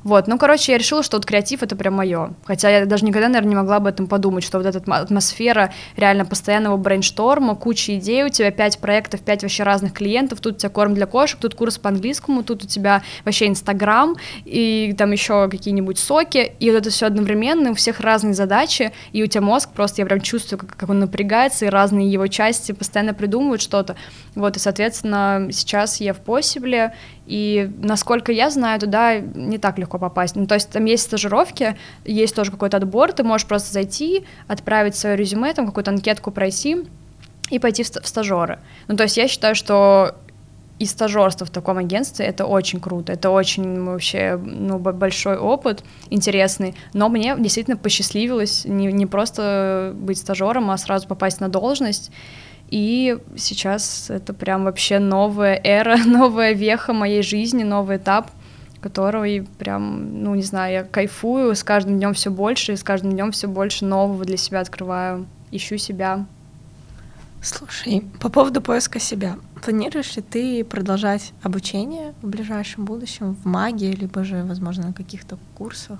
Вот, 0.03 0.27
ну, 0.27 0.37
короче, 0.37 0.71
я 0.71 0.77
решила, 0.77 1.03
что 1.03 1.17
вот 1.17 1.25
креатив— 1.25 1.63
это 1.63 1.75
прям 1.75 1.95
мое. 1.95 2.33
Хотя 2.45 2.69
я 2.69 2.85
даже 2.85 3.05
никогда, 3.05 3.27
наверное, 3.27 3.49
не 3.49 3.55
могла 3.55 3.77
об 3.77 3.87
этом 3.87 4.07
подумать, 4.07 4.43
что 4.43 4.57
вот 4.57 4.65
эта 4.65 4.79
атмосфера 4.79 5.73
реально 5.95 6.25
постоянного 6.25 6.77
брейншторма, 6.77 7.55
куча 7.55 7.97
идей, 7.97 8.23
у 8.23 8.29
тебя 8.29 8.51
пять 8.51 8.79
проектов, 8.79 9.21
пять 9.21 9.41
вообще 9.41 9.63
разных 9.63 9.93
клиентов, 9.93 10.39
тут 10.41 10.55
у 10.55 10.57
тебя 10.57 10.69
корм 10.69 10.93
для 10.93 11.05
кошек, 11.05 11.39
тут 11.39 11.55
курс 11.55 11.77
по 11.77 11.89
английскому, 11.89 12.43
тут 12.43 12.63
у 12.63 12.67
тебя 12.67 13.01
вообще 13.25 13.47
Инстаграм, 13.47 14.15
и 14.45 14.93
там 14.97 15.11
еще 15.11 15.49
какие-нибудь 15.49 15.99
соки, 15.99 16.53
и 16.59 16.71
вот 16.71 16.77
это 16.77 16.89
все 16.89 17.07
одновременно, 17.07 17.71
у 17.71 17.73
всех 17.75 17.99
разные 17.99 18.33
задачи, 18.33 18.91
и 19.11 19.23
у 19.23 19.27
тебя 19.27 19.41
мозг 19.41 19.69
просто, 19.71 20.01
я 20.01 20.05
прям 20.05 20.21
чувствую, 20.21 20.59
как, 20.59 20.75
как 20.75 20.89
он 20.89 20.99
напрягается, 20.99 21.65
и 21.65 21.69
разные 21.69 22.11
его 22.11 22.27
части 22.27 22.71
постоянно 22.71 23.13
придумывают 23.13 23.61
что-то. 23.61 23.95
Вот, 24.35 24.55
и, 24.55 24.59
соответственно, 24.59 25.49
сейчас 25.51 25.99
я 25.99 26.13
в 26.13 26.19
Посибле, 26.19 26.93
и 27.29 27.69
насколько 27.83 28.31
я 28.31 28.49
знаю, 28.49 28.79
туда 28.79 29.19
не 29.19 29.59
так 29.59 29.77
легко 29.77 29.99
попасть. 29.99 30.35
Ну, 30.35 30.47
то 30.47 30.55
есть 30.55 30.71
там 30.71 30.83
есть 30.85 31.03
стажировки, 31.03 31.77
есть 32.03 32.35
тоже 32.35 32.49
какой-то 32.49 32.77
отбор, 32.77 33.13
ты 33.13 33.23
можешь 33.23 33.45
просто 33.45 33.71
зайти, 33.71 34.25
отправить 34.47 34.95
свое 34.95 35.15
резюме, 35.15 35.53
там 35.53 35.67
какую-то 35.67 35.91
анкетку 35.91 36.31
пройти 36.31 36.85
и 37.51 37.59
пойти 37.59 37.83
в 37.83 37.87
стажеры. 37.87 38.57
Ну, 38.87 38.97
то 38.97 39.03
есть 39.03 39.15
я 39.15 39.27
считаю, 39.27 39.53
что 39.53 40.15
и 40.79 40.85
стажерство 40.85 41.45
в 41.45 41.51
таком 41.51 41.77
агентстве 41.77 42.25
это 42.25 42.47
очень 42.47 42.79
круто, 42.79 43.13
это 43.13 43.29
очень 43.29 43.83
вообще 43.83 44.39
ну, 44.43 44.79
большой 44.79 45.37
опыт, 45.37 45.83
интересный. 46.09 46.73
Но 46.93 47.09
мне 47.09 47.35
действительно 47.37 47.77
посчастливилось 47.77 48.65
не, 48.65 48.91
не 48.91 49.05
просто 49.05 49.93
быть 49.95 50.17
стажером, 50.17 50.71
а 50.71 50.77
сразу 50.79 51.07
попасть 51.07 51.41
на 51.41 51.49
должность. 51.49 52.11
И 52.69 53.17
сейчас 53.35 54.09
это 54.09 54.33
прям 54.33 54.65
вообще 54.65 54.99
новая 54.99 55.59
эра, 55.63 55.97
новая 56.05 56.53
веха 56.53 56.93
моей 56.93 57.23
жизни, 57.23 57.63
новый 57.63 57.97
этап, 57.97 58.31
который 58.79 59.47
прям, 59.57 60.23
ну 60.23 60.35
не 60.35 60.43
знаю, 60.43 60.73
я 60.73 60.83
кайфую, 60.83 61.55
с 61.55 61.63
каждым 61.63 61.97
днем 61.97 62.13
все 62.13 62.29
больше, 62.29 62.73
и 62.73 62.75
с 62.75 62.83
каждым 62.83 63.11
днем 63.11 63.31
все 63.31 63.47
больше 63.47 63.85
нового 63.85 64.23
для 64.23 64.37
себя 64.37 64.59
открываю, 64.59 65.25
ищу 65.51 65.77
себя. 65.77 66.25
Слушай, 67.41 68.03
по 68.19 68.29
поводу 68.29 68.61
поиска 68.61 68.99
себя, 68.99 69.37
планируешь 69.63 70.15
ли 70.17 70.21
ты 70.21 70.63
продолжать 70.65 71.31
обучение 71.41 72.13
в 72.21 72.27
ближайшем 72.27 72.85
будущем 72.85 73.33
в 73.33 73.45
магии, 73.45 73.93
либо 73.93 74.23
же, 74.23 74.43
возможно, 74.43 74.87
на 74.87 74.93
каких-то 74.93 75.37
курсах? 75.55 75.99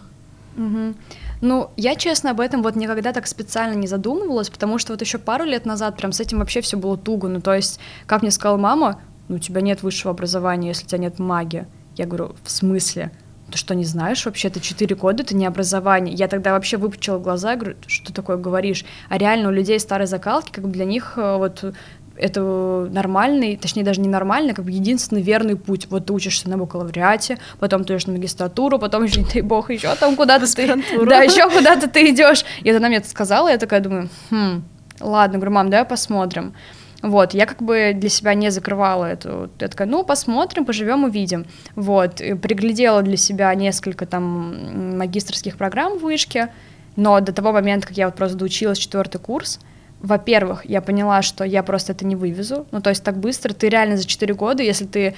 Угу. 0.59 0.93
Ну, 1.41 1.71
я, 1.77 1.95
честно, 1.95 2.31
об 2.31 2.41
этом 2.41 2.61
вот 2.61 2.75
никогда 2.75 3.13
так 3.13 3.27
специально 3.27 3.75
не 3.75 3.87
задумывалась, 3.87 4.49
потому 4.49 4.77
что 4.77 4.91
вот 4.91 5.01
еще 5.01 5.17
пару 5.17 5.45
лет 5.45 5.65
назад 5.65 5.95
прям 5.95 6.11
с 6.11 6.19
этим 6.19 6.39
вообще 6.39 6.59
все 6.59 6.77
было 6.77 6.97
туго. 6.97 7.29
Ну, 7.29 7.39
то 7.39 7.53
есть, 7.53 7.79
как 8.05 8.21
мне 8.21 8.31
сказала 8.31 8.57
мама, 8.57 8.99
ну, 9.29 9.37
у 9.37 9.39
тебя 9.39 9.61
нет 9.61 9.83
высшего 9.83 10.11
образования, 10.11 10.69
если 10.69 10.85
у 10.85 10.87
тебя 10.89 10.97
нет 10.97 11.17
магии. 11.17 11.65
Я 11.95 12.05
говорю, 12.05 12.35
в 12.43 12.51
смысле? 12.51 13.11
Ты 13.49 13.57
что, 13.57 13.73
не 13.73 13.85
знаешь 13.85 14.25
вообще, 14.25 14.49
это 14.49 14.59
4 14.59 14.95
года, 14.95 15.23
это 15.23 15.35
не 15.35 15.45
образование. 15.45 16.13
Я 16.13 16.27
тогда 16.27 16.51
вообще 16.51 16.77
выпучила 16.77 17.19
глаза, 17.19 17.55
говорю, 17.55 17.77
что 17.87 18.13
такое 18.13 18.37
говоришь? 18.37 18.85
А 19.07 19.17
реально 19.17 19.47
у 19.47 19.51
людей 19.51 19.79
старой 19.79 20.07
закалки, 20.07 20.51
как 20.51 20.65
бы 20.65 20.71
для 20.71 20.85
них 20.85 21.13
э, 21.15 21.37
вот 21.37 21.73
это 22.19 22.87
нормальный, 22.91 23.55
точнее 23.55 23.83
даже 23.83 24.01
не 24.01 24.09
нормальный, 24.09 24.53
как 24.53 24.65
бы 24.65 24.71
единственный 24.71 25.21
верный 25.21 25.55
путь. 25.55 25.87
Вот 25.89 26.07
ты 26.07 26.13
учишься 26.13 26.49
на 26.49 26.57
бакалавриате, 26.57 27.39
потом 27.59 27.83
ты 27.83 27.93
идешь 27.93 28.07
на 28.07 28.13
магистратуру, 28.13 28.77
потом 28.77 29.03
еще, 29.05 29.25
дай 29.33 29.41
бог, 29.41 29.69
еще 29.71 29.93
там 29.95 30.15
куда-то 30.15 30.53
ты, 30.53 30.67
да, 31.05 31.21
еще 31.23 31.49
куда-то 31.49 31.87
ты 31.87 32.09
идешь. 32.11 32.45
И 32.61 32.69
она 32.69 32.87
мне 32.87 32.97
это 32.97 33.09
сказала, 33.09 33.49
я 33.49 33.57
такая 33.57 33.79
думаю, 33.79 34.09
хм, 34.29 34.63
ладно, 34.99 35.37
говорю, 35.37 35.53
мам, 35.53 35.69
давай 35.69 35.85
посмотрим. 35.85 36.53
Вот, 37.01 37.33
я 37.33 37.45
как 37.45 37.61
бы 37.61 37.93
для 37.95 38.09
себя 38.09 38.33
не 38.33 38.51
закрывала 38.51 39.05
эту, 39.05 39.49
я 39.59 39.69
такая, 39.69 39.87
ну, 39.87 40.03
посмотрим, 40.03 40.65
поживем, 40.65 41.05
увидим. 41.05 41.45
Вот, 41.75 42.19
и 42.19 42.33
приглядела 42.33 43.01
для 43.01 43.15
себя 43.15 43.53
несколько 43.55 44.05
там 44.05 44.97
магистрских 44.97 45.55
программ 45.55 45.97
в 45.97 46.01
вышке, 46.01 46.49
но 46.97 47.21
до 47.21 47.31
того 47.31 47.53
момента, 47.53 47.87
как 47.87 47.95
я 47.95 48.07
вот 48.07 48.15
просто 48.15 48.37
доучилась 48.37 48.77
четвертый 48.77 49.19
курс, 49.19 49.61
во-первых, 50.01 50.65
я 50.65 50.81
поняла, 50.81 51.21
что 51.21 51.43
я 51.43 51.63
просто 51.63 51.91
это 51.91 52.05
не 52.05 52.15
вывезу, 52.15 52.67
ну, 52.71 52.81
то 52.81 52.89
есть 52.89 53.03
так 53.03 53.17
быстро, 53.17 53.53
ты 53.53 53.69
реально 53.69 53.97
за 53.97 54.05
4 54.05 54.33
года, 54.33 54.63
если 54.63 54.85
ты 54.85 55.15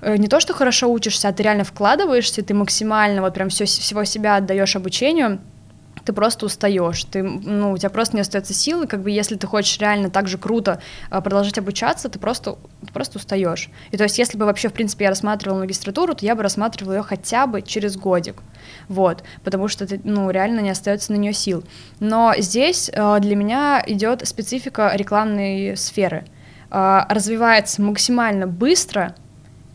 э, 0.00 0.16
не 0.16 0.28
то, 0.28 0.40
что 0.40 0.54
хорошо 0.54 0.90
учишься, 0.90 1.28
а 1.28 1.32
ты 1.32 1.42
реально 1.42 1.64
вкладываешься, 1.64 2.42
ты 2.42 2.54
максимально 2.54 3.22
вот 3.22 3.34
прям 3.34 3.48
все, 3.48 3.64
всего 3.64 4.04
себя 4.04 4.36
отдаешь 4.36 4.76
обучению, 4.76 5.40
ты 6.04 6.12
просто 6.12 6.46
устаешь, 6.46 7.04
ты, 7.04 7.22
ну, 7.22 7.72
у 7.72 7.78
тебя 7.78 7.90
просто 7.90 8.16
не 8.16 8.20
остается 8.20 8.52
силы, 8.52 8.86
как 8.86 9.02
бы 9.02 9.10
если 9.10 9.36
ты 9.36 9.46
хочешь 9.46 9.78
реально 9.78 10.10
так 10.10 10.28
же 10.28 10.38
круто 10.38 10.80
а, 11.10 11.20
продолжать 11.20 11.58
обучаться, 11.58 12.08
ты 12.08 12.18
просто, 12.18 12.56
ты 12.86 12.92
просто 12.92 13.18
устаешь. 13.18 13.70
И 13.90 13.96
то 13.96 14.04
есть 14.04 14.18
если 14.18 14.36
бы 14.36 14.44
вообще, 14.44 14.68
в 14.68 14.72
принципе, 14.72 15.04
я 15.04 15.10
рассматривала 15.10 15.60
магистратуру, 15.60 16.14
то 16.14 16.24
я 16.24 16.34
бы 16.34 16.42
рассматривала 16.42 16.94
ее 16.94 17.02
хотя 17.02 17.46
бы 17.46 17.62
через 17.62 17.96
годик, 17.96 18.42
вот, 18.88 19.24
потому 19.42 19.68
что, 19.68 19.86
ты, 19.86 20.00
ну, 20.04 20.30
реально 20.30 20.60
не 20.60 20.70
остается 20.70 21.12
на 21.12 21.16
нее 21.16 21.32
сил. 21.32 21.64
Но 22.00 22.34
здесь 22.38 22.90
а, 22.94 23.18
для 23.18 23.36
меня 23.36 23.82
идет 23.86 24.26
специфика 24.26 24.92
рекламной 24.94 25.76
сферы. 25.76 26.24
А, 26.70 27.06
развивается 27.08 27.80
максимально 27.80 28.46
быстро, 28.46 29.14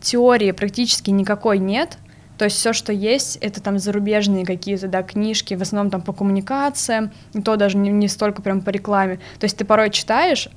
теории 0.00 0.52
практически 0.52 1.10
никакой 1.10 1.58
нет— 1.58 1.98
то 2.40 2.46
есть 2.46 2.56
все, 2.56 2.72
что 2.72 2.90
есть, 2.90 3.36
это 3.42 3.60
там 3.60 3.78
зарубежные 3.78 4.46
какие-то, 4.46 4.88
да, 4.88 5.02
книжки, 5.02 5.52
в 5.52 5.60
основном 5.60 5.90
там 5.90 6.00
по 6.00 6.14
коммуникациям, 6.14 7.12
и 7.34 7.42
то 7.42 7.56
даже 7.56 7.76
не, 7.76 7.90
не 7.90 8.08
столько 8.08 8.40
прям 8.40 8.62
по 8.62 8.70
рекламе. 8.70 9.16
То 9.38 9.44
есть 9.44 9.58
ты 9.58 9.66
порой 9.66 9.90
читаешь, 9.90 10.48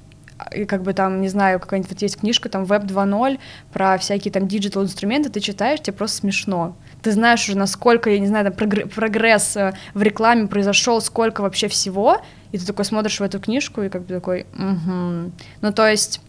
и 0.55 0.63
как 0.63 0.81
бы 0.81 0.93
там, 0.93 1.19
не 1.19 1.27
знаю, 1.27 1.59
какая-нибудь 1.59 1.91
вот 1.91 2.01
есть 2.01 2.21
книжка 2.21 2.47
там 2.47 2.63
Web 2.63 2.87
2.0 2.87 3.37
про 3.73 3.97
всякие 3.97 4.31
там 4.31 4.47
диджитал 4.47 4.83
инструменты, 4.83 5.29
ты 5.29 5.41
читаешь, 5.41 5.81
тебе 5.81 5.91
просто 5.91 6.19
смешно. 6.19 6.77
Ты 7.01 7.11
знаешь 7.11 7.49
уже, 7.49 7.57
насколько, 7.57 8.09
я 8.09 8.19
не 8.19 8.27
знаю, 8.27 8.49
там, 8.49 8.53
прогресс 8.87 9.57
э, 9.57 9.73
в 9.93 10.01
рекламе 10.01 10.47
произошел, 10.47 11.01
сколько 11.01 11.41
вообще 11.41 11.67
всего, 11.67 12.21
и 12.53 12.57
ты 12.59 12.65
такой 12.65 12.85
смотришь 12.85 13.19
в 13.19 13.23
эту 13.23 13.41
книжку 13.41 13.81
и 13.81 13.89
как 13.89 14.03
бы 14.03 14.13
такой, 14.13 14.45
угу. 14.53 15.33
Ну, 15.59 15.73
то 15.73 15.85
есть 15.85 16.21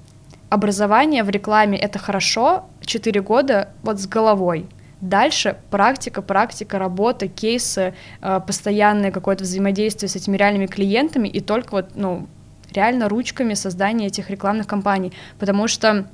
образование 0.51 1.23
в 1.23 1.31
рекламе— 1.31 1.79
это 1.81 2.01
хорошо, 2.01 2.65
4 2.81 3.21
года 3.21 3.69
вот 3.85 4.01
с 4.01 4.09
головой. 4.09 4.67
Дальше 5.05 5.59
практика, 5.71 6.23
практика, 6.23 6.79
работа, 6.79 7.29
кейсы, 7.29 7.93
э, 8.23 8.41
постоянное 8.47 9.11
какое-то 9.11 9.45
взаимодействие 9.45 10.09
с 10.09 10.17
этими 10.17 10.39
реальными 10.39 10.65
клиентами 10.65 11.29
и 11.29 11.41
только 11.41 11.73
вот, 11.73 11.91
ну, 11.95 12.27
реально 12.73 13.11
ручками 13.11 13.53
создания 13.53 14.07
этих 14.07 14.31
рекламных 14.31 14.67
кампаний, 14.67 15.13
потому 15.39 15.69
что 15.69 16.07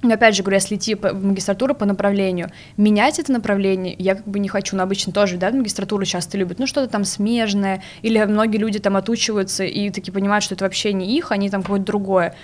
но 0.00 0.14
опять 0.14 0.34
же 0.34 0.42
говорю, 0.42 0.56
если 0.56 0.76
идти 0.76 0.94
в 0.94 1.22
магистратуру 1.22 1.74
по 1.74 1.84
направлению, 1.84 2.48
менять 2.78 3.18
это 3.18 3.30
направление 3.30 3.94
я 3.98 4.14
как 4.14 4.26
бы 4.26 4.38
не 4.38 4.48
хочу, 4.48 4.74
но 4.74 4.84
обычно 4.84 5.12
тоже, 5.12 5.36
да, 5.36 5.50
магистратуру 5.50 6.06
часто 6.06 6.38
любят, 6.38 6.58
ну 6.58 6.66
что-то 6.66 6.90
там 6.90 7.04
смежное, 7.04 7.82
или 8.00 8.24
многие 8.24 8.56
люди 8.56 8.78
там 8.78 8.96
отучиваются 8.96 9.64
и 9.64 9.90
таки 9.90 10.10
понимают, 10.10 10.42
что 10.42 10.54
это 10.54 10.64
вообще 10.64 10.94
не 10.94 11.14
их, 11.14 11.30
они 11.30 11.50
там 11.50 11.60
какое-то 11.60 11.84
другое. 11.84 12.34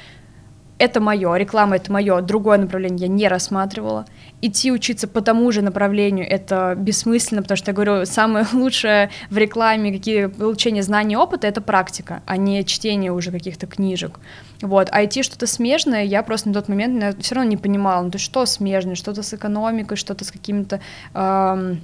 Это 0.76 1.00
мое, 1.00 1.34
реклама 1.36 1.76
это 1.76 1.90
мое, 1.90 2.20
другое 2.20 2.58
направление 2.58 3.08
я 3.08 3.08
не 3.08 3.28
рассматривала. 3.28 4.04
Идти 4.42 4.70
учиться 4.70 5.08
по 5.08 5.22
тому 5.22 5.50
же 5.50 5.62
направлению 5.62 6.28
это 6.28 6.74
бессмысленно, 6.76 7.42
потому 7.42 7.56
что 7.56 7.70
я 7.70 7.74
говорю, 7.74 8.04
самое 8.04 8.46
лучшее 8.52 9.10
в 9.30 9.36
рекламе, 9.38 9.92
какие 9.92 10.26
получение 10.26 10.82
знаний 10.82 11.14
и 11.14 11.16
опыта 11.16 11.46
это 11.46 11.62
практика, 11.62 12.22
а 12.26 12.36
не 12.36 12.64
чтение 12.64 13.12
уже 13.12 13.30
каких-то 13.30 13.66
книжек. 13.66 14.20
Вот, 14.60 14.88
а 14.92 15.04
идти 15.04 15.22
что-то 15.22 15.46
смежное 15.46 16.04
я 16.04 16.22
просто 16.22 16.48
на 16.48 16.54
тот 16.54 16.68
момент 16.68 17.22
все 17.22 17.34
равно 17.34 17.50
не 17.50 17.56
понимала, 17.56 18.02
ну 18.02 18.10
то 18.10 18.18
что 18.18 18.44
смежное, 18.46 18.94
что-то 18.94 19.22
с 19.22 19.32
экономикой, 19.32 19.96
что-то 19.96 20.24
с 20.24 20.30
каким-то 20.30 20.80
эм, 21.14 21.80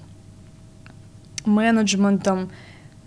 менеджментом, 1.46 2.50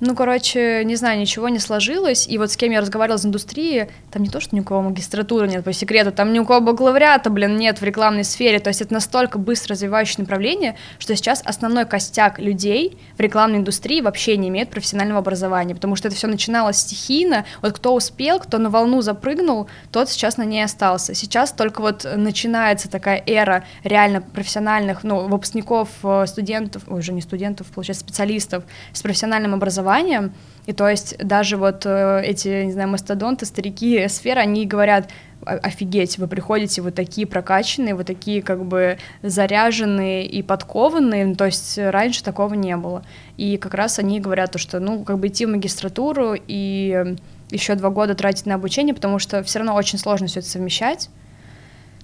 ну, 0.06 0.16
короче, 0.16 0.84
не 0.86 0.96
знаю, 0.96 1.20
ничего 1.20 1.50
не 1.50 1.60
сложилось, 1.60 2.28
и 2.28 2.38
вот 2.38 2.52
с 2.52 2.58
кем 2.58 2.72
я 2.72 2.82
разговаривала 2.82 3.18
из 3.18 3.26
индустрии, 3.26 3.90
там 4.12 4.24
не 4.24 4.30
то, 4.30 4.40
что 4.40 4.56
ни 4.56 4.60
у 4.60 4.64
кого 4.64 4.82
магистратуры 4.84 5.48
нет, 5.48 5.64
по 5.64 5.74
секрету, 5.74 6.12
там 6.12 6.32
ни 6.32 6.40
у 6.40 6.46
кого 6.46 6.62
бакалавриата, 6.62 7.30
блин, 7.30 7.58
нет 7.58 7.82
в 7.82 7.84
рекламной 7.84 8.24
сфере, 8.24 8.60
то 8.60 8.70
есть 8.70 8.82
это 8.82 8.94
настолько 8.94 9.40
быстро 9.40 9.74
развивающее 9.74 10.20
направление, 10.20 10.76
что 11.00 11.16
сейчас 11.16 11.42
основной 11.44 11.86
костяк 11.86 12.40
людей 12.40 12.98
в 13.18 13.20
рекламной 13.20 13.58
индустрии 13.58 14.02
вообще 14.02 14.38
не 14.38 14.50
имеет 14.50 14.70
профессионального 14.70 15.20
образования, 15.20 15.74
потому 15.74 15.96
что 15.96 16.08
это 16.08 16.16
все 16.16 16.28
начиналось 16.28 16.78
стихийно, 16.78 17.46
вот 17.62 17.74
кто 17.74 17.96
успел, 17.96 18.40
кто 18.40 18.58
на 18.60 18.70
волну 18.70 19.02
запрыгнул, 19.02 19.68
тот 19.92 20.10
сейчас 20.10 20.38
на 20.38 20.44
ней 20.44 20.64
остался. 20.64 21.16
Сейчас 21.16 21.52
только 21.52 21.82
вот 21.82 22.06
начинается 22.16 22.90
такая 22.90 23.24
эра 23.26 23.64
реально 23.84 24.22
профессиональных, 24.22 25.04
ну, 25.04 25.28
выпускников, 25.28 25.90
э, 26.04 26.26
студентов, 26.28 26.84
ой, 26.88 27.00
уже 27.00 27.12
не 27.12 27.22
студентов, 27.22 27.68
получается, 27.68 28.04
специалистов 28.04 28.64
с 28.94 29.02
профессиональным 29.02 29.54
образованием, 29.54 29.95
образованием, 29.96 30.34
и 30.66 30.74
то 30.74 30.90
есть 30.90 31.18
даже 31.20 31.58
вот 31.58 31.86
э, 31.86 32.22
эти, 32.24 32.66
не 32.66 32.72
знаю, 32.72 32.90
мастодонты, 32.90 33.46
старики 33.46 34.08
сферы, 34.08 34.42
они 34.42 34.66
говорят, 34.66 35.10
офигеть, 35.46 36.18
вы 36.18 36.28
приходите 36.28 36.82
вот 36.82 36.96
такие 36.96 37.28
прокачанные, 37.28 37.94
вот 37.94 38.08
такие 38.08 38.42
как 38.42 38.66
бы 38.66 38.98
заряженные 39.22 40.26
и 40.26 40.42
подкованные, 40.42 41.26
ну, 41.26 41.36
то 41.36 41.46
есть 41.46 41.78
раньше 41.78 42.24
такого 42.24 42.56
не 42.56 42.76
было. 42.78 43.04
И 43.38 43.58
как 43.58 43.76
раз 43.76 44.00
они 44.00 44.20
говорят 44.20 44.54
то, 44.54 44.58
что, 44.58 44.80
ну, 44.80 45.04
как 45.04 45.20
бы 45.20 45.28
идти 45.28 45.46
в 45.46 45.50
магистратуру 45.50 46.34
и 46.36 47.16
еще 47.52 47.76
два 47.76 47.92
года 47.92 48.16
тратить 48.16 48.48
на 48.48 48.56
обучение, 48.56 48.96
потому 48.96 49.20
что 49.20 49.44
все 49.44 49.60
равно 49.60 49.76
очень 49.76 50.00
сложно 50.00 50.26
все 50.26 50.40
это 50.40 50.50
совмещать. 50.50 51.10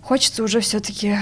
Хочется 0.04 0.44
уже 0.44 0.60
все-таки 0.60 1.18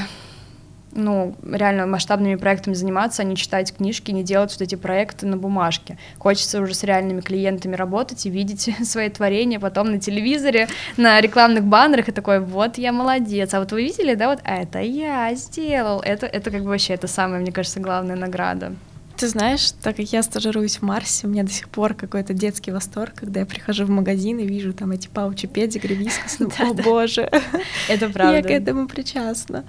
ну, 0.92 1.36
реально 1.44 1.86
масштабными 1.86 2.36
проектами 2.36 2.74
заниматься, 2.74 3.22
а 3.22 3.26
не 3.26 3.36
читать 3.36 3.76
книжки, 3.76 4.12
не 4.12 4.24
делать 4.24 4.52
вот 4.52 4.62
эти 4.62 4.76
проекты 4.76 5.28
на 5.28 5.38
бумажке. 5.38 5.98
Хочется 6.18 6.62
уже 6.62 6.74
с 6.74 6.84
реальными 6.84 7.22
клиентами 7.22 7.76
работать 7.76 8.26
и 8.26 8.30
видеть 8.30 8.70
свои 8.88 9.10
творения 9.10 9.60
потом 9.60 9.92
на 9.92 10.00
телевизоре, 10.00 10.68
на 10.98 11.20
рекламных 11.22 11.64
баннерах, 11.64 12.10
и 12.10 12.12
такой, 12.12 12.40
вот 12.40 12.78
я 12.78 12.92
молодец, 12.92 13.54
а 13.54 13.60
вот 13.60 13.72
вы 13.72 13.84
видели, 13.84 14.16
да, 14.16 14.30
вот, 14.30 14.40
а 14.44 14.56
это 14.56 14.80
я 14.80 15.34
сделал, 15.36 16.02
это, 16.02 16.26
это 16.26 16.52
как 16.52 16.64
бы 16.64 16.70
вообще, 16.70 16.94
это 16.94 17.08
самая, 17.08 17.40
мне 17.40 17.52
кажется, 17.52 17.80
главная 17.80 18.16
награда. 18.16 18.74
Ты 19.20 19.28
знаешь, 19.28 19.72
так 19.72 19.98
как 19.98 20.06
я 20.14 20.24
стажируюсь 20.24 20.78
в 20.78 20.82
Марсе, 20.82 21.28
у 21.28 21.30
меня 21.30 21.44
до 21.44 21.52
сих 21.52 21.68
пор 21.68 21.94
какой-то 21.94 22.34
детский 22.34 22.72
восторг, 22.72 23.16
когда 23.16 23.42
я 23.42 23.46
прихожу 23.46 23.84
в 23.84 23.90
магазин 23.90 24.40
и 24.40 24.48
вижу 24.48 24.72
там 24.72 24.92
эти 24.92 25.10
паучи, 25.10 25.46
педигри, 25.46 25.94
вискас, 25.94 26.40
ну, 26.40 26.50
о 26.60 26.74
боже, 26.74 27.30
это 27.90 28.10
правда. 28.10 28.38
Я 28.38 28.42
к 28.42 28.50
этому 28.50 28.88
причастна. 28.88 29.66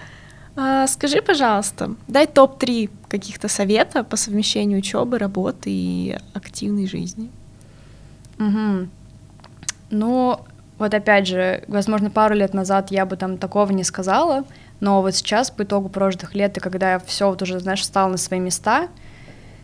А, 0.57 0.86
скажи, 0.86 1.22
пожалуйста, 1.22 1.94
дай 2.09 2.26
топ-3 2.26 2.90
каких-то 3.09 3.48
совета 3.48 4.05
по 4.05 4.16
совмещению 4.16 4.78
учебы, 4.78 5.18
работы 5.18 5.70
и 5.70 6.18
активной 6.34 6.86
жизни. 6.86 7.30
Угу. 8.38 8.88
Ну, 9.90 10.40
вот 10.78 10.94
опять 10.94 11.26
же, 11.26 11.62
возможно, 11.68 12.11
пару 12.11 12.34
лет 12.34 12.55
назад 12.55 12.90
я 12.90 13.05
бы 13.07 13.16
там 13.16 13.36
такого 13.36 13.70
не 13.72 13.84
сказала, 13.84 14.44
но 14.80 15.03
вот 15.03 15.14
сейчас, 15.14 15.51
по 15.51 15.62
итогу 15.62 15.88
прожитых 15.88 16.34
лет, 16.34 16.57
и 16.57 16.61
когда 16.61 16.98
все 16.98 17.28
вот 17.28 17.42
уже, 17.42 17.61
знаешь, 17.61 17.84
стало 17.84 18.12
на 18.12 18.16
свои 18.16 18.40
места, 18.40 18.88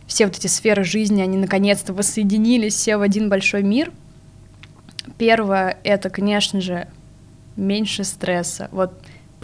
все 0.05 0.25
вот 0.25 0.37
эти 0.37 0.47
сферы 0.47 0.83
жизни, 0.83 1.21
они 1.21 1.37
наконец-то 1.37 1.93
воссоединились 1.93 2.75
все 2.75 2.97
в 2.97 3.01
один 3.01 3.29
большой 3.29 3.63
мир. 3.63 3.91
Первое— 5.17 5.77
это, 5.83 6.09
конечно 6.09 6.61
же, 6.61 6.87
меньше 7.55 8.03
стресса. 8.03 8.69
Вот 8.71 8.93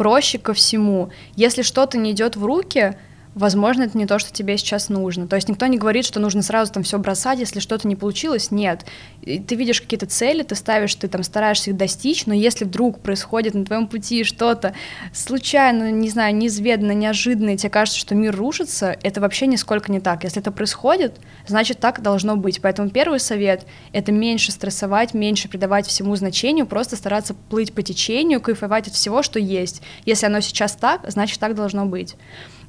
проще 0.03 0.37
ко 0.37 0.53
всему. 0.53 1.11
Если 1.37 1.61
что-то 1.61 1.97
не 1.97 2.11
идет 2.11 2.35
в 2.35 2.43
руки, 2.43 2.97
возможно, 3.35 3.83
это 3.83 3.97
не 3.97 4.05
то, 4.05 4.19
что 4.19 4.31
тебе 4.31 4.57
сейчас 4.57 4.89
нужно. 4.89 5.27
То 5.27 5.35
есть 5.35 5.49
никто 5.49 5.65
не 5.65 5.77
говорит, 5.77 6.05
что 6.05 6.19
нужно 6.19 6.41
сразу 6.41 6.71
там 6.71 6.83
все 6.83 6.99
бросать, 6.99 7.39
если 7.39 7.59
что-то 7.59 7.87
не 7.87 7.95
получилось. 7.95 8.51
Нет. 8.51 8.85
ты 9.23 9.55
видишь 9.55 9.81
какие-то 9.81 10.05
цели, 10.05 10.43
ты 10.43 10.55
ставишь, 10.55 10.95
ты 10.95 11.07
там 11.07 11.23
стараешься 11.23 11.71
их 11.71 11.77
достичь, 11.77 12.25
но 12.25 12.33
если 12.33 12.65
вдруг 12.65 12.99
происходит 12.99 13.53
на 13.53 13.65
твоем 13.65 13.87
пути 13.87 14.23
что-то 14.23 14.73
случайно, 15.13 15.91
не 15.91 16.09
знаю, 16.09 16.35
неизведанно, 16.35 16.91
неожиданно, 16.91 17.51
и 17.51 17.57
тебе 17.57 17.69
кажется, 17.69 17.99
что 17.99 18.15
мир 18.15 18.35
рушится, 18.35 18.97
это 19.01 19.21
вообще 19.21 19.47
нисколько 19.47 19.91
не 19.91 19.99
так. 19.99 20.23
Если 20.23 20.41
это 20.41 20.51
происходит, 20.51 21.17
значит, 21.47 21.79
так 21.79 22.01
должно 22.01 22.35
быть. 22.35 22.61
Поэтому 22.61 22.89
первый 22.89 23.19
совет— 23.19 23.65
это 23.93 24.11
меньше 24.11 24.51
стрессовать, 24.51 25.13
меньше 25.13 25.49
придавать 25.49 25.87
всему 25.87 26.15
значению, 26.15 26.67
просто 26.67 26.95
стараться 26.95 27.33
плыть 27.33 27.73
по 27.73 27.81
течению, 27.81 28.41
кайфовать 28.41 28.87
от 28.87 28.93
всего, 28.93 29.23
что 29.23 29.39
есть. 29.39 29.81
Если 30.05 30.25
оно 30.25 30.39
сейчас 30.41 30.73
так, 30.73 31.01
значит, 31.07 31.39
так 31.39 31.55
должно 31.55 31.85
быть. 31.85 32.15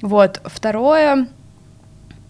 Вот. 0.05 0.43
Второе, 0.45 1.29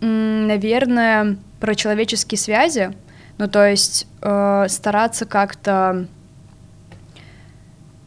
наверное, 0.01 1.37
про 1.59 1.75
человеческие 1.75 2.39
связи. 2.39 2.93
Ну, 3.37 3.49
то 3.49 3.68
есть 3.68 4.07
э, 4.22 4.66
стараться 4.68 5.27
как-то 5.27 6.07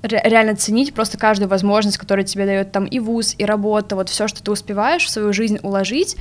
реально 0.04 0.56
ценить 0.56 0.94
просто 0.94 1.18
каждую 1.18 1.50
возможность, 1.50 1.98
которая 1.98 2.26
тебе 2.26 2.46
дает 2.46 2.72
там 2.72 2.86
и 2.86 3.00
вуз, 3.00 3.36
и 3.38 3.44
работа, 3.44 3.98
вот 3.98 4.08
все, 4.08 4.30
что 4.30 4.42
ты 4.42 4.52
успеваешь 4.52 5.04
в 5.04 5.10
свою 5.10 5.34
жизнь 5.34 5.60
уложить, 5.62 6.16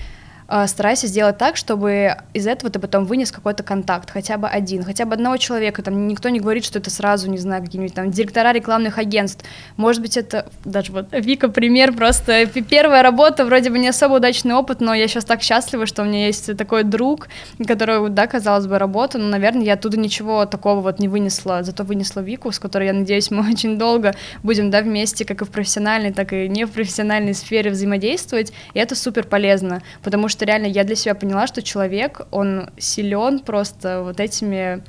старайся 0.66 1.06
сделать 1.06 1.38
так, 1.38 1.56
чтобы 1.56 2.16
из 2.32 2.46
этого 2.46 2.70
ты 2.70 2.78
потом 2.78 3.04
вынес 3.04 3.32
какой-то 3.32 3.62
контакт, 3.62 4.10
хотя 4.10 4.36
бы 4.38 4.48
один, 4.48 4.84
хотя 4.84 5.04
бы 5.04 5.14
одного 5.14 5.36
человека, 5.36 5.82
там 5.82 6.06
никто 6.06 6.28
не 6.28 6.40
говорит, 6.40 6.64
что 6.64 6.78
это 6.78 6.90
сразу, 6.90 7.30
не 7.30 7.38
знаю, 7.38 7.62
какие-нибудь 7.62 7.94
там 7.94 8.10
директора 8.10 8.52
рекламных 8.52 8.98
агентств, 8.98 9.44
может 9.76 10.02
быть, 10.02 10.16
это 10.16 10.46
даже 10.64 10.92
вот 10.92 11.08
Вика 11.12 11.48
пример, 11.48 11.92
просто. 11.92 12.46
Первая 12.46 13.02
работа, 13.02 13.44
вроде 13.44 13.70
бы 13.70 13.78
не 13.78 13.88
особо 13.88 14.14
удачный 14.14 14.54
опыт, 14.54 14.80
но 14.80 14.94
я 14.94 15.08
сейчас 15.08 15.24
так 15.24 15.42
счастлива, 15.42 15.86
что 15.86 16.02
у 16.02 16.04
меня 16.04 16.26
есть 16.26 16.56
такой 16.56 16.84
друг, 16.84 17.28
который, 17.66 18.08
да, 18.10 18.26
казалось 18.26 18.66
бы, 18.66 18.78
работа, 18.78 19.18
но, 19.18 19.28
наверное, 19.28 19.64
я 19.64 19.74
оттуда 19.74 19.98
ничего 19.98 20.46
такого 20.46 20.80
вот 20.80 20.98
не 20.98 21.08
вынесла, 21.08 21.62
зато 21.62 21.84
вынесла 21.84 22.20
Вику, 22.20 22.52
с 22.52 22.58
которой, 22.58 22.86
я 22.86 22.92
надеюсь, 22.92 23.30
мы 23.30 23.40
очень 23.50 23.78
долго 23.78 24.14
будем, 24.42 24.70
да, 24.70 24.82
вместе, 24.82 25.24
как 25.24 25.42
и 25.42 25.44
в 25.44 25.50
профессиональной, 25.50 26.12
так 26.12 26.32
и 26.32 26.48
не 26.48 26.66
в 26.66 26.70
профессиональной 26.70 27.34
сфере 27.34 27.70
взаимодействовать, 27.70 28.52
и 28.74 28.78
это 28.78 28.94
супер 28.94 29.24
полезно, 29.24 29.82
потому 30.02 30.28
что 30.28 30.35
реально 30.44 30.66
я 30.66 30.84
для 30.84 30.96
себя 30.96 31.14
поняла, 31.14 31.46
что 31.46 31.62
человек, 31.62 32.22
он 32.30 32.70
силен 32.78 33.40
просто 33.40 34.02
вот 34.02 34.20
этими 34.20 34.82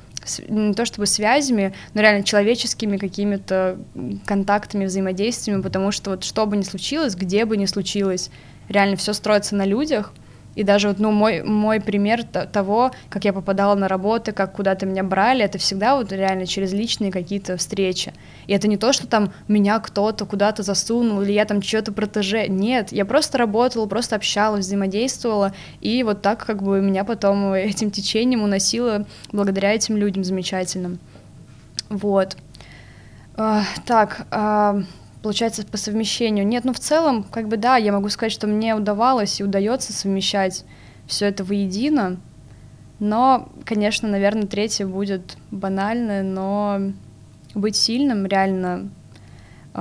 не 0.48 0.74
то 0.74 0.84
чтобы 0.84 1.06
связями, 1.06 1.72
но 1.94 2.02
реально 2.02 2.22
человеческими 2.22 2.98
какими-то 2.98 3.78
контактами, 4.26 4.84
взаимодействиями, 4.84 5.62
потому 5.62 5.90
что 5.90 6.10
вот 6.10 6.24
что 6.24 6.44
бы 6.44 6.56
ни 6.56 6.62
случилось, 6.62 7.14
где 7.14 7.44
бы 7.44 7.56
ни 7.56 7.64
случилось, 7.64 8.30
реально 8.68 8.96
все 8.96 9.12
строится 9.12 9.54
на 9.56 9.64
людях, 9.64 10.12
и 10.58 10.64
даже 10.64 10.88
вот, 10.88 10.98
ну, 10.98 11.12
мой, 11.12 11.44
мой 11.44 11.80
пример 11.80 12.24
того, 12.24 12.90
как 13.10 13.24
я 13.24 13.32
попадала 13.32 13.76
на 13.76 13.86
работы, 13.86 14.32
как 14.32 14.54
куда-то 14.54 14.86
меня 14.86 15.04
брали, 15.04 15.44
это 15.44 15.56
всегда 15.56 15.94
вот 15.94 16.10
реально 16.10 16.46
через 16.46 16.72
личные 16.72 17.12
какие-то 17.12 17.56
встречи. 17.56 18.12
И 18.48 18.52
это 18.52 18.66
не 18.66 18.76
то, 18.76 18.92
что 18.92 19.06
там 19.06 19.32
меня 19.46 19.78
кто-то 19.78 20.26
куда-то 20.26 20.64
засунул, 20.64 21.22
или 21.22 21.30
я 21.30 21.44
там 21.44 21.62
что-то 21.62 21.92
протеже. 21.92 22.48
Нет, 22.48 22.90
я 22.90 23.04
просто 23.04 23.38
работала, 23.38 23.86
просто 23.86 24.16
общалась, 24.16 24.66
взаимодействовала, 24.66 25.54
и 25.80 26.02
вот 26.02 26.22
так 26.22 26.44
как 26.44 26.60
бы 26.60 26.80
меня 26.80 27.04
потом 27.04 27.52
этим 27.52 27.92
течением 27.92 28.42
уносило 28.42 29.06
благодаря 29.30 29.72
этим 29.74 29.96
людям 29.96 30.24
замечательным. 30.24 30.98
Вот. 31.88 32.36
Uh, 33.36 33.62
так, 33.86 34.26
uh, 34.32 34.84
получается, 35.22 35.64
по 35.66 35.76
совмещению. 35.76 36.46
Нет, 36.46 36.64
ну 36.64 36.72
в 36.72 36.78
целом, 36.78 37.24
как 37.24 37.48
бы 37.48 37.56
да, 37.56 37.76
я 37.76 37.92
могу 37.92 38.08
сказать, 38.08 38.32
что 38.32 38.46
мне 38.46 38.74
удавалось 38.74 39.40
и 39.40 39.44
удается 39.44 39.92
совмещать 39.92 40.64
все 41.06 41.26
это 41.26 41.44
воедино. 41.44 42.18
Но, 43.00 43.48
конечно, 43.64 44.08
наверное, 44.08 44.46
третье 44.46 44.86
будет 44.86 45.36
банальное, 45.50 46.22
но 46.22 46.92
быть 47.54 47.76
сильным, 47.76 48.26
реально 48.26 48.90
э, 49.74 49.78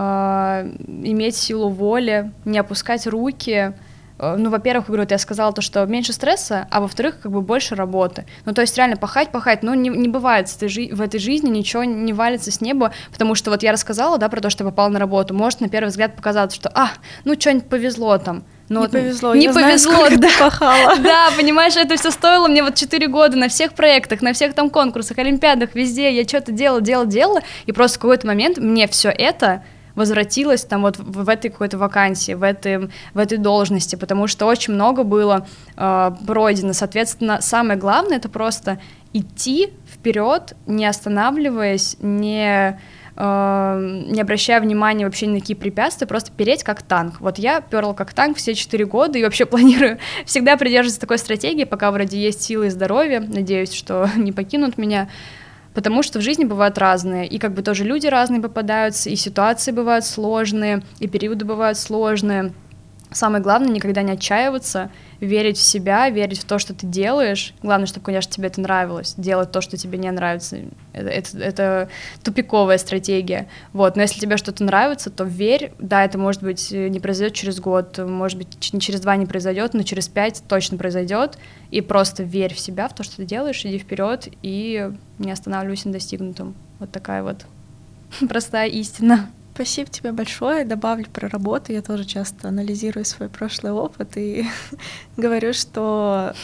иметь 0.85 1.35
силу 1.35 1.69
воли, 1.69 2.31
не 2.45 2.59
опускать 2.59 3.07
руки, 3.07 3.73
ну, 4.19 4.49
во-первых, 4.49 4.87
говорю, 4.87 5.05
я 5.09 5.17
сказала 5.17 5.53
то, 5.53 5.61
что 5.61 5.85
меньше 5.85 6.13
стресса, 6.13 6.67
а 6.71 6.81
во-вторых, 6.81 7.19
как 7.21 7.31
бы 7.31 7.41
больше 7.41 7.75
работы. 7.75 8.25
Ну, 8.45 8.53
то 8.53 8.61
есть 8.61 8.75
реально 8.77 8.97
пахать, 8.97 9.31
пахать, 9.31 9.63
ну, 9.63 9.73
не, 9.73 9.89
не 9.89 10.07
бывает 10.07 10.47
в 10.49 11.01
этой 11.01 11.19
жизни, 11.19 11.49
ничего 11.49 11.83
не 11.83 12.13
валится 12.13 12.51
с 12.51 12.61
неба, 12.61 12.93
потому 13.11 13.35
что 13.35 13.51
вот 13.51 13.63
я 13.63 13.71
рассказала, 13.71 14.17
да, 14.17 14.27
про 14.29 14.41
то, 14.41 14.49
что 14.49 14.63
я 14.63 14.69
попала 14.69 14.89
на 14.89 14.99
работу, 14.99 15.33
может 15.33 15.61
на 15.61 15.69
первый 15.69 15.89
взгляд 15.89 16.15
показаться, 16.15 16.55
что, 16.55 16.71
а, 16.73 16.89
ну, 17.25 17.39
что-нибудь 17.39 17.69
повезло 17.69 18.17
там, 18.17 18.43
ну, 18.69 18.79
не 18.79 18.85
вот, 18.85 18.91
повезло, 18.91 19.35
не 19.35 19.45
я 19.45 19.53
повезло, 19.53 19.93
знаю, 19.93 20.19
да. 20.19 20.29
пахала. 20.39 20.95
Да, 21.01 21.29
понимаешь, 21.37 21.75
это 21.77 21.95
все 21.95 22.11
стоило 22.11 22.47
мне 22.47 22.63
вот 22.63 22.75
4 22.75 23.07
года 23.07 23.37
на 23.37 23.47
всех 23.47 23.73
проектах, 23.73 24.21
на 24.21 24.33
всех 24.33 24.53
там 24.53 24.69
конкурсах, 24.69 25.17
олимпиадах, 25.19 25.73
везде, 25.73 26.13
я 26.13 26.27
что-то 26.27 26.51
делала, 26.51 26.81
делала, 26.81 27.05
делала, 27.05 27.41
и 27.65 27.71
просто 27.71 27.97
в 27.97 28.01
какой-то 28.01 28.27
момент 28.27 28.57
мне 28.57 28.87
все 28.87 29.09
это 29.09 29.63
возвратилась 29.97 30.63
там 30.63 30.83
вот 30.83 30.97
в, 30.99 31.27
этой 31.27 31.49
какой-то 31.49 31.77
вакансии, 31.77 32.33
в, 32.33 32.43
этой, 32.43 32.89
в 33.13 33.17
этой 33.17 33.39
должности, 33.39 33.95
потому 33.97 34.27
что 34.27 34.45
очень 34.45 34.73
много 34.73 35.03
было 35.03 35.47
э, 35.75 36.11
пройдено. 36.25 36.73
Соответственно, 36.73 37.41
самое 37.41 37.79
главное 37.79 38.17
это 38.17 38.29
просто 38.29 38.79
идти 39.11 39.73
вперед, 39.91 40.53
не 40.67 40.85
останавливаясь, 40.85 41.97
не 41.99 42.79
э, 43.15 44.03
не 44.07 44.21
обращая 44.21 44.61
внимания 44.61 45.05
вообще 45.05 45.25
ни 45.25 45.33
на 45.33 45.39
какие 45.39 45.57
препятствия, 45.57 46.05
просто 46.05 46.31
переть 46.31 46.63
как 46.63 46.83
танк. 46.83 47.19
Вот 47.19 47.39
я 47.39 47.59
перла 47.61 47.93
как 47.93 48.13
танк 48.13 48.37
все 48.37 48.53
четыре 48.53 48.85
года 48.85 49.17
и 49.17 49.23
вообще 49.23 49.45
планирую 49.47 49.97
всегда 50.25 50.57
придерживаться 50.57 51.01
такой 51.01 51.17
стратегии, 51.17 51.63
пока 51.63 51.89
вроде 51.89 52.19
есть 52.19 52.43
силы 52.43 52.67
и 52.67 52.69
здоровье, 52.69 53.19
надеюсь, 53.19 53.73
что 53.73 54.07
не 54.15 54.31
покинут 54.31 54.77
меня, 54.77 55.09
потому 55.77 56.01
что 56.01 56.17
в 56.17 56.23
жизни 56.23 56.43
бывают 56.43 56.79
разные, 56.79 57.27
и 57.27 57.37
как 57.37 57.53
бы 57.53 57.61
тоже 57.61 57.83
люди 57.83 58.07
разные 58.07 58.41
попадаются, 58.41 59.11
и 59.11 59.15
ситуации 59.15 59.71
бывают 59.71 60.05
сложные, 60.05 60.81
и 60.97 61.07
периоды 61.07 61.45
бывают 61.45 61.77
сложные. 61.77 62.51
Самое 63.11 63.41
главное 63.41 63.69
никогда 63.69 64.01
не 64.01 64.11
отчаиваться, 64.11 64.91
верить 65.21 65.57
в 65.57 65.61
себя, 65.61 66.09
верить 66.09 66.39
в 66.39 66.45
то, 66.45 66.59
что 66.59 66.73
ты 66.73 66.85
делаешь. 66.85 67.53
Главное, 67.63 67.87
чтобы, 67.87 68.05
конечно, 68.05 68.31
тебе 68.31 68.47
это 68.47 68.59
нравилось. 68.59 69.13
Делать 69.15 69.51
то, 69.51 69.61
что 69.61 69.77
тебе 69.77 69.97
не 69.97 70.11
нравится. 70.11 70.57
Это, 70.91 71.09
это, 71.09 71.37
это 71.37 71.89
тупиковая 72.21 72.77
стратегия. 72.77 73.47
Вот. 73.71 73.95
Но 73.95 74.01
если 74.01 74.19
тебе 74.19 74.35
что-то 74.35 74.63
нравится, 74.63 75.09
то 75.09 75.23
верь. 75.23 75.71
Да, 75.79 76.03
это 76.03 76.17
может 76.17 76.43
быть 76.43 76.71
не 76.71 76.99
произойдет 76.99 77.33
через 77.33 77.61
год, 77.61 77.97
может 77.97 78.37
быть, 78.37 78.57
через 78.59 78.99
два 78.99 79.15
не 79.15 79.25
произойдет, 79.25 79.73
но 79.73 79.83
через 79.83 80.09
пять 80.09 80.43
точно 80.47 80.77
произойдет. 80.77 81.37
И 81.71 81.79
просто 81.79 82.23
верь 82.23 82.53
в 82.53 82.59
себя, 82.59 82.89
в 82.89 82.93
то, 82.93 83.03
что 83.03 83.17
ты 83.17 83.25
делаешь, 83.25 83.65
иди 83.65 83.79
вперед 83.79 84.27
и 84.41 84.91
не 85.17 85.31
останавливайся 85.31 85.87
на 85.87 85.93
достигнутом. 85.93 86.55
Вот 86.79 86.91
такая 86.91 87.23
вот 87.23 87.45
простая 88.27 88.67
истина. 88.67 89.29
Спасибо 89.57 89.89
тебе 89.89 90.11
большое. 90.11 90.65
Добавлю 90.65 91.07
про 91.11 91.27
работу. 91.27 91.73
Я 91.73 91.81
тоже 91.81 92.05
часто 92.05 92.49
анализирую 92.49 93.05
свой 93.05 93.27
прошлый 93.27 93.71
опыт 93.71 94.15
и 94.15 94.45
говорю, 95.17 95.51
что 95.53 96.35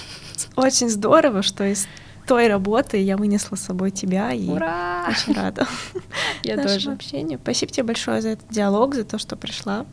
очень 0.55 0.89
здорово, 0.89 1.43
что 1.43 1.63
из 1.63 1.87
той 2.25 2.47
работы 2.47 2.97
я 2.97 3.15
вынесла 3.15 3.55
с 3.55 3.65
собой 3.65 3.91
тебя 3.91 4.31
и 4.31 4.49
Ура! 4.49 5.05
очень 5.07 5.33
рада 5.39 5.67
я 6.43 6.57
тоже. 6.63 6.91
общению. 6.91 7.37
Спасибо 7.39 7.71
тебе 7.71 7.83
большое 7.83 8.19
за 8.19 8.29
этот 8.29 8.49
диалог, 8.49 8.95
за 8.95 9.03
то, 9.03 9.19
что 9.19 9.35
пришла. 9.35 9.85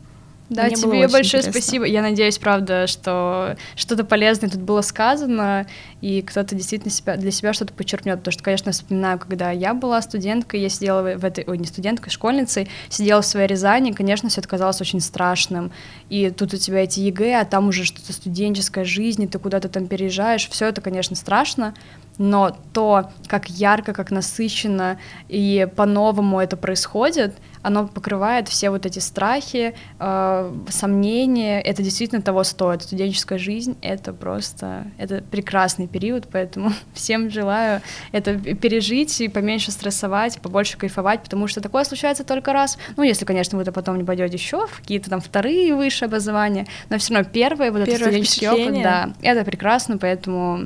Да, 0.51 0.65
Мне 0.65 0.75
тебе 0.75 1.07
большое 1.07 1.23
интересно. 1.23 1.51
спасибо. 1.53 1.85
Я 1.85 2.01
надеюсь, 2.01 2.37
правда, 2.37 2.85
что 2.85 3.55
что-то 3.77 4.03
полезное 4.03 4.49
тут 4.49 4.59
было 4.59 4.81
сказано, 4.81 5.65
и 6.01 6.21
кто-то 6.21 6.55
действительно 6.55 6.91
себя, 6.91 7.15
для 7.15 7.31
себя 7.31 7.53
что-то 7.53 7.71
подчеркнет. 7.71 8.17
Потому 8.19 8.33
что, 8.33 8.43
конечно, 8.43 8.73
вспоминаю, 8.73 9.17
когда 9.17 9.51
я 9.51 9.73
была 9.73 10.01
студенткой, 10.01 10.59
я 10.59 10.67
сидела 10.67 11.03
в 11.17 11.23
этой, 11.23 11.45
ой, 11.47 11.57
не 11.57 11.67
студенткой, 11.67 12.11
школьницей, 12.11 12.67
сидела 12.89 13.21
в 13.21 13.25
своей 13.25 13.47
Рязани, 13.47 13.93
конечно, 13.93 14.27
все 14.27 14.41
это 14.41 14.49
казалось 14.49 14.81
очень 14.81 14.99
страшным. 14.99 15.71
И 16.09 16.29
тут 16.31 16.53
у 16.53 16.57
тебя 16.57 16.83
эти 16.83 16.99
ЕГЭ, 16.99 17.39
а 17.39 17.45
там 17.45 17.69
уже 17.69 17.85
что-то 17.85 18.11
студенческая 18.11 18.83
жизнь, 18.83 19.23
и 19.23 19.27
ты 19.27 19.39
куда-то 19.39 19.69
там 19.69 19.87
переезжаешь, 19.87 20.49
все 20.49 20.65
это, 20.65 20.81
конечно, 20.81 21.15
страшно, 21.15 21.73
но 22.17 22.57
то, 22.73 23.09
как 23.27 23.49
ярко, 23.49 23.93
как 23.93 24.11
насыщенно 24.11 24.99
и 25.29 25.65
по-новому 25.77 26.41
это 26.41 26.57
происходит, 26.57 27.35
оно 27.61 27.87
покрывает 27.87 28.47
все 28.47 28.69
вот 28.69 28.85
эти 28.85 28.99
страхи, 28.99 29.73
э, 29.99 30.55
сомнения, 30.69 31.61
это 31.61 31.83
действительно 31.83 32.21
того 32.21 32.43
стоит. 32.43 32.83
Студенческая 32.83 33.37
жизнь— 33.37 33.77
это 33.81 34.13
просто, 34.13 34.85
это 34.97 35.23
прекрасный 35.29 35.87
период, 35.87 36.27
поэтому 36.31 36.71
всем 36.93 37.29
желаю 37.29 37.81
это 38.11 38.37
пережить 38.37 39.21
и 39.21 39.27
поменьше 39.27 39.71
стрессовать, 39.71 40.39
побольше 40.41 40.77
кайфовать, 40.77 41.23
потому 41.23 41.47
что 41.47 41.61
такое 41.61 41.83
случается 41.83 42.23
только 42.23 42.53
раз. 42.53 42.77
Ну, 42.97 43.03
если, 43.03 43.25
конечно, 43.25 43.57
вы 43.57 43.63
это 43.63 43.71
потом 43.71 43.97
не 43.97 44.03
пойдете 44.03 44.33
еще 44.33 44.67
в 44.67 44.79
какие-то 44.79 45.09
там 45.09 45.21
вторые 45.21 45.75
высшие 45.75 46.07
образования, 46.07 46.67
но 46.89 46.97
все 46.97 47.13
равно 47.13 47.29
первое 47.31 47.71
вот 47.71 47.85
Первое 47.85 47.95
этот 47.95 48.07
студенческий 48.07 48.49
опыт, 48.49 48.83
да, 48.83 49.13
это 49.21 49.45
прекрасно, 49.45 49.97
поэтому 49.97 50.65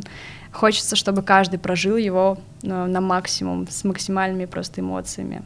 хочется, 0.51 0.95
чтобы 0.95 1.21
каждый 1.21 1.59
прожил 1.59 1.97
его 1.97 2.37
на, 2.61 2.87
на 2.87 3.01
максимум, 3.01 3.67
с 3.69 3.83
максимальными 3.83 4.45
просто 4.45 4.81
эмоциями. 4.81 5.43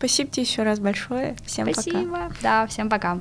Спасибо 0.00 0.30
тебе 0.30 0.44
еще 0.44 0.62
раз 0.62 0.80
большое. 0.80 1.36
Всем 1.44 1.70
Спасибо. 1.70 2.06
пока. 2.10 2.34
Да, 2.40 2.66
всем 2.66 2.88
пока. 2.88 3.20